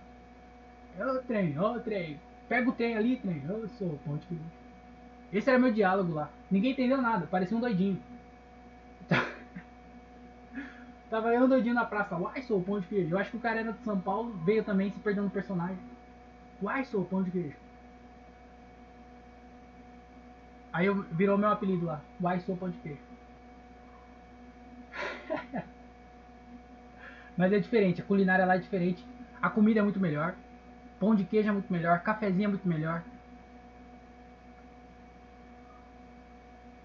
Ô 0.98 1.18
trem, 1.26 1.58
ô 1.58 1.80
trem. 1.80 2.20
Pega 2.48 2.70
o 2.70 2.72
trem 2.72 2.96
ali, 2.96 3.16
trem. 3.16 3.42
Eu 3.48 3.68
sou 3.70 3.98
pão 4.04 4.16
de 4.16 4.26
queijo. 4.26 4.44
Esse 5.32 5.50
era 5.50 5.58
meu 5.58 5.72
diálogo 5.72 6.14
lá. 6.14 6.30
Ninguém 6.50 6.72
entendeu 6.72 7.02
nada, 7.02 7.26
parecia 7.26 7.56
um 7.56 7.60
doidinho. 7.60 8.00
Tava 11.10 11.34
eu 11.34 11.48
doidinho 11.48 11.74
na 11.74 11.84
praça. 11.84 12.16
Uai, 12.16 12.42
sou 12.42 12.62
pão 12.62 12.80
de 12.80 12.86
queijo. 12.86 13.14
Eu 13.14 13.18
acho 13.18 13.30
que 13.30 13.36
o 13.36 13.40
cara 13.40 13.60
era 13.60 13.72
de 13.72 13.82
São 13.82 14.00
Paulo, 14.00 14.32
veio 14.44 14.62
também 14.62 14.92
se 14.92 15.00
perdendo 15.00 15.24
no 15.24 15.30
personagem. 15.30 15.78
Uai, 16.62 16.84
sou 16.84 17.04
pão 17.04 17.22
de 17.22 17.32
queijo. 17.32 17.56
Aí 20.72 20.86
eu, 20.86 21.02
virou 21.02 21.36
meu 21.36 21.48
apelido 21.48 21.86
lá. 21.86 22.00
Uai, 22.22 22.38
sou 22.40 22.56
pão 22.56 22.70
de 22.70 22.78
queijo. 22.78 23.00
Mas 27.36 27.52
é 27.52 27.58
diferente, 27.58 28.00
a 28.00 28.04
culinária 28.04 28.46
lá 28.46 28.56
é 28.56 28.58
diferente. 28.58 29.04
A 29.42 29.50
comida 29.50 29.80
é 29.80 29.82
muito 29.82 30.00
melhor. 30.00 30.34
Pão 30.98 31.14
de 31.14 31.24
queijo 31.24 31.48
é 31.48 31.52
muito 31.52 31.70
melhor. 31.70 32.00
Cafezinho 32.00 32.46
é 32.46 32.48
muito 32.48 32.66
melhor. 32.66 33.02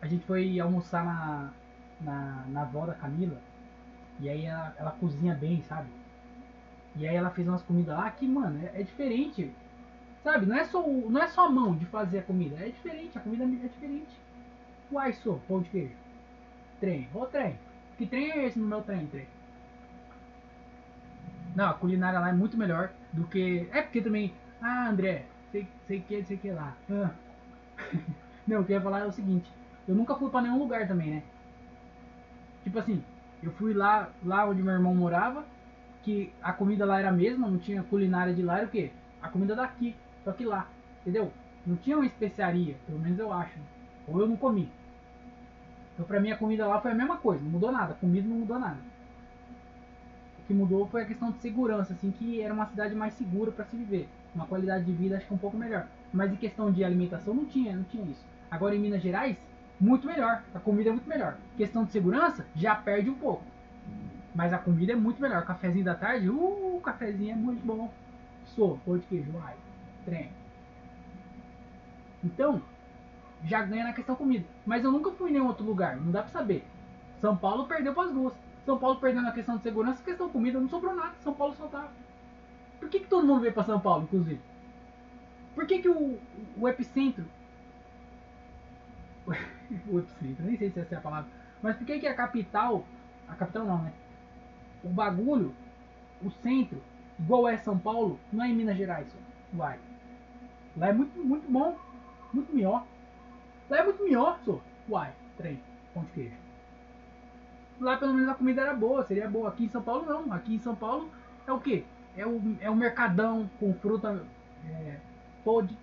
A 0.01 0.07
gente 0.07 0.25
foi 0.25 0.59
almoçar 0.59 1.05
na, 1.05 1.49
na, 2.01 2.45
na 2.47 2.61
avó 2.63 2.85
da 2.85 2.93
Camila. 2.93 3.39
E 4.19 4.29
aí 4.29 4.45
ela, 4.45 4.75
ela 4.77 4.91
cozinha 4.91 5.33
bem, 5.33 5.63
sabe? 5.63 5.89
E 6.95 7.07
aí 7.07 7.15
ela 7.15 7.29
fez 7.29 7.47
umas 7.47 7.61
comidas 7.61 7.95
lá 7.95 8.11
que, 8.11 8.27
mano, 8.27 8.59
é, 8.65 8.81
é 8.81 8.83
diferente. 8.83 9.51
Sabe? 10.23 10.45
Não 10.45 10.55
é, 10.55 10.65
só, 10.65 10.85
não 10.85 11.21
é 11.21 11.27
só 11.27 11.47
a 11.47 11.49
mão 11.49 11.75
de 11.75 11.85
fazer 11.85 12.19
a 12.19 12.23
comida. 12.23 12.57
É 12.57 12.69
diferente. 12.69 13.17
A 13.17 13.21
comida 13.21 13.43
é 13.43 13.67
diferente. 13.67 14.11
Uai, 14.91 15.13
sou 15.13 15.39
pão 15.47 15.61
de 15.61 15.69
queijo. 15.69 15.95
Trem. 16.79 17.07
Ô 17.13 17.25
trem. 17.25 17.57
Que 17.97 18.05
trem 18.05 18.31
é 18.31 18.45
esse 18.45 18.59
no 18.59 18.67
meu 18.67 18.81
trem, 18.81 19.07
trem? 19.07 19.27
Não, 21.55 21.69
a 21.69 21.73
culinária 21.73 22.19
lá 22.19 22.29
é 22.29 22.33
muito 22.33 22.57
melhor 22.57 22.91
do 23.11 23.25
que. 23.25 23.67
É 23.71 23.81
porque 23.81 24.01
também. 24.01 24.33
Ah, 24.61 24.89
André, 24.89 25.25
sei, 25.51 25.67
sei 25.87 25.99
que, 25.99 26.23
sei 26.23 26.37
que 26.37 26.51
lá. 26.51 26.75
Ah. 26.89 27.11
Não, 28.47 28.61
o 28.61 28.65
que 28.65 28.71
eu 28.71 28.77
ia 28.77 28.81
falar 28.81 28.99
é 28.99 29.05
o 29.05 29.11
seguinte: 29.11 29.51
eu 29.87 29.95
nunca 29.95 30.15
fui 30.15 30.29
pra 30.29 30.41
nenhum 30.41 30.57
lugar 30.57 30.87
também, 30.87 31.11
né? 31.11 31.23
Tipo 32.63 32.79
assim, 32.79 33.03
eu 33.43 33.51
fui 33.53 33.73
lá, 33.73 34.09
lá 34.23 34.47
onde 34.47 34.61
meu 34.61 34.73
irmão 34.73 34.95
morava, 34.95 35.43
que 36.03 36.31
a 36.41 36.53
comida 36.53 36.85
lá 36.85 36.99
era 36.99 37.09
a 37.09 37.13
mesma, 37.13 37.49
não 37.49 37.57
tinha 37.57 37.83
culinária 37.83 38.33
de 38.33 38.41
lá, 38.41 38.57
era 38.57 38.67
o 38.67 38.69
quê? 38.69 38.91
A 39.21 39.29
comida 39.29 39.55
daqui, 39.55 39.95
só 40.23 40.31
que 40.31 40.45
lá, 40.45 40.67
entendeu? 41.01 41.31
Não 41.65 41.75
tinha 41.75 41.97
uma 41.97 42.05
especiaria, 42.05 42.75
pelo 42.85 42.99
menos 42.99 43.19
eu 43.19 43.33
acho. 43.33 43.57
Ou 44.07 44.19
eu 44.19 44.27
não 44.27 44.35
comi. 44.35 44.71
Então 45.93 46.05
pra 46.05 46.19
mim 46.19 46.31
a 46.31 46.37
comida 46.37 46.67
lá 46.67 46.79
foi 46.79 46.91
a 46.91 46.95
mesma 46.95 47.17
coisa, 47.17 47.43
não 47.43 47.51
mudou 47.51 47.71
nada, 47.71 47.93
a 47.93 47.97
comida 47.97 48.27
não 48.27 48.37
mudou 48.37 48.59
nada 48.59 48.90
que 50.51 50.57
mudou 50.57 50.85
foi 50.87 51.03
a 51.03 51.05
questão 51.05 51.31
de 51.31 51.39
segurança, 51.39 51.93
assim, 51.93 52.11
que 52.11 52.41
era 52.41 52.53
uma 52.53 52.65
cidade 52.65 52.93
mais 52.93 53.13
segura 53.13 53.51
para 53.51 53.63
se 53.63 53.75
viver, 53.77 54.09
uma 54.35 54.45
qualidade 54.45 54.83
de 54.83 54.91
vida 54.91 55.15
acho 55.15 55.25
que 55.25 55.33
um 55.33 55.37
pouco 55.37 55.55
melhor. 55.55 55.87
Mas 56.11 56.31
em 56.31 56.35
questão 56.35 56.69
de 56.69 56.83
alimentação 56.83 57.33
não 57.33 57.45
tinha, 57.45 57.73
não 57.73 57.85
tinha 57.85 58.03
isso. 58.03 58.23
Agora 58.49 58.75
em 58.75 58.79
Minas 58.79 59.01
Gerais, 59.01 59.37
muito 59.79 60.05
melhor, 60.05 60.43
a 60.53 60.59
comida 60.59 60.89
é 60.89 60.91
muito 60.91 61.07
melhor. 61.07 61.37
Questão 61.55 61.85
de 61.85 61.93
segurança, 61.93 62.45
já 62.53 62.75
perde 62.75 63.09
um 63.09 63.15
pouco. 63.15 63.43
Mas 64.35 64.51
a 64.51 64.57
comida 64.57 64.91
é 64.91 64.95
muito 64.95 65.21
melhor. 65.21 65.45
cafezinho 65.45 65.85
da 65.85 65.95
tarde, 65.95 66.29
uh, 66.29 66.75
o 66.77 66.81
cafezinho 66.81 67.31
é 67.31 67.35
muito 67.35 67.65
bom. 67.65 67.89
Sou, 68.47 68.77
pão 68.85 68.97
de 68.97 69.05
queijo, 69.05 69.31
ai, 69.41 69.55
trem. 70.03 70.29
Então, 72.21 72.61
já 73.45 73.63
ganha 73.63 73.85
na 73.85 73.93
questão 73.93 74.15
comida. 74.15 74.45
Mas 74.65 74.83
eu 74.83 74.91
nunca 74.91 75.11
fui 75.11 75.29
em 75.29 75.33
nenhum 75.33 75.47
outro 75.47 75.65
lugar, 75.65 75.95
não 75.95 76.11
dá 76.11 76.21
pra 76.21 76.31
saber. 76.31 76.65
São 77.21 77.37
Paulo 77.37 77.67
perdeu 77.67 77.93
para 77.93 78.03
as 78.03 78.13
duas. 78.13 78.33
São 78.66 78.78
Paulo 78.78 78.99
perdendo 78.99 79.28
a 79.28 79.32
questão 79.32 79.57
de 79.57 79.64
segurança, 79.64 80.03
questão 80.03 80.28
de 80.28 80.34
comida, 80.34 80.59
não 80.59 80.70
sobrou 80.70 80.95
nada. 80.95 81.16
São 81.24 81.34
Paulo 81.34 81.55
só 81.55 81.68
tá. 81.68 81.89
Por 82.80 82.89
que, 82.89 82.99
que 82.99 83.07
todo 83.07 83.26
mundo 83.26 83.41
veio 83.41 83.53
para 83.53 83.64
São 83.64 83.80
Paulo, 83.80 84.03
inclusive? 84.03 84.39
Por 85.55 85.66
que, 85.66 85.82
que 85.82 85.89
o, 85.89 86.20
o 86.57 86.68
epicentro. 86.68 87.26
o 89.28 89.99
epicentro, 89.99 90.45
nem 90.45 90.57
sei 90.57 90.70
se 90.70 90.80
essa 90.80 90.95
é 90.95 90.97
a 90.97 91.01
palavra. 91.01 91.30
Mas 91.62 91.76
por 91.78 91.86
que, 91.86 91.99
que 91.99 92.07
a 92.07 92.14
capital. 92.14 92.86
A 93.28 93.34
capital 93.34 93.66
não, 93.66 93.82
né? 93.82 93.93
O 94.84 94.89
bagulho, 94.89 95.53
o 96.24 96.30
centro, 96.30 96.82
igual 97.20 97.47
é 97.47 97.57
São 97.57 97.78
Paulo, 97.78 98.20
não 98.32 98.43
é 98.43 98.49
em 98.49 98.55
Minas 98.55 98.78
Gerais. 98.78 99.07
Vai. 99.53 99.80
Lá 100.78 100.89
é 100.89 100.93
muito, 100.93 101.18
muito 101.20 101.51
bom. 101.51 101.78
Muito 102.32 102.53
melhor. 102.53 102.86
Lá 103.70 103.80
é 103.80 103.84
muito 103.84 104.03
melhor, 104.03 104.39
só. 104.45 104.59
Uai, 104.89 105.14
trem, 105.38 105.59
pão 105.93 106.03
de 106.03 106.12
queijo 106.12 106.50
lá 107.82 107.97
pelo 107.97 108.13
menos 108.13 108.29
a 108.29 108.36
comida 108.36 108.61
era 108.61 108.73
boa, 108.73 109.03
seria 109.03 109.27
boa. 109.27 109.49
Aqui 109.49 109.65
em 109.65 109.69
São 109.69 109.82
Paulo 109.82 110.05
não. 110.05 110.32
Aqui 110.32 110.55
em 110.55 110.59
São 110.59 110.75
Paulo 110.75 111.09
é 111.45 111.51
o 111.51 111.59
que? 111.59 111.86
É 112.15 112.25
o, 112.25 112.41
é 112.59 112.69
o 112.69 112.75
mercadão 112.75 113.49
com 113.59 113.73
fruta 113.73 114.23
é, 114.67 114.97
pode. 115.43 115.77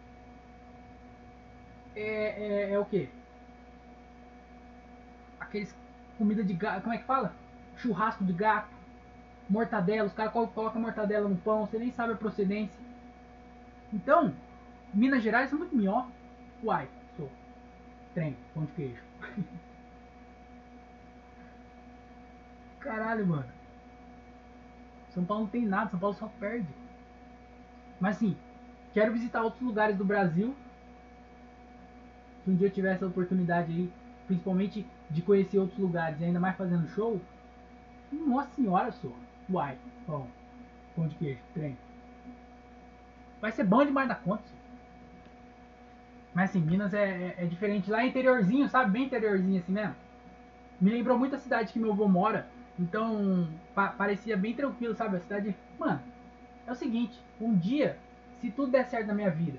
É, 1.97 2.71
é, 2.71 2.73
é 2.73 2.79
o 2.79 2.85
que? 2.85 3.09
Aqueles 5.41 5.75
comida 6.17 6.45
de 6.45 6.55
gato. 6.55 6.83
Como 6.83 6.95
é 6.95 6.99
que 6.99 7.05
fala? 7.05 7.35
Churrasco 7.77 8.25
de 8.25 8.33
gato. 8.33 8.69
Mortadela. 9.49 10.07
Os 10.07 10.13
caras 10.13 10.33
colocam 10.33 10.81
mortadela 10.81 11.29
no 11.29 11.37
pão. 11.37 11.67
Você 11.67 11.79
nem 11.79 11.91
sabe 11.91 12.13
a 12.13 12.17
procedência. 12.17 12.79
Então, 13.93 14.35
Minas 14.93 15.23
Gerais 15.23 15.53
é 15.53 15.57
muito 15.57 15.75
melhor. 15.75 16.07
Uai, 16.63 16.89
sou. 17.17 17.31
Trem, 18.15 18.37
pão 18.55 18.65
de 18.67 18.73
queijo. 18.73 19.03
Caralho, 22.89 23.27
mano. 23.27 23.45
São 25.11 25.23
Paulo 25.23 25.43
não 25.43 25.51
tem 25.51 25.67
nada, 25.67 25.91
São 25.91 26.01
Paulo 26.01 26.17
só 26.17 26.27
perde. 26.41 26.67
Mas 28.01 28.17
assim, 28.17 28.35
quero 28.95 29.13
visitar 29.13 29.43
outros 29.43 29.61
lugares 29.61 29.95
do 29.95 30.07
Brasil. 30.07 30.57
Se 32.43 32.51
um 32.51 32.57
dia 32.57 32.69
eu 32.69 32.73
tiver 32.73 32.95
essa 32.95 33.07
oportunidade 33.07 33.71
aí, 33.71 33.93
principalmente 34.27 34.87
de 35.11 35.21
conhecer 35.21 35.59
outros 35.59 35.79
lugares, 35.79 36.23
ainda 36.23 36.41
mais 36.41 36.57
fazendo 36.57 36.89
show. 36.89 37.21
Nossa 38.11 38.49
senhora, 38.53 38.91
só. 38.91 39.13
Uai, 39.51 39.77
bom. 40.07 40.27
Pão 40.97 41.09
de 41.09 41.15
queijo, 41.17 41.43
trem. 41.53 41.77
Vai 43.39 43.53
ser 43.53 43.65
bom 43.65 43.85
demais 43.85 44.09
da 44.09 44.15
conta. 44.15 44.43
Só. 44.45 44.55
Mas 46.33 46.49
assim, 46.49 46.61
Minas 46.61 46.95
é, 46.95 47.05
é, 47.05 47.35
é, 47.37 47.45
diferente. 47.45 47.91
Lá 47.91 48.03
é 48.03 48.07
interiorzinho, 48.07 48.67
sabe? 48.67 48.93
Bem 48.93 49.05
interiorzinho 49.05 49.61
assim 49.61 49.73
mesmo. 49.73 49.95
Me 50.81 50.91
lembrou 50.91 51.19
muito 51.19 51.37
a 51.37 51.39
cidade 51.39 51.71
que 51.71 51.79
meu 51.79 51.93
avô 51.93 52.09
mora. 52.09 52.49
Então, 52.79 53.49
pa 53.75 53.89
parecia 53.89 54.37
bem 54.37 54.55
tranquilo, 54.55 54.95
sabe? 54.95 55.17
A 55.17 55.21
cidade. 55.21 55.57
Mano, 55.79 56.01
é 56.67 56.71
o 56.71 56.77
seguinte: 56.77 57.19
um 57.41 57.55
dia, 57.55 57.99
se 58.41 58.51
tudo 58.51 58.71
der 58.71 58.87
certo 58.87 59.09
na 59.09 59.15
minha 59.15 59.31
vida, 59.31 59.59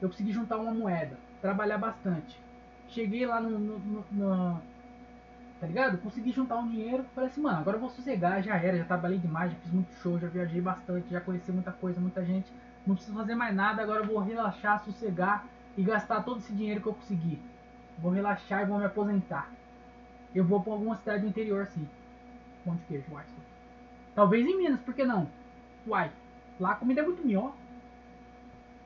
eu 0.00 0.08
consegui 0.08 0.32
juntar 0.32 0.58
uma 0.58 0.72
moeda, 0.72 1.18
trabalhar 1.40 1.78
bastante. 1.78 2.40
Cheguei 2.88 3.26
lá 3.26 3.40
no. 3.40 3.58
no, 3.58 3.78
no, 3.78 4.04
no 4.12 4.62
tá 5.60 5.66
ligado? 5.66 5.98
Consegui 5.98 6.30
juntar 6.30 6.56
um 6.56 6.68
dinheiro. 6.68 7.04
Falei 7.14 7.30
assim, 7.30 7.40
mano, 7.40 7.58
agora 7.58 7.76
eu 7.76 7.80
vou 7.80 7.90
sossegar, 7.90 8.42
já 8.42 8.56
era, 8.56 8.78
já 8.78 8.84
trabalhei 8.84 9.18
demais, 9.18 9.50
já 9.50 9.58
fiz 9.58 9.72
muito 9.72 9.92
show, 9.94 10.18
já 10.18 10.28
viajei 10.28 10.60
bastante, 10.60 11.10
já 11.10 11.20
conheci 11.20 11.50
muita 11.50 11.72
coisa, 11.72 12.00
muita 12.00 12.24
gente. 12.24 12.52
Não 12.86 12.94
preciso 12.94 13.16
fazer 13.16 13.34
mais 13.34 13.54
nada, 13.54 13.82
agora 13.82 14.02
eu 14.02 14.06
vou 14.06 14.18
relaxar, 14.18 14.84
sossegar 14.84 15.46
e 15.76 15.82
gastar 15.82 16.22
todo 16.22 16.38
esse 16.38 16.52
dinheiro 16.52 16.80
que 16.80 16.86
eu 16.86 16.94
consegui. 16.94 17.40
Vou 17.98 18.12
relaxar 18.12 18.62
e 18.62 18.66
vou 18.66 18.78
me 18.78 18.84
aposentar. 18.84 19.50
Eu 20.34 20.44
vou 20.44 20.62
pra 20.62 20.72
alguma 20.72 20.96
cidade 20.96 21.22
do 21.22 21.28
interior, 21.28 21.66
sim 21.66 21.88
pão 22.64 22.76
de 22.76 22.82
queijo, 22.84 23.04
uai. 23.12 23.24
Talvez 24.14 24.46
em 24.46 24.56
Minas, 24.56 24.80
por 24.80 24.94
que 24.94 25.04
não? 25.04 25.28
Uai, 25.86 26.10
lá 26.58 26.72
a 26.72 26.76
comida 26.76 27.00
é 27.00 27.04
muito 27.04 27.24
melhor. 27.26 27.54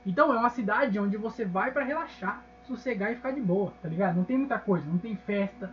Então 0.06 0.32
é 0.32 0.38
uma 0.38 0.50
cidade 0.50 0.98
onde 0.98 1.16
você 1.16 1.44
vai 1.44 1.70
para 1.70 1.84
relaxar, 1.84 2.42
sossegar 2.66 3.12
e 3.12 3.16
ficar 3.16 3.32
de 3.32 3.40
boa, 3.40 3.72
tá 3.82 3.88
ligado? 3.88 4.16
Não 4.16 4.24
tem 4.24 4.38
muita 4.38 4.58
coisa, 4.58 4.86
não 4.86 4.98
tem 4.98 5.16
festa. 5.16 5.70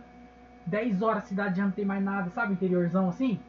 10 0.66 1.00
horas 1.00 1.24
a 1.24 1.26
cidade 1.26 1.56
já 1.56 1.64
não 1.64 1.70
tem 1.70 1.84
mais 1.84 2.02
nada, 2.02 2.30
sabe? 2.30 2.52
Interiorzão 2.52 3.08
assim. 3.08 3.40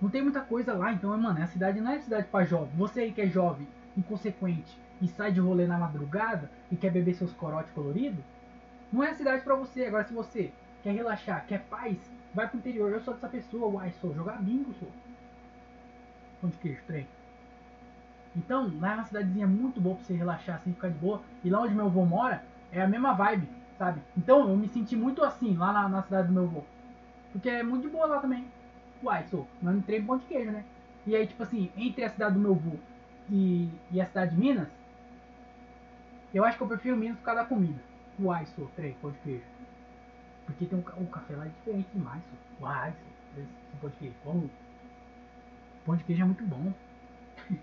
Não 0.00 0.08
tem 0.08 0.22
muita 0.22 0.40
coisa 0.40 0.72
lá, 0.74 0.92
então, 0.92 1.16
mano, 1.18 1.42
a 1.42 1.46
cidade 1.46 1.80
não 1.80 1.90
é 1.90 1.98
cidade 1.98 2.28
para 2.28 2.44
jovem. 2.44 2.70
Você 2.76 3.00
aí 3.00 3.12
que 3.12 3.20
é 3.20 3.26
jovem, 3.26 3.66
inconsequente 3.96 4.78
e 5.02 5.08
sai 5.08 5.32
de 5.32 5.40
rolê 5.40 5.66
na 5.66 5.78
madrugada 5.78 6.50
e 6.70 6.76
quer 6.76 6.90
beber 6.90 7.14
seus 7.14 7.32
corotes 7.32 7.72
coloridos, 7.72 8.24
não 8.92 9.02
é 9.02 9.10
a 9.10 9.14
cidade 9.14 9.42
para 9.42 9.54
você. 9.54 9.84
Agora, 9.84 10.04
se 10.04 10.14
você 10.14 10.52
quer 10.82 10.92
relaxar, 10.92 11.46
quer 11.46 11.60
paz, 11.64 11.98
Vai 12.34 12.46
pro 12.46 12.58
interior, 12.58 12.92
eu 12.92 13.00
sou 13.00 13.14
dessa 13.14 13.28
pessoa, 13.28 13.66
uai, 13.68 13.92
sou 14.00 14.14
jogar 14.14 14.40
bingo, 14.42 14.72
sou. 14.74 14.88
Pão 16.40 16.50
de 16.50 16.56
queijo, 16.58 16.80
trem. 16.86 17.06
Então, 18.36 18.70
lá 18.78 18.92
é 18.92 18.94
uma 18.94 19.04
cidadezinha 19.04 19.46
muito 19.46 19.80
boa 19.80 19.96
pra 19.96 20.04
você 20.04 20.14
relaxar, 20.14 20.56
assim, 20.56 20.72
ficar 20.72 20.90
de 20.90 20.98
boa. 20.98 21.22
E 21.42 21.50
lá 21.50 21.62
onde 21.62 21.74
meu 21.74 21.86
avô 21.86 22.04
mora, 22.04 22.44
é 22.70 22.82
a 22.82 22.86
mesma 22.86 23.14
vibe, 23.14 23.48
sabe? 23.78 24.00
Então, 24.16 24.48
eu 24.48 24.56
me 24.56 24.68
senti 24.68 24.94
muito 24.94 25.24
assim, 25.24 25.56
lá 25.56 25.72
na, 25.72 25.88
na 25.88 26.02
cidade 26.02 26.28
do 26.28 26.34
meu 26.34 26.44
avô. 26.44 26.62
Porque 27.32 27.48
é 27.48 27.62
muito 27.62 27.82
de 27.82 27.88
boa 27.88 28.06
lá 28.06 28.20
também. 28.20 28.46
Uai, 29.02 29.24
sou. 29.24 29.48
Mas 29.62 29.72
não 29.72 29.80
entrei 29.80 29.98
em 29.98 30.04
pão 30.04 30.18
de 30.18 30.26
queijo, 30.26 30.50
né? 30.50 30.64
E 31.06 31.16
aí, 31.16 31.26
tipo 31.26 31.42
assim, 31.42 31.72
entre 31.76 32.04
a 32.04 32.10
cidade 32.10 32.34
do 32.34 32.40
meu 32.40 32.52
avô 32.52 32.76
e, 33.30 33.68
e 33.90 34.00
a 34.00 34.06
cidade 34.06 34.34
de 34.34 34.40
Minas, 34.40 34.68
eu 36.32 36.44
acho 36.44 36.58
que 36.58 36.62
eu 36.62 36.68
prefiro 36.68 36.96
Minas 36.96 37.16
por 37.18 37.24
causa 37.24 37.42
da 37.42 37.48
comida. 37.48 37.80
Uai, 38.20 38.46
sou. 38.54 38.70
Trem, 38.76 38.94
pão 39.00 39.10
de 39.10 39.18
queijo. 39.18 39.57
Porque 40.48 40.64
tem 40.64 40.78
um, 40.78 41.02
um 41.02 41.06
café 41.06 41.36
lá 41.36 41.44
é 41.44 41.48
diferente 41.50 41.88
demais. 41.92 42.22
Uai, 42.58 42.94
sou. 43.34 43.42
Esse 43.42 43.76
pão 43.80 43.90
de 43.90 43.96
queijo. 43.96 44.14
Como? 44.24 44.50
Pão 45.84 45.96
de 45.96 46.04
queijo 46.04 46.22
é 46.22 46.24
muito 46.24 46.44
bom. 46.44 46.72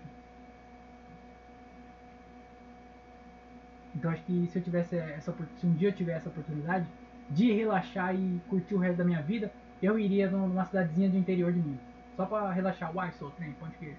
Então 3.94 4.10
acho 4.10 4.22
que 4.24 4.46
se 4.48 4.58
eu 4.58 4.62
tivesse 4.62 4.94
essa 4.94 5.34
se 5.56 5.66
um 5.66 5.72
dia 5.72 5.88
eu 5.88 5.92
tivesse 5.94 6.18
essa 6.18 6.28
oportunidade 6.28 6.86
de 7.30 7.50
relaxar 7.50 8.14
e 8.14 8.42
curtir 8.46 8.74
o 8.74 8.78
resto 8.78 8.98
da 8.98 9.04
minha 9.04 9.22
vida, 9.22 9.50
eu 9.82 9.98
iria 9.98 10.30
numa 10.30 10.66
cidadezinha 10.66 11.08
do 11.08 11.16
interior 11.16 11.50
de 11.50 11.58
Minas. 11.58 11.80
Só 12.14 12.26
pra 12.26 12.52
relaxar. 12.52 12.94
Uai, 12.94 13.10
sou 13.12 13.30
trem, 13.30 13.52
pão 13.54 13.70
de 13.70 13.76
queijo. 13.76 13.96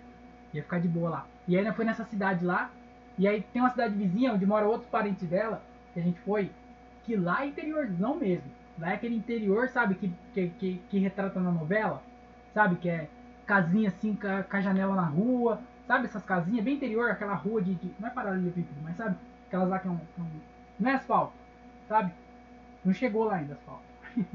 Ia 0.54 0.62
ficar 0.62 0.80
de 0.80 0.88
boa 0.88 1.10
lá. 1.10 1.28
E 1.48 1.58
ainda 1.58 1.74
foi 1.74 1.84
nessa 1.84 2.06
cidade 2.06 2.46
lá. 2.46 2.70
E 3.18 3.28
aí 3.28 3.42
tem 3.42 3.60
uma 3.60 3.72
cidade 3.72 3.96
vizinha 3.96 4.34
onde 4.34 4.46
moram 4.46 4.68
outros 4.68 4.90
parentes 4.92 5.28
dela, 5.28 5.64
que 5.96 6.00
a 6.00 6.04
gente 6.04 6.20
foi, 6.20 6.52
que 7.04 7.16
lá 7.16 7.44
é 7.44 7.48
interiorzão 7.48 8.16
mesmo. 8.16 8.52
É 8.82 8.94
aquele 8.94 9.16
interior, 9.16 9.70
sabe, 9.70 9.96
que, 9.96 10.14
que, 10.34 10.50
que, 10.50 10.82
que 10.90 11.00
retrata 11.00 11.40
na 11.40 11.52
novela, 11.52 12.04
sabe, 12.54 12.76
que 12.76 12.90
é 12.90 13.10
casinha 13.46 13.90
assim 13.90 14.16
com 14.16 14.28
a, 14.28 14.62
janela 14.62 14.96
na 14.96 15.06
rua, 15.06 15.60
sabe, 15.88 16.06
essas 16.06 16.24
casinhas 16.24 16.64
bem 16.64 16.76
interior, 16.76 17.10
aquela 17.10 17.34
rua 17.34 17.62
de, 17.62 17.74
de 17.76 17.92
não 18.00 18.08
é 18.08 18.12
paralelepípedo, 18.12 18.80
mas 18.84 18.96
sabe, 18.98 19.16
aquelas 19.48 19.70
lá 19.70 19.80
que 19.80 19.88
é 19.88 19.92
um, 19.92 20.00
um, 20.20 20.30
não 20.80 20.92
é 20.92 20.94
asfalto, 20.96 21.34
sabe, 21.88 22.12
não 22.86 22.94
chegou 22.94 23.24
lá 23.24 23.36
ainda 23.36 23.54
asfalto. 23.54 23.84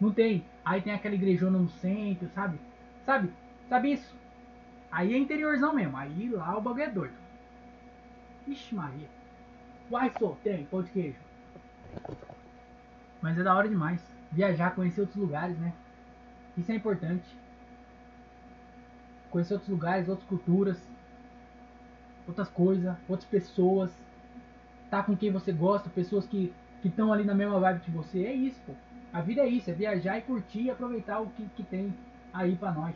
não 0.00 0.12
tem. 0.12 0.44
Aí 0.64 0.80
tem 0.80 0.92
aquela 0.92 1.14
igrejona 1.14 1.58
no 1.58 1.68
centro, 1.68 2.28
sabe, 2.34 2.58
sabe, 3.04 3.32
sabe 3.68 3.92
isso? 3.92 4.16
Aí 4.90 5.14
é 5.14 5.18
interiorzão 5.18 5.74
mesmo, 5.74 5.96
aí 5.96 6.30
lá 6.30 6.56
o 6.56 6.60
bagulho 6.60 6.82
é 6.82 6.90
doido. 6.90 7.14
Ixi 8.46 8.74
Maria. 8.74 9.08
Uai, 9.90 10.12
sou, 10.18 10.36
tem, 10.42 10.64
pão 10.66 10.82
de 10.82 10.90
queijo. 10.90 11.18
Mas 13.20 13.38
é 13.38 13.42
da 13.42 13.54
hora 13.54 13.68
demais. 13.68 14.00
Viajar, 14.30 14.74
conhecer 14.74 15.00
outros 15.00 15.18
lugares, 15.18 15.56
né? 15.58 15.72
Isso 16.56 16.70
é 16.70 16.74
importante. 16.74 17.24
Conhecer 19.30 19.54
outros 19.54 19.70
lugares, 19.70 20.08
outras 20.08 20.28
culturas, 20.28 20.82
outras 22.26 22.48
coisas, 22.48 22.96
outras 23.08 23.28
pessoas. 23.28 23.90
Tá 24.90 25.02
com 25.02 25.16
quem 25.16 25.30
você 25.30 25.52
gosta, 25.52 25.90
pessoas 25.90 26.26
que 26.26 26.52
estão 26.84 27.12
ali 27.12 27.24
na 27.24 27.34
mesma 27.34 27.58
vibe 27.58 27.80
que 27.80 27.90
você. 27.90 28.24
É 28.24 28.32
isso, 28.32 28.60
pô. 28.66 28.72
A 29.12 29.20
vida 29.20 29.40
é 29.42 29.48
isso, 29.48 29.70
é 29.70 29.72
viajar 29.72 30.18
e 30.18 30.22
curtir 30.22 30.62
e 30.62 30.70
aproveitar 30.70 31.20
o 31.20 31.30
que, 31.30 31.44
que 31.56 31.62
tem 31.62 31.94
aí 32.32 32.54
pra 32.56 32.72
nós. 32.72 32.94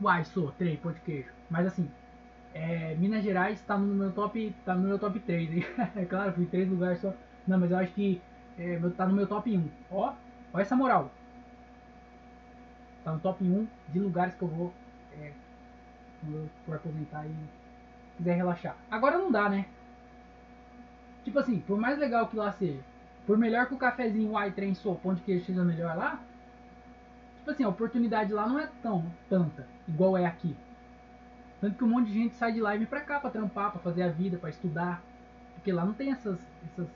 Uai, 0.00 0.24
sou, 0.26 0.52
trem, 0.52 0.76
pão 0.76 0.92
de 0.92 1.00
queijo. 1.00 1.30
Mas 1.48 1.66
assim, 1.66 1.88
é, 2.52 2.94
Minas 2.96 3.24
Gerais 3.24 3.60
tá 3.62 3.78
no 3.78 3.94
meu 3.94 4.12
top, 4.12 4.54
tá 4.64 4.74
no 4.74 4.88
meu 4.88 4.98
top 4.98 5.18
3, 5.20 5.52
hein? 5.52 5.64
é 5.96 6.04
claro, 6.04 6.32
fui 6.32 6.46
três 6.46 6.68
lugares 6.68 7.00
só. 7.00 7.14
Não, 7.46 7.58
mas 7.58 7.70
eu 7.70 7.78
acho 7.78 7.92
que 7.92 8.20
é, 8.58 8.78
tá 8.96 9.06
no 9.06 9.14
meu 9.14 9.26
top 9.26 9.56
1. 9.56 9.68
Ó, 9.90 10.14
ó 10.52 10.58
essa 10.58 10.76
moral. 10.76 11.10
Tá 13.04 13.12
no 13.12 13.20
top 13.20 13.44
1 13.44 13.66
de 13.92 14.00
lugares 14.00 14.34
que 14.34 14.42
eu 14.42 14.48
vou 14.48 14.72
é, 15.12 15.32
quando 16.20 16.36
eu 16.36 16.50
for 16.64 16.76
aposentar 16.76 17.26
e 17.26 17.34
quiser 18.16 18.34
relaxar. 18.34 18.76
Agora 18.90 19.18
não 19.18 19.30
dá, 19.30 19.48
né? 19.48 19.66
Tipo 21.24 21.38
assim, 21.38 21.60
por 21.60 21.78
mais 21.78 21.98
legal 21.98 22.28
que 22.28 22.36
lá 22.36 22.52
seja, 22.52 22.80
por 23.26 23.36
melhor 23.36 23.66
que 23.66 23.74
o 23.74 23.78
cafezinho 23.78 24.36
White 24.36 24.54
Train 24.54 24.74
Soul, 24.74 24.96
pão 24.96 25.14
de 25.14 25.22
queijo 25.22 25.44
seja 25.44 25.64
melhor 25.64 25.96
lá, 25.96 26.20
tipo 27.38 27.50
assim, 27.50 27.64
a 27.64 27.68
oportunidade 27.68 28.32
lá 28.32 28.46
não 28.48 28.60
é 28.60 28.68
tão 28.82 29.04
tanta 29.28 29.66
igual 29.88 30.16
é 30.16 30.24
aqui. 30.24 30.56
Tanto 31.60 31.76
que 31.76 31.84
um 31.84 31.88
monte 31.88 32.08
de 32.08 32.14
gente 32.14 32.34
sai 32.34 32.52
de 32.52 32.60
lá 32.60 32.74
e 32.74 32.78
vem 32.78 32.86
pra 32.86 33.00
cá 33.00 33.18
pra 33.18 33.30
trampar, 33.30 33.72
pra 33.72 33.80
fazer 33.80 34.02
a 34.02 34.08
vida, 34.08 34.36
pra 34.36 34.50
estudar. 34.50 35.02
Porque 35.54 35.72
lá 35.72 35.84
não 35.84 35.94
tem 35.94 36.12
essas, 36.12 36.38
essas 36.64 36.88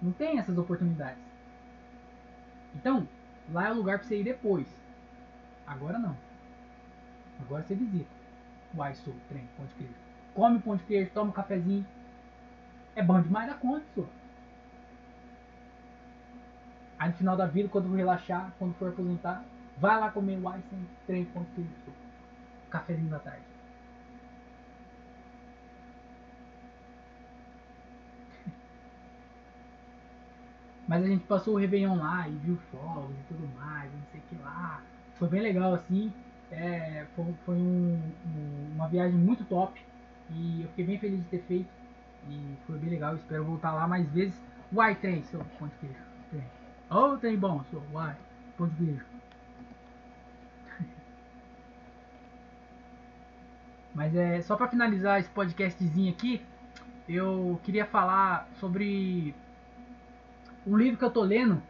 não 0.00 0.12
tem 0.12 0.38
essas 0.38 0.56
oportunidades. 0.56 1.22
Então, 2.74 3.08
lá 3.50 3.68
é 3.68 3.72
o 3.72 3.76
lugar 3.76 3.98
para 3.98 4.08
você 4.08 4.20
ir 4.20 4.24
depois. 4.24 4.66
Agora 5.66 5.98
não. 5.98 6.16
Agora 7.40 7.62
você 7.62 7.74
visita. 7.74 8.10
Uai, 8.76 8.94
sou, 8.94 9.14
trem, 9.28 9.48
pão 9.56 9.66
de 9.66 9.74
queijo. 9.74 9.94
Come 10.34 10.58
pão 10.60 10.76
de 10.76 10.84
queijo, 10.84 11.10
toma 11.12 11.30
um 11.30 11.32
cafezinho. 11.32 11.86
É 12.94 13.02
bom 13.02 13.20
demais 13.20 13.48
da 13.48 13.54
conta, 13.54 13.84
senhor. 13.94 14.08
Aí 16.98 17.10
no 17.10 17.16
final 17.16 17.36
da 17.36 17.46
vida, 17.46 17.68
quando 17.68 17.94
relaxar, 17.94 18.52
quando 18.58 18.74
for 18.74 18.88
aposentar, 18.88 19.44
vai 19.78 19.98
lá 19.98 20.10
comer 20.10 20.38
uai, 20.38 20.62
sem 20.68 20.88
trem, 21.06 21.24
pão 21.26 21.42
de 21.44 21.50
queijo. 21.50 21.70
Cafezinho 22.70 23.08
da 23.08 23.18
tarde. 23.18 23.57
Mas 30.88 31.04
a 31.04 31.06
gente 31.06 31.24
passou 31.24 31.54
o 31.54 31.58
Réveillon 31.58 31.96
lá 31.96 32.26
e 32.26 32.32
viu 32.32 32.56
fogos 32.72 33.14
e 33.14 33.22
tudo 33.28 33.46
mais, 33.56 33.92
não 33.92 34.02
sei 34.10 34.20
o 34.20 34.22
que 34.22 34.42
lá. 34.42 34.82
Foi 35.16 35.28
bem 35.28 35.42
legal 35.42 35.74
assim. 35.74 36.10
É, 36.50 37.04
foi, 37.14 37.26
foi 37.44 37.56
um, 37.56 38.00
um, 38.26 38.72
uma 38.74 38.88
viagem 38.88 39.18
muito 39.18 39.44
top. 39.44 39.78
E 40.30 40.62
eu 40.62 40.68
fiquei 40.68 40.86
bem 40.86 40.98
feliz 40.98 41.18
de 41.18 41.26
ter 41.26 41.42
feito. 41.42 41.68
E 42.30 42.56
foi 42.66 42.78
bem 42.78 42.88
legal. 42.88 43.14
Espero 43.16 43.44
voltar 43.44 43.72
lá 43.74 43.86
mais 43.86 44.08
vezes. 44.10 44.42
Uai, 44.72 44.94
trem, 44.94 45.22
seu 45.24 45.44
pão 45.58 45.68
de 45.68 45.74
queijo. 45.74 45.94
Trem. 46.30 46.44
Oh, 46.90 47.18
trem 47.18 47.36
bom, 47.36 47.62
seu. 47.64 47.82
Uai, 47.92 48.16
pão 48.56 48.66
de 48.68 48.76
queijo. 48.76 49.04
Mas 53.94 54.16
é 54.16 54.40
só 54.40 54.56
para 54.56 54.68
finalizar 54.68 55.20
esse 55.20 55.28
podcastzinho 55.30 56.10
aqui, 56.10 56.40
eu 57.06 57.60
queria 57.62 57.84
falar 57.84 58.48
sobre 58.58 59.34
um 60.66 60.76
livro 60.76 60.98
que 60.98 61.04
eu 61.04 61.10
tô 61.10 61.22
lendo. 61.22 61.62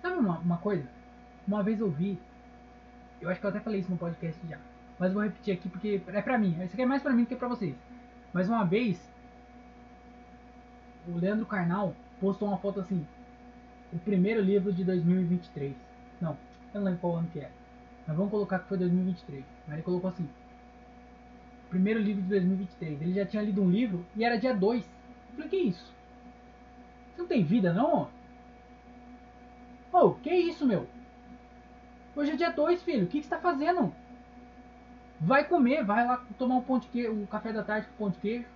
Sabe 0.00 0.18
uma, 0.18 0.38
uma 0.38 0.58
coisa? 0.58 0.88
Uma 1.46 1.62
vez 1.62 1.80
eu 1.80 1.90
vi. 1.90 2.18
Eu 3.20 3.30
acho 3.30 3.40
que 3.40 3.46
eu 3.46 3.50
até 3.50 3.60
falei 3.60 3.80
isso 3.80 3.90
no 3.90 3.96
podcast 3.96 4.40
já. 4.46 4.58
Mas 4.98 5.12
vou 5.12 5.22
repetir 5.22 5.54
aqui 5.54 5.68
porque 5.68 6.00
é 6.06 6.22
pra 6.22 6.38
mim. 6.38 6.56
Isso 6.62 6.74
aqui 6.74 6.82
é 6.82 6.86
mais 6.86 7.02
pra 7.02 7.12
mim 7.12 7.22
do 7.22 7.28
que 7.28 7.36
pra 7.36 7.48
vocês. 7.48 7.74
Mas 8.32 8.48
uma 8.48 8.64
vez. 8.64 9.00
O 11.06 11.18
Leandro 11.18 11.46
Carnal 11.46 11.94
postou 12.20 12.48
uma 12.48 12.58
foto 12.58 12.80
assim. 12.80 13.06
O 13.92 13.98
primeiro 13.98 14.40
livro 14.40 14.72
de 14.72 14.84
2023. 14.84 15.74
Não, 16.20 16.36
eu 16.72 16.80
não 16.80 16.84
lembro 16.84 17.00
qual 17.00 17.16
ano 17.16 17.28
que 17.32 17.40
é. 17.40 17.50
Mas 18.06 18.16
vamos 18.16 18.30
colocar 18.30 18.60
que 18.60 18.68
foi 18.68 18.78
2023. 18.78 19.44
Mas 19.66 19.74
ele 19.74 19.82
colocou 19.82 20.08
assim. 20.08 20.28
Primeiro 21.68 22.00
livro 22.00 22.22
de 22.22 22.28
2023. 22.28 23.02
Ele 23.02 23.14
já 23.14 23.26
tinha 23.26 23.42
lido 23.42 23.62
um 23.62 23.70
livro 23.70 24.04
e 24.14 24.24
era 24.24 24.38
dia 24.38 24.54
2. 24.54 24.82
Eu 24.82 25.34
falei, 25.34 25.48
que 25.48 25.56
isso? 25.56 25.92
Você 27.14 27.22
não 27.22 27.28
tem 27.28 27.44
vida, 27.44 27.72
não? 27.72 28.08
Oh, 29.92 30.12
que 30.12 30.30
isso, 30.30 30.66
meu? 30.66 30.86
Hoje 32.16 32.32
é 32.32 32.36
dia 32.36 32.50
2, 32.50 32.82
filho. 32.82 33.04
O 33.04 33.08
que, 33.08 33.20
que 33.20 33.24
você 33.24 33.30
tá 33.30 33.38
fazendo? 33.38 33.92
Vai 35.20 35.44
comer, 35.44 35.84
vai 35.84 36.06
lá 36.06 36.24
tomar 36.38 36.56
um 36.56 36.62
pão 36.62 36.78
de 36.78 36.88
queijo, 36.88 37.12
um 37.12 37.26
café 37.26 37.52
da 37.52 37.62
tarde 37.62 37.86
com 37.88 38.04
pão 38.04 38.10
de 38.10 38.18
queijo. 38.18 38.46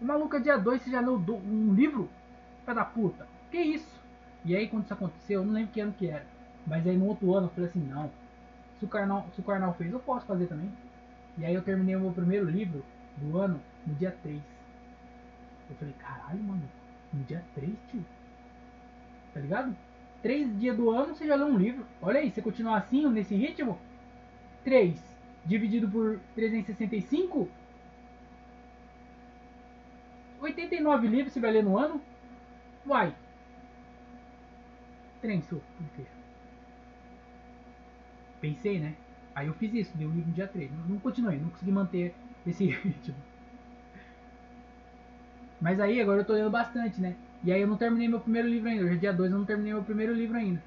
O 0.00 0.04
maluco 0.04 0.36
é 0.36 0.40
dia 0.40 0.56
2, 0.56 0.82
você 0.82 0.90
já 0.90 1.00
leu 1.00 1.16
um 1.16 1.74
livro? 1.74 2.08
Pé 2.64 2.72
da 2.74 2.84
puta. 2.84 3.26
Que 3.50 3.58
isso? 3.58 3.98
E 4.44 4.54
aí 4.54 4.68
quando 4.68 4.84
isso 4.84 4.94
aconteceu, 4.94 5.40
eu 5.40 5.46
não 5.46 5.54
lembro 5.54 5.72
que 5.72 5.80
ano 5.80 5.94
que 5.98 6.08
era. 6.08 6.24
Mas 6.66 6.86
aí 6.86 6.96
no 6.96 7.06
outro 7.06 7.34
ano 7.34 7.46
eu 7.46 7.50
falei 7.50 7.68
assim, 7.68 7.80
não. 7.80 8.10
Se 8.78 8.84
o 8.84 8.88
Karnal, 8.88 9.26
se 9.34 9.40
o 9.40 9.44
Karnal 9.44 9.74
fez, 9.74 9.92
eu 9.92 9.98
posso 9.98 10.26
fazer 10.26 10.46
também. 10.46 10.70
E 11.36 11.44
aí 11.44 11.54
eu 11.54 11.62
terminei 11.62 11.96
o 11.96 12.00
meu 12.00 12.12
primeiro 12.12 12.48
livro 12.48 12.84
do 13.16 13.36
ano 13.38 13.60
no 13.86 13.94
dia 13.94 14.16
3. 14.22 14.40
Eu 15.70 15.76
falei, 15.76 15.94
caralho, 15.98 16.42
mano, 16.42 16.62
no 17.12 17.24
dia 17.24 17.44
3, 17.54 17.72
tio. 17.90 18.04
Tá 19.34 19.40
ligado? 19.40 19.76
Três 20.22 20.58
dias 20.58 20.76
do 20.76 20.90
ano 20.90 21.14
você 21.14 21.26
já 21.26 21.36
lê 21.36 21.44
um 21.44 21.56
livro. 21.56 21.86
Olha 22.02 22.20
aí, 22.20 22.30
você 22.30 22.42
continuar 22.42 22.78
assim, 22.78 23.08
nesse 23.08 23.34
ritmo. 23.34 23.78
3 24.64 25.08
dividido 25.44 25.88
por 25.88 26.20
365. 26.34 27.48
89 30.40 31.08
livros 31.08 31.32
você 31.32 31.40
vai 31.40 31.52
ler 31.52 31.64
no 31.64 31.78
ano. 31.78 32.00
Uai. 32.86 33.14
Trenço. 35.20 35.60
Pensei, 38.40 38.78
né? 38.78 38.94
Aí 39.34 39.46
eu 39.46 39.54
fiz 39.54 39.72
isso, 39.72 39.96
dei 39.96 40.06
o 40.06 40.10
livro 40.10 40.28
no 40.28 40.34
dia 40.34 40.46
3. 40.46 40.70
Não, 40.70 40.86
não 40.86 40.98
continuei, 40.98 41.38
não 41.38 41.50
consegui 41.50 41.72
manter 41.72 42.14
esse 42.46 42.66
ritmo. 42.70 43.16
Mas 45.60 45.80
aí 45.80 46.00
agora 46.00 46.20
eu 46.20 46.24
tô 46.24 46.32
lendo 46.32 46.50
bastante, 46.50 47.00
né? 47.00 47.16
E 47.42 47.52
aí 47.52 47.60
eu 47.60 47.68
não 47.68 47.76
terminei 47.76 48.08
meu 48.08 48.20
primeiro 48.20 48.48
livro 48.48 48.68
ainda. 48.68 48.84
Hoje 48.84 48.94
é 48.94 48.98
dia 48.98 49.12
2 49.12 49.32
eu 49.32 49.38
não 49.38 49.44
terminei 49.44 49.72
meu 49.72 49.82
primeiro 49.82 50.14
livro 50.14 50.36
ainda. 50.36 50.62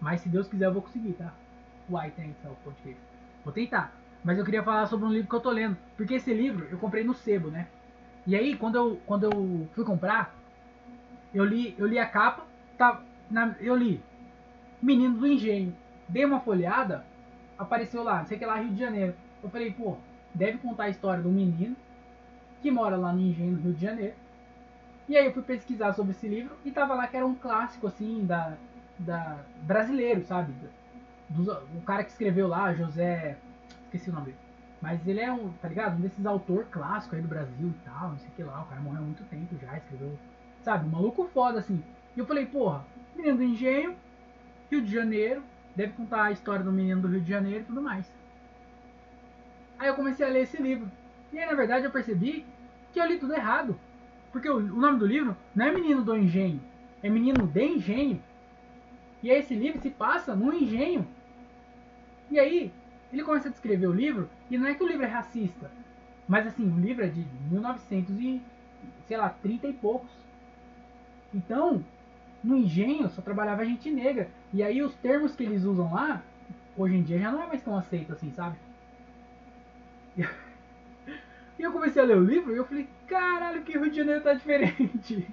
Mas 0.00 0.20
se 0.20 0.28
Deus 0.28 0.48
quiser 0.48 0.66
eu 0.66 0.72
vou 0.72 0.82
conseguir, 0.82 1.12
tá? 1.14 1.32
Uai, 1.90 2.10
tem 2.10 2.30
então, 2.30 2.56
podcast. 2.62 3.00
Vou 3.44 3.52
tentar. 3.52 3.92
mas 4.22 4.38
eu 4.38 4.44
queria 4.44 4.62
falar 4.62 4.86
sobre 4.86 5.06
um 5.06 5.12
livro 5.12 5.28
que 5.28 5.34
eu 5.34 5.40
tô 5.40 5.50
lendo. 5.50 5.76
Porque 5.96 6.14
esse 6.14 6.32
livro 6.32 6.66
eu 6.70 6.78
comprei 6.78 7.04
no 7.04 7.14
sebo, 7.14 7.50
né? 7.50 7.68
E 8.26 8.36
aí, 8.36 8.56
quando 8.56 8.74
eu, 8.74 9.00
quando 9.06 9.24
eu 9.24 9.68
fui 9.74 9.84
comprar, 9.84 10.34
eu 11.32 11.44
li, 11.44 11.74
eu 11.78 11.86
li 11.86 11.98
a 11.98 12.06
capa, 12.06 12.44
tá, 12.76 13.00
na, 13.30 13.54
eu 13.60 13.74
li 13.74 14.02
Menino 14.82 15.16
do 15.18 15.26
Engenho. 15.26 15.74
Dei 16.08 16.24
uma 16.24 16.40
folhada, 16.40 17.04
apareceu 17.58 18.02
lá, 18.02 18.24
sei 18.24 18.38
que 18.38 18.44
lá, 18.44 18.56
Rio 18.56 18.70
de 18.70 18.78
Janeiro. 18.78 19.14
Eu 19.42 19.48
falei, 19.50 19.72
pô, 19.72 19.96
deve 20.34 20.58
contar 20.58 20.84
a 20.84 20.88
história 20.90 21.22
do 21.22 21.30
menino 21.30 21.74
que 22.62 22.70
mora 22.70 22.96
lá 22.96 23.12
no 23.12 23.20
Engenho, 23.20 23.52
no 23.52 23.62
Rio 23.62 23.72
de 23.74 23.82
Janeiro. 23.82 24.14
E 25.08 25.16
aí 25.16 25.26
eu 25.26 25.32
fui 25.32 25.42
pesquisar 25.42 25.92
sobre 25.94 26.12
esse 26.12 26.28
livro 26.28 26.54
e 26.64 26.70
tava 26.70 26.94
lá 26.94 27.06
que 27.06 27.16
era 27.16 27.26
um 27.26 27.34
clássico, 27.34 27.86
assim, 27.86 28.24
da, 28.26 28.56
da 28.98 29.38
brasileiro, 29.62 30.22
sabe? 30.24 30.52
Do, 31.30 31.50
o 31.76 31.80
cara 31.82 32.04
que 32.04 32.10
escreveu 32.10 32.48
lá, 32.48 32.74
José... 32.74 33.36
Esqueci 33.84 34.10
o 34.10 34.12
nome 34.12 34.26
dele. 34.26 34.38
Mas 34.82 35.06
ele 35.08 35.20
é 35.20 35.32
um, 35.32 35.50
tá 35.54 35.68
ligado? 35.68 35.96
Um 35.96 36.00
desses 36.00 36.26
autor 36.26 36.66
clássico 36.66 37.16
aí 37.16 37.22
do 37.22 37.28
Brasil 37.28 37.68
e 37.68 37.84
tal, 37.84 38.10
não 38.10 38.18
sei 38.18 38.28
o 38.28 38.32
que 38.32 38.42
lá. 38.42 38.62
O 38.62 38.66
cara 38.66 38.80
morreu 38.80 39.00
há 39.00 39.04
muito 39.04 39.24
tempo 39.24 39.56
já, 39.60 39.76
escreveu... 39.76 40.18
Sabe? 40.62 40.86
Um 40.86 40.90
maluco 40.90 41.28
foda, 41.32 41.58
assim. 41.58 41.82
E 42.14 42.18
eu 42.18 42.26
falei, 42.26 42.44
porra, 42.44 42.84
menino 43.16 43.38
do 43.38 43.42
engenho, 43.44 43.96
Rio 44.70 44.82
de 44.82 44.92
Janeiro, 44.92 45.42
deve 45.74 45.92
contar 45.92 46.24
a 46.24 46.32
história 46.32 46.64
do 46.64 46.72
menino 46.72 47.00
do 47.00 47.08
Rio 47.08 47.20
de 47.20 47.30
Janeiro 47.30 47.60
e 47.60 47.64
tudo 47.64 47.80
mais. 47.80 48.12
Aí 49.78 49.88
eu 49.88 49.94
comecei 49.94 50.26
a 50.26 50.28
ler 50.28 50.42
esse 50.42 50.60
livro. 50.60 50.90
E 51.32 51.38
aí, 51.38 51.46
na 51.46 51.54
verdade, 51.54 51.84
eu 51.84 51.90
percebi 51.90 52.46
que 52.92 53.00
eu 53.00 53.06
li 53.06 53.18
tudo 53.18 53.34
errado. 53.34 53.78
Porque 54.32 54.48
o, 54.48 54.60
nome 54.60 54.98
do 54.98 55.06
livro 55.06 55.36
não 55.54 55.66
é 55.66 55.72
Menino 55.72 56.02
do 56.02 56.16
Engenho, 56.16 56.60
é 57.02 57.08
Menino 57.08 57.46
de 57.46 57.64
Engenho. 57.64 58.22
E 59.22 59.30
aí 59.30 59.38
esse 59.38 59.54
livro 59.54 59.80
se 59.80 59.90
passa 59.90 60.34
no 60.36 60.52
engenho. 60.52 61.06
E 62.30 62.38
aí, 62.38 62.72
ele 63.12 63.24
começa 63.24 63.48
a 63.48 63.50
descrever 63.50 63.86
o 63.86 63.92
livro, 63.92 64.28
e 64.50 64.58
não 64.58 64.66
é 64.66 64.74
que 64.74 64.84
o 64.84 64.86
livro 64.86 65.04
é 65.04 65.08
racista, 65.08 65.70
mas 66.28 66.46
assim, 66.46 66.70
o 66.70 66.78
livro 66.78 67.04
é 67.04 67.08
de 67.08 67.24
1900 67.50 68.20
e, 68.20 68.42
sei 69.06 69.16
lá, 69.16 69.30
30 69.30 69.66
e 69.66 69.72
poucos. 69.72 70.10
Então, 71.34 71.82
no 72.44 72.56
engenho 72.56 73.08
só 73.08 73.22
trabalhava 73.22 73.64
gente 73.64 73.90
negra. 73.90 74.28
E 74.52 74.62
aí 74.62 74.82
os 74.82 74.94
termos 74.96 75.34
que 75.34 75.42
eles 75.42 75.64
usam 75.64 75.92
lá, 75.92 76.22
hoje 76.76 76.96
em 76.96 77.02
dia 77.02 77.18
já 77.18 77.32
não 77.32 77.42
é 77.42 77.46
mais 77.46 77.62
tão 77.62 77.76
aceito 77.76 78.12
assim, 78.12 78.30
sabe? 78.32 78.56
E 81.58 81.62
eu 81.62 81.72
comecei 81.72 82.00
a 82.00 82.04
ler 82.04 82.16
o 82.16 82.24
livro 82.24 82.54
e 82.54 82.56
eu 82.56 82.64
falei, 82.64 82.88
caralho, 83.08 83.62
que 83.62 83.76
Rio 83.76 83.90
de 83.90 83.96
Janeiro 83.96 84.22
tá 84.22 84.32
diferente. 84.32 85.26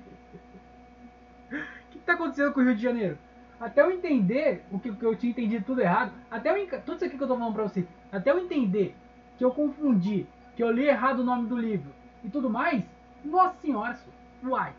O 1.52 1.56
que, 1.92 2.00
que 2.00 2.06
tá 2.06 2.14
acontecendo 2.14 2.52
com 2.52 2.62
o 2.62 2.64
Rio 2.64 2.76
de 2.76 2.82
Janeiro? 2.82 3.18
Até 3.60 3.82
eu 3.82 3.92
entender 3.92 4.66
o 4.72 4.80
que, 4.80 4.94
que 4.94 5.06
eu 5.06 5.16
tinha 5.16 5.32
entendido 5.32 5.66
tudo 5.66 5.82
errado, 5.82 6.12
até 6.30 6.50
eu, 6.50 6.82
tudo 6.82 6.96
isso 6.96 7.06
aqui 7.06 7.18
que 7.18 7.24
eu 7.24 7.28
tô 7.28 7.38
falando 7.38 7.54
pra 7.54 7.64
você, 7.64 7.88
até 8.12 8.32
eu 8.32 8.40
entender 8.40 8.96
que 9.38 9.46
eu 9.46 9.52
confundi, 9.52 10.26
que 10.56 10.64
eu 10.64 10.72
li 10.72 10.88
errado 10.88 11.20
o 11.20 11.24
nome 11.24 11.48
do 11.48 11.58
livro 11.58 11.94
e 12.24 12.30
tudo 12.30 12.50
mais, 12.50 12.84
nossa 13.24 13.56
senhora, 13.62 13.98
uai. 14.44 14.74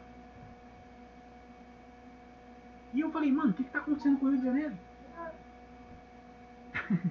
E 2.93 3.01
eu 3.01 3.11
falei, 3.11 3.31
mano, 3.31 3.51
o 3.51 3.55
que, 3.55 3.65
que 3.65 3.71
tá 3.71 3.79
acontecendo 3.79 4.19
com 4.19 4.27
o 4.27 4.31
Rio 4.31 4.39
de 4.39 4.45
Janeiro? 4.45 4.75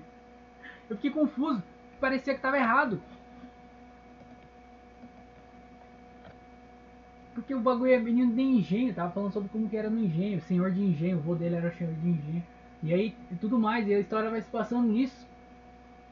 eu 0.89 0.95
fiquei 0.97 1.11
confuso, 1.11 1.63
parecia 1.99 2.35
que 2.35 2.41
tava 2.41 2.57
errado. 2.57 3.01
Porque 7.35 7.53
o 7.53 7.59
bagulho 7.59 7.91
é 7.91 7.99
menino 7.99 8.33
de 8.33 8.41
engenho, 8.41 8.93
tava 8.93 9.11
falando 9.11 9.33
sobre 9.33 9.49
como 9.49 9.69
que 9.69 9.75
era 9.75 9.89
no 9.89 9.99
engenho, 9.99 10.39
senhor 10.41 10.71
de 10.71 10.81
engenho, 10.81 11.17
o 11.17 11.21
vô 11.21 11.35
dele 11.35 11.55
era 11.55 11.69
senhor 11.69 11.93
de 11.93 12.07
engenho. 12.07 12.43
E 12.81 12.93
aí 12.93 13.13
e 13.29 13.35
tudo 13.35 13.59
mais, 13.59 13.85
e 13.85 13.93
a 13.93 13.99
história 13.99 14.29
vai 14.31 14.41
se 14.41 14.49
passando 14.49 14.87
nisso. 14.87 15.27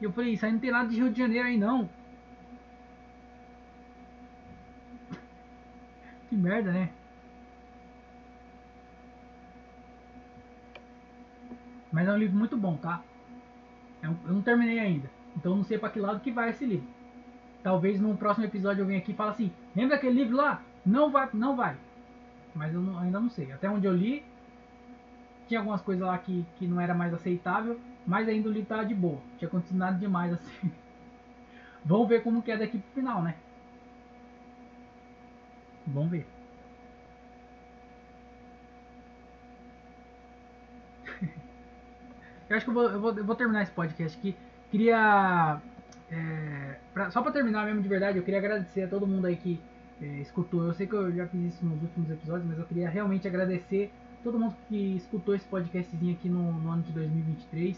E 0.00 0.04
eu 0.04 0.12
falei, 0.12 0.34
isso 0.34 0.44
aí 0.44 0.52
não 0.52 0.58
tem 0.58 0.70
nada 0.70 0.86
de 0.86 0.96
Rio 0.96 1.10
de 1.10 1.18
Janeiro 1.18 1.48
aí 1.48 1.56
não. 1.56 1.88
Que 6.28 6.36
merda, 6.36 6.70
né? 6.70 6.90
Mas 11.90 12.06
é 12.06 12.12
um 12.12 12.18
livro 12.18 12.36
muito 12.36 12.56
bom, 12.56 12.76
tá? 12.76 13.02
Eu, 14.02 14.10
é 14.10 14.14
eu 14.26 14.34
não 14.34 14.42
terminei 14.42 14.78
ainda. 14.78 15.10
Então 15.34 15.56
não 15.56 15.64
sei 15.64 15.78
para 15.78 15.88
que 15.88 15.98
lado 15.98 16.20
que 16.20 16.30
vai 16.30 16.50
esse 16.50 16.66
livro. 16.66 16.86
Talvez 17.62 17.98
no 17.98 18.14
próximo 18.14 18.44
episódio 18.44 18.82
eu 18.82 18.86
venha 18.86 18.98
aqui 18.98 19.12
e 19.12 19.14
fale 19.14 19.30
assim, 19.30 19.50
lembra 19.74 19.96
aquele 19.96 20.22
livro 20.22 20.36
lá? 20.36 20.62
Não 20.84 21.10
vai, 21.10 21.28
não 21.32 21.56
vai. 21.56 21.76
Mas 22.54 22.72
eu 22.74 22.80
não, 22.80 22.98
ainda 22.98 23.20
não 23.20 23.30
sei. 23.30 23.50
Até 23.52 23.68
onde 23.68 23.86
eu 23.86 23.94
li, 23.94 24.24
tinha 25.48 25.60
algumas 25.60 25.80
coisas 25.82 26.06
lá 26.06 26.16
que, 26.18 26.44
que 26.56 26.66
não 26.66 26.80
era 26.80 26.94
mais 26.94 27.12
aceitável, 27.14 27.80
mas 28.06 28.28
ainda 28.28 28.48
o 28.48 28.52
livro 28.52 28.68
tava 28.68 28.84
de 28.84 28.94
boa. 28.94 29.20
Tinha 29.38 29.48
acontecido 29.48 29.78
nada 29.78 29.98
demais 29.98 30.32
assim. 30.34 30.70
Vamos 31.84 32.08
ver 32.08 32.22
como 32.22 32.42
que 32.42 32.50
é 32.50 32.56
daqui 32.56 32.78
pro 32.78 32.92
final, 32.92 33.22
né? 33.22 33.34
Vamos 35.86 36.10
ver. 36.10 36.26
eu 42.48 42.56
acho 42.56 42.64
que 42.64 42.70
eu 42.70 42.74
vou, 42.74 42.90
eu 42.90 43.00
vou, 43.00 43.18
eu 43.18 43.24
vou 43.24 43.36
terminar 43.36 43.62
esse 43.62 43.72
podcast 43.72 44.18
aqui. 44.18 44.36
Queria. 44.70 45.60
É, 46.10 46.80
pra, 46.92 47.10
só 47.10 47.22
pra 47.22 47.32
terminar 47.32 47.64
mesmo 47.66 47.82
de 47.82 47.88
verdade, 47.88 48.18
eu 48.18 48.24
queria 48.24 48.38
agradecer 48.38 48.82
a 48.82 48.88
todo 48.88 49.06
mundo 49.06 49.26
aí 49.26 49.36
que 49.36 49.60
é, 50.00 50.06
escutou. 50.20 50.64
Eu 50.64 50.74
sei 50.74 50.86
que 50.86 50.94
eu 50.94 51.12
já 51.12 51.26
fiz 51.26 51.54
isso 51.54 51.64
nos 51.64 51.80
últimos 51.82 52.10
episódios, 52.10 52.46
mas 52.46 52.58
eu 52.58 52.64
queria 52.64 52.88
realmente 52.88 53.26
agradecer 53.26 53.92
todo 54.22 54.38
mundo 54.38 54.56
que 54.68 54.96
escutou 54.96 55.34
esse 55.34 55.44
podcastzinho 55.46 56.14
aqui 56.14 56.28
no, 56.28 56.52
no 56.52 56.70
ano 56.70 56.82
de 56.82 56.92
2023. 56.92 57.76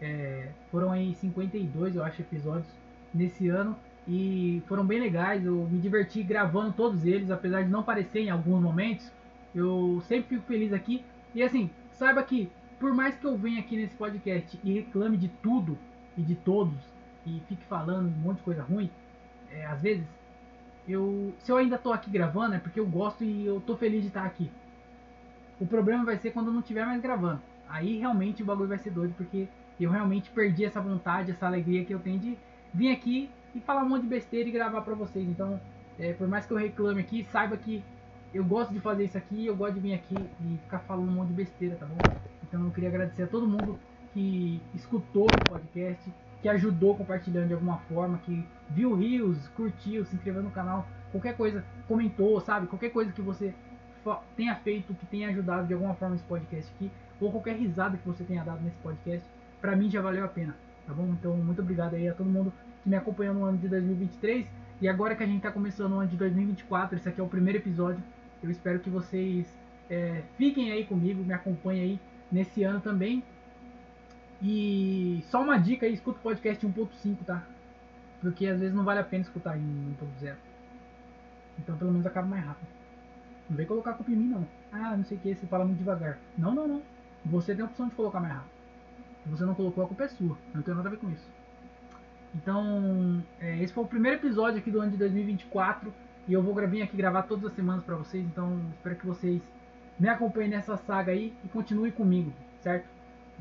É, 0.00 0.48
foram 0.70 0.90
aí 0.90 1.14
52, 1.14 1.96
eu 1.96 2.04
acho, 2.04 2.20
episódios 2.20 2.68
nesse 3.12 3.48
ano 3.48 3.76
e 4.06 4.62
foram 4.66 4.84
bem 4.84 5.00
legais. 5.00 5.44
Eu 5.44 5.68
me 5.70 5.78
diverti 5.78 6.22
gravando 6.22 6.72
todos 6.72 7.04
eles, 7.04 7.30
apesar 7.30 7.62
de 7.62 7.70
não 7.70 7.82
parecer 7.82 8.20
em 8.20 8.30
alguns 8.30 8.60
momentos. 8.60 9.10
Eu 9.54 10.02
sempre 10.06 10.36
fico 10.36 10.46
feliz 10.46 10.72
aqui. 10.72 11.04
E 11.34 11.42
assim, 11.42 11.70
saiba 11.92 12.22
que 12.22 12.50
por 12.78 12.92
mais 12.92 13.16
que 13.16 13.24
eu 13.24 13.36
venha 13.36 13.60
aqui 13.60 13.76
nesse 13.76 13.94
podcast 13.94 14.58
e 14.62 14.74
reclame 14.74 15.16
de 15.16 15.28
tudo 15.28 15.78
e 16.18 16.22
de 16.22 16.34
todos 16.34 16.78
e 17.24 17.40
fique 17.48 17.64
falando 17.64 18.08
um 18.08 18.20
monte 18.20 18.38
de 18.38 18.42
coisa 18.42 18.62
ruim, 18.62 18.90
é, 19.50 19.64
às 19.66 19.80
vezes 19.80 20.04
eu, 20.86 21.34
se 21.38 21.50
eu 21.50 21.56
ainda 21.56 21.78
tô 21.78 21.92
aqui 21.92 22.10
gravando 22.10 22.54
é 22.54 22.58
porque 22.58 22.78
eu 22.78 22.86
gosto 22.86 23.24
e 23.24 23.46
eu 23.46 23.60
tô 23.60 23.76
feliz 23.76 24.02
de 24.02 24.08
estar 24.08 24.24
aqui. 24.24 24.50
O 25.58 25.66
problema 25.66 26.04
vai 26.04 26.18
ser 26.18 26.32
quando 26.32 26.48
eu 26.48 26.52
não 26.52 26.60
estiver 26.60 26.84
mais 26.84 27.00
gravando. 27.00 27.40
Aí 27.68 27.98
realmente 27.98 28.42
o 28.42 28.46
bagulho 28.46 28.68
vai 28.68 28.78
ser 28.78 28.90
doido 28.90 29.14
porque 29.14 29.48
eu 29.80 29.90
realmente 29.90 30.30
perdi 30.30 30.64
essa 30.64 30.80
vontade, 30.80 31.30
essa 31.30 31.46
alegria 31.46 31.84
que 31.84 31.94
eu 31.94 31.98
tenho 32.00 32.18
de 32.18 32.38
vir 32.72 32.90
aqui 32.92 33.30
e 33.54 33.60
falar 33.60 33.82
um 33.82 33.88
monte 33.88 34.02
de 34.02 34.08
besteira 34.08 34.48
e 34.48 34.52
gravar 34.52 34.82
pra 34.82 34.94
vocês. 34.94 35.26
Então, 35.28 35.60
é, 35.98 36.12
por 36.12 36.28
mais 36.28 36.46
que 36.46 36.52
eu 36.52 36.56
reclame 36.56 37.00
aqui, 37.00 37.24
saiba 37.24 37.56
que 37.56 37.84
eu 38.32 38.44
gosto 38.44 38.72
de 38.72 38.80
fazer 38.80 39.04
isso 39.04 39.16
aqui, 39.16 39.46
eu 39.46 39.56
gosto 39.56 39.74
de 39.74 39.80
vir 39.80 39.94
aqui 39.94 40.14
e 40.40 40.58
ficar 40.58 40.80
falando 40.80 41.08
um 41.08 41.14
monte 41.14 41.28
de 41.28 41.34
besteira, 41.34 41.76
tá 41.76 41.86
bom? 41.86 41.96
Então 42.42 42.64
eu 42.64 42.72
queria 42.72 42.88
agradecer 42.88 43.22
a 43.22 43.28
todo 43.28 43.48
mundo 43.48 43.78
que 44.12 44.60
escutou 44.74 45.26
o 45.26 45.44
podcast, 45.48 46.12
que 46.44 46.48
ajudou 46.50 46.94
compartilhando 46.94 47.48
de 47.48 47.54
alguma 47.54 47.78
forma, 47.88 48.18
que 48.18 48.46
viu 48.68 48.94
rios, 48.94 49.48
curtiu, 49.56 50.04
se 50.04 50.14
inscreveu 50.14 50.42
no 50.42 50.50
canal, 50.50 50.86
qualquer 51.10 51.34
coisa, 51.38 51.64
comentou, 51.88 52.38
sabe? 52.38 52.66
Qualquer 52.66 52.90
coisa 52.90 53.10
que 53.12 53.22
você 53.22 53.54
tenha 54.36 54.54
feito, 54.56 54.92
que 54.92 55.06
tenha 55.06 55.30
ajudado 55.30 55.66
de 55.66 55.72
alguma 55.72 55.94
forma 55.94 56.16
esse 56.16 56.24
podcast 56.24 56.70
aqui, 56.74 56.90
ou 57.18 57.32
qualquer 57.32 57.56
risada 57.56 57.96
que 57.96 58.06
você 58.06 58.22
tenha 58.24 58.44
dado 58.44 58.62
nesse 58.62 58.76
podcast, 58.82 59.26
pra 59.58 59.74
mim 59.74 59.88
já 59.88 60.02
valeu 60.02 60.22
a 60.22 60.28
pena, 60.28 60.54
tá 60.86 60.92
bom? 60.92 61.06
Então, 61.18 61.34
muito 61.34 61.62
obrigado 61.62 61.94
aí 61.94 62.06
a 62.06 62.12
todo 62.12 62.28
mundo 62.28 62.52
que 62.82 62.90
me 62.90 62.96
acompanhou 62.96 63.32
no 63.32 63.46
ano 63.46 63.56
de 63.56 63.66
2023. 63.66 64.46
E 64.82 64.86
agora 64.86 65.16
que 65.16 65.22
a 65.22 65.26
gente 65.26 65.40
tá 65.40 65.50
começando 65.50 65.92
o 65.92 66.00
ano 66.00 66.10
de 66.10 66.16
2024, 66.18 66.98
esse 66.98 67.08
aqui 67.08 67.22
é 67.22 67.24
o 67.24 67.26
primeiro 67.26 67.58
episódio. 67.58 68.04
Eu 68.42 68.50
espero 68.50 68.80
que 68.80 68.90
vocês 68.90 69.50
é, 69.88 70.20
fiquem 70.36 70.72
aí 70.72 70.84
comigo, 70.84 71.24
me 71.24 71.32
acompanhem 71.32 71.82
aí 71.82 72.00
nesse 72.30 72.64
ano 72.64 72.82
também. 72.82 73.24
E 74.42 75.22
só 75.30 75.42
uma 75.42 75.58
dica 75.58 75.86
aí, 75.86 75.94
escuta 75.94 76.18
o 76.18 76.22
podcast 76.22 76.66
1.5, 76.66 77.16
tá? 77.24 77.42
Porque 78.20 78.46
às 78.46 78.60
vezes 78.60 78.74
não 78.74 78.84
vale 78.84 79.00
a 79.00 79.04
pena 79.04 79.22
escutar 79.22 79.56
em 79.56 79.96
1.0. 80.22 80.34
Então 81.58 81.76
pelo 81.76 81.92
menos 81.92 82.06
acaba 82.06 82.26
mais 82.26 82.44
rápido. 82.44 82.68
Não 83.48 83.56
vem 83.56 83.66
colocar 83.66 83.94
culpa 83.94 84.10
em 84.10 84.16
mim 84.16 84.28
não. 84.28 84.46
Ah, 84.72 84.96
não 84.96 85.04
sei 85.04 85.16
o 85.16 85.20
que, 85.20 85.34
você 85.34 85.46
fala 85.46 85.64
muito 85.64 85.78
devagar. 85.78 86.18
Não, 86.36 86.54
não, 86.54 86.66
não. 86.66 86.82
Você 87.26 87.54
tem 87.54 87.62
a 87.62 87.68
opção 87.68 87.88
de 87.88 87.94
colocar 87.94 88.20
mais 88.20 88.34
rápido. 88.34 88.50
Se 89.22 89.28
você 89.30 89.44
não 89.44 89.54
colocou, 89.54 89.84
a 89.84 89.86
culpa 89.86 90.04
é 90.04 90.08
sua. 90.08 90.36
Não 90.54 90.62
tem 90.62 90.74
nada 90.74 90.88
a 90.88 90.90
ver 90.90 90.98
com 90.98 91.10
isso. 91.10 91.26
Então, 92.34 93.22
é, 93.40 93.62
esse 93.62 93.72
foi 93.72 93.84
o 93.84 93.86
primeiro 93.86 94.18
episódio 94.18 94.58
aqui 94.58 94.70
do 94.70 94.80
ano 94.80 94.90
de 94.90 94.96
2024. 94.96 95.92
E 96.26 96.32
eu 96.32 96.42
vou 96.42 96.54
vir 96.66 96.82
aqui 96.82 96.96
gravar 96.96 97.22
todas 97.22 97.46
as 97.46 97.52
semanas 97.54 97.84
pra 97.84 97.96
vocês. 97.96 98.24
Então, 98.24 98.60
espero 98.76 98.96
que 98.96 99.06
vocês 99.06 99.42
me 99.98 100.08
acompanhem 100.08 100.50
nessa 100.50 100.76
saga 100.76 101.12
aí 101.12 101.32
e 101.44 101.48
continuem 101.48 101.92
comigo, 101.92 102.32
certo? 102.60 102.88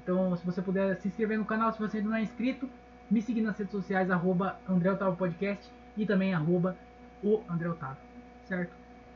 Então, 0.01 0.35
se 0.35 0.45
você 0.45 0.61
puder 0.61 0.97
se 0.97 1.07
inscrever 1.07 1.37
no 1.37 1.45
canal, 1.45 1.71
se 1.71 1.79
você 1.79 1.97
ainda 1.97 2.09
não 2.09 2.17
é 2.17 2.21
inscrito, 2.21 2.69
me 3.09 3.21
seguir 3.21 3.41
nas 3.41 3.57
redes 3.57 3.71
sociais, 3.71 4.09
arroba 4.09 4.59
André 4.67 4.91
Otávio 4.91 5.15
Podcast 5.15 5.71
e 5.95 6.05
também 6.05 6.33
arroba 6.33 6.77
o 7.23 7.41
André 7.49 7.69
Otávio, 7.69 8.01
certo? 8.45 8.73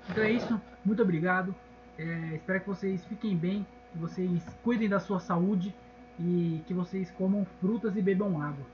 Então 0.09 0.23
é 0.23 0.31
isso, 0.31 0.61
muito 0.85 1.01
obrigado. 1.01 1.53
É, 1.97 2.35
espero 2.35 2.61
que 2.61 2.67
vocês 2.67 3.03
fiquem 3.05 3.35
bem, 3.35 3.65
que 3.91 3.97
vocês 3.97 4.43
cuidem 4.63 4.87
da 4.87 4.99
sua 4.99 5.19
saúde 5.19 5.73
e 6.19 6.61
que 6.65 6.73
vocês 6.73 7.11
comam 7.11 7.45
frutas 7.59 7.95
e 7.95 8.01
bebam 8.01 8.41
água, 8.41 8.65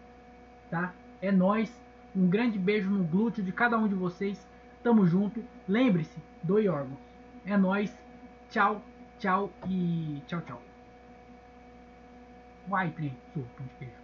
tá? 0.69 0.93
É 1.21 1.31
nós. 1.31 1.81
Um 2.15 2.27
grande 2.27 2.59
beijo 2.59 2.91
no 2.91 3.03
glúteo 3.03 3.43
de 3.43 3.51
cada 3.51 3.75
um 3.75 3.87
de 3.87 3.95
vocês. 3.95 4.47
Tamo 4.83 5.07
junto. 5.07 5.43
Lembre-se, 5.67 6.21
doe 6.43 6.67
órgãos. 6.67 6.99
É 7.45 7.57
nós. 7.57 7.97
Tchau, 8.51 8.83
tchau 9.17 9.51
e 9.67 10.21
tchau, 10.27 10.41
tchau. 10.41 10.72
Uai, 12.67 12.91
trem, 12.91 13.17
sou 13.33 13.43
pão 13.55 13.65
de 13.67 13.73
queijo. 13.75 14.02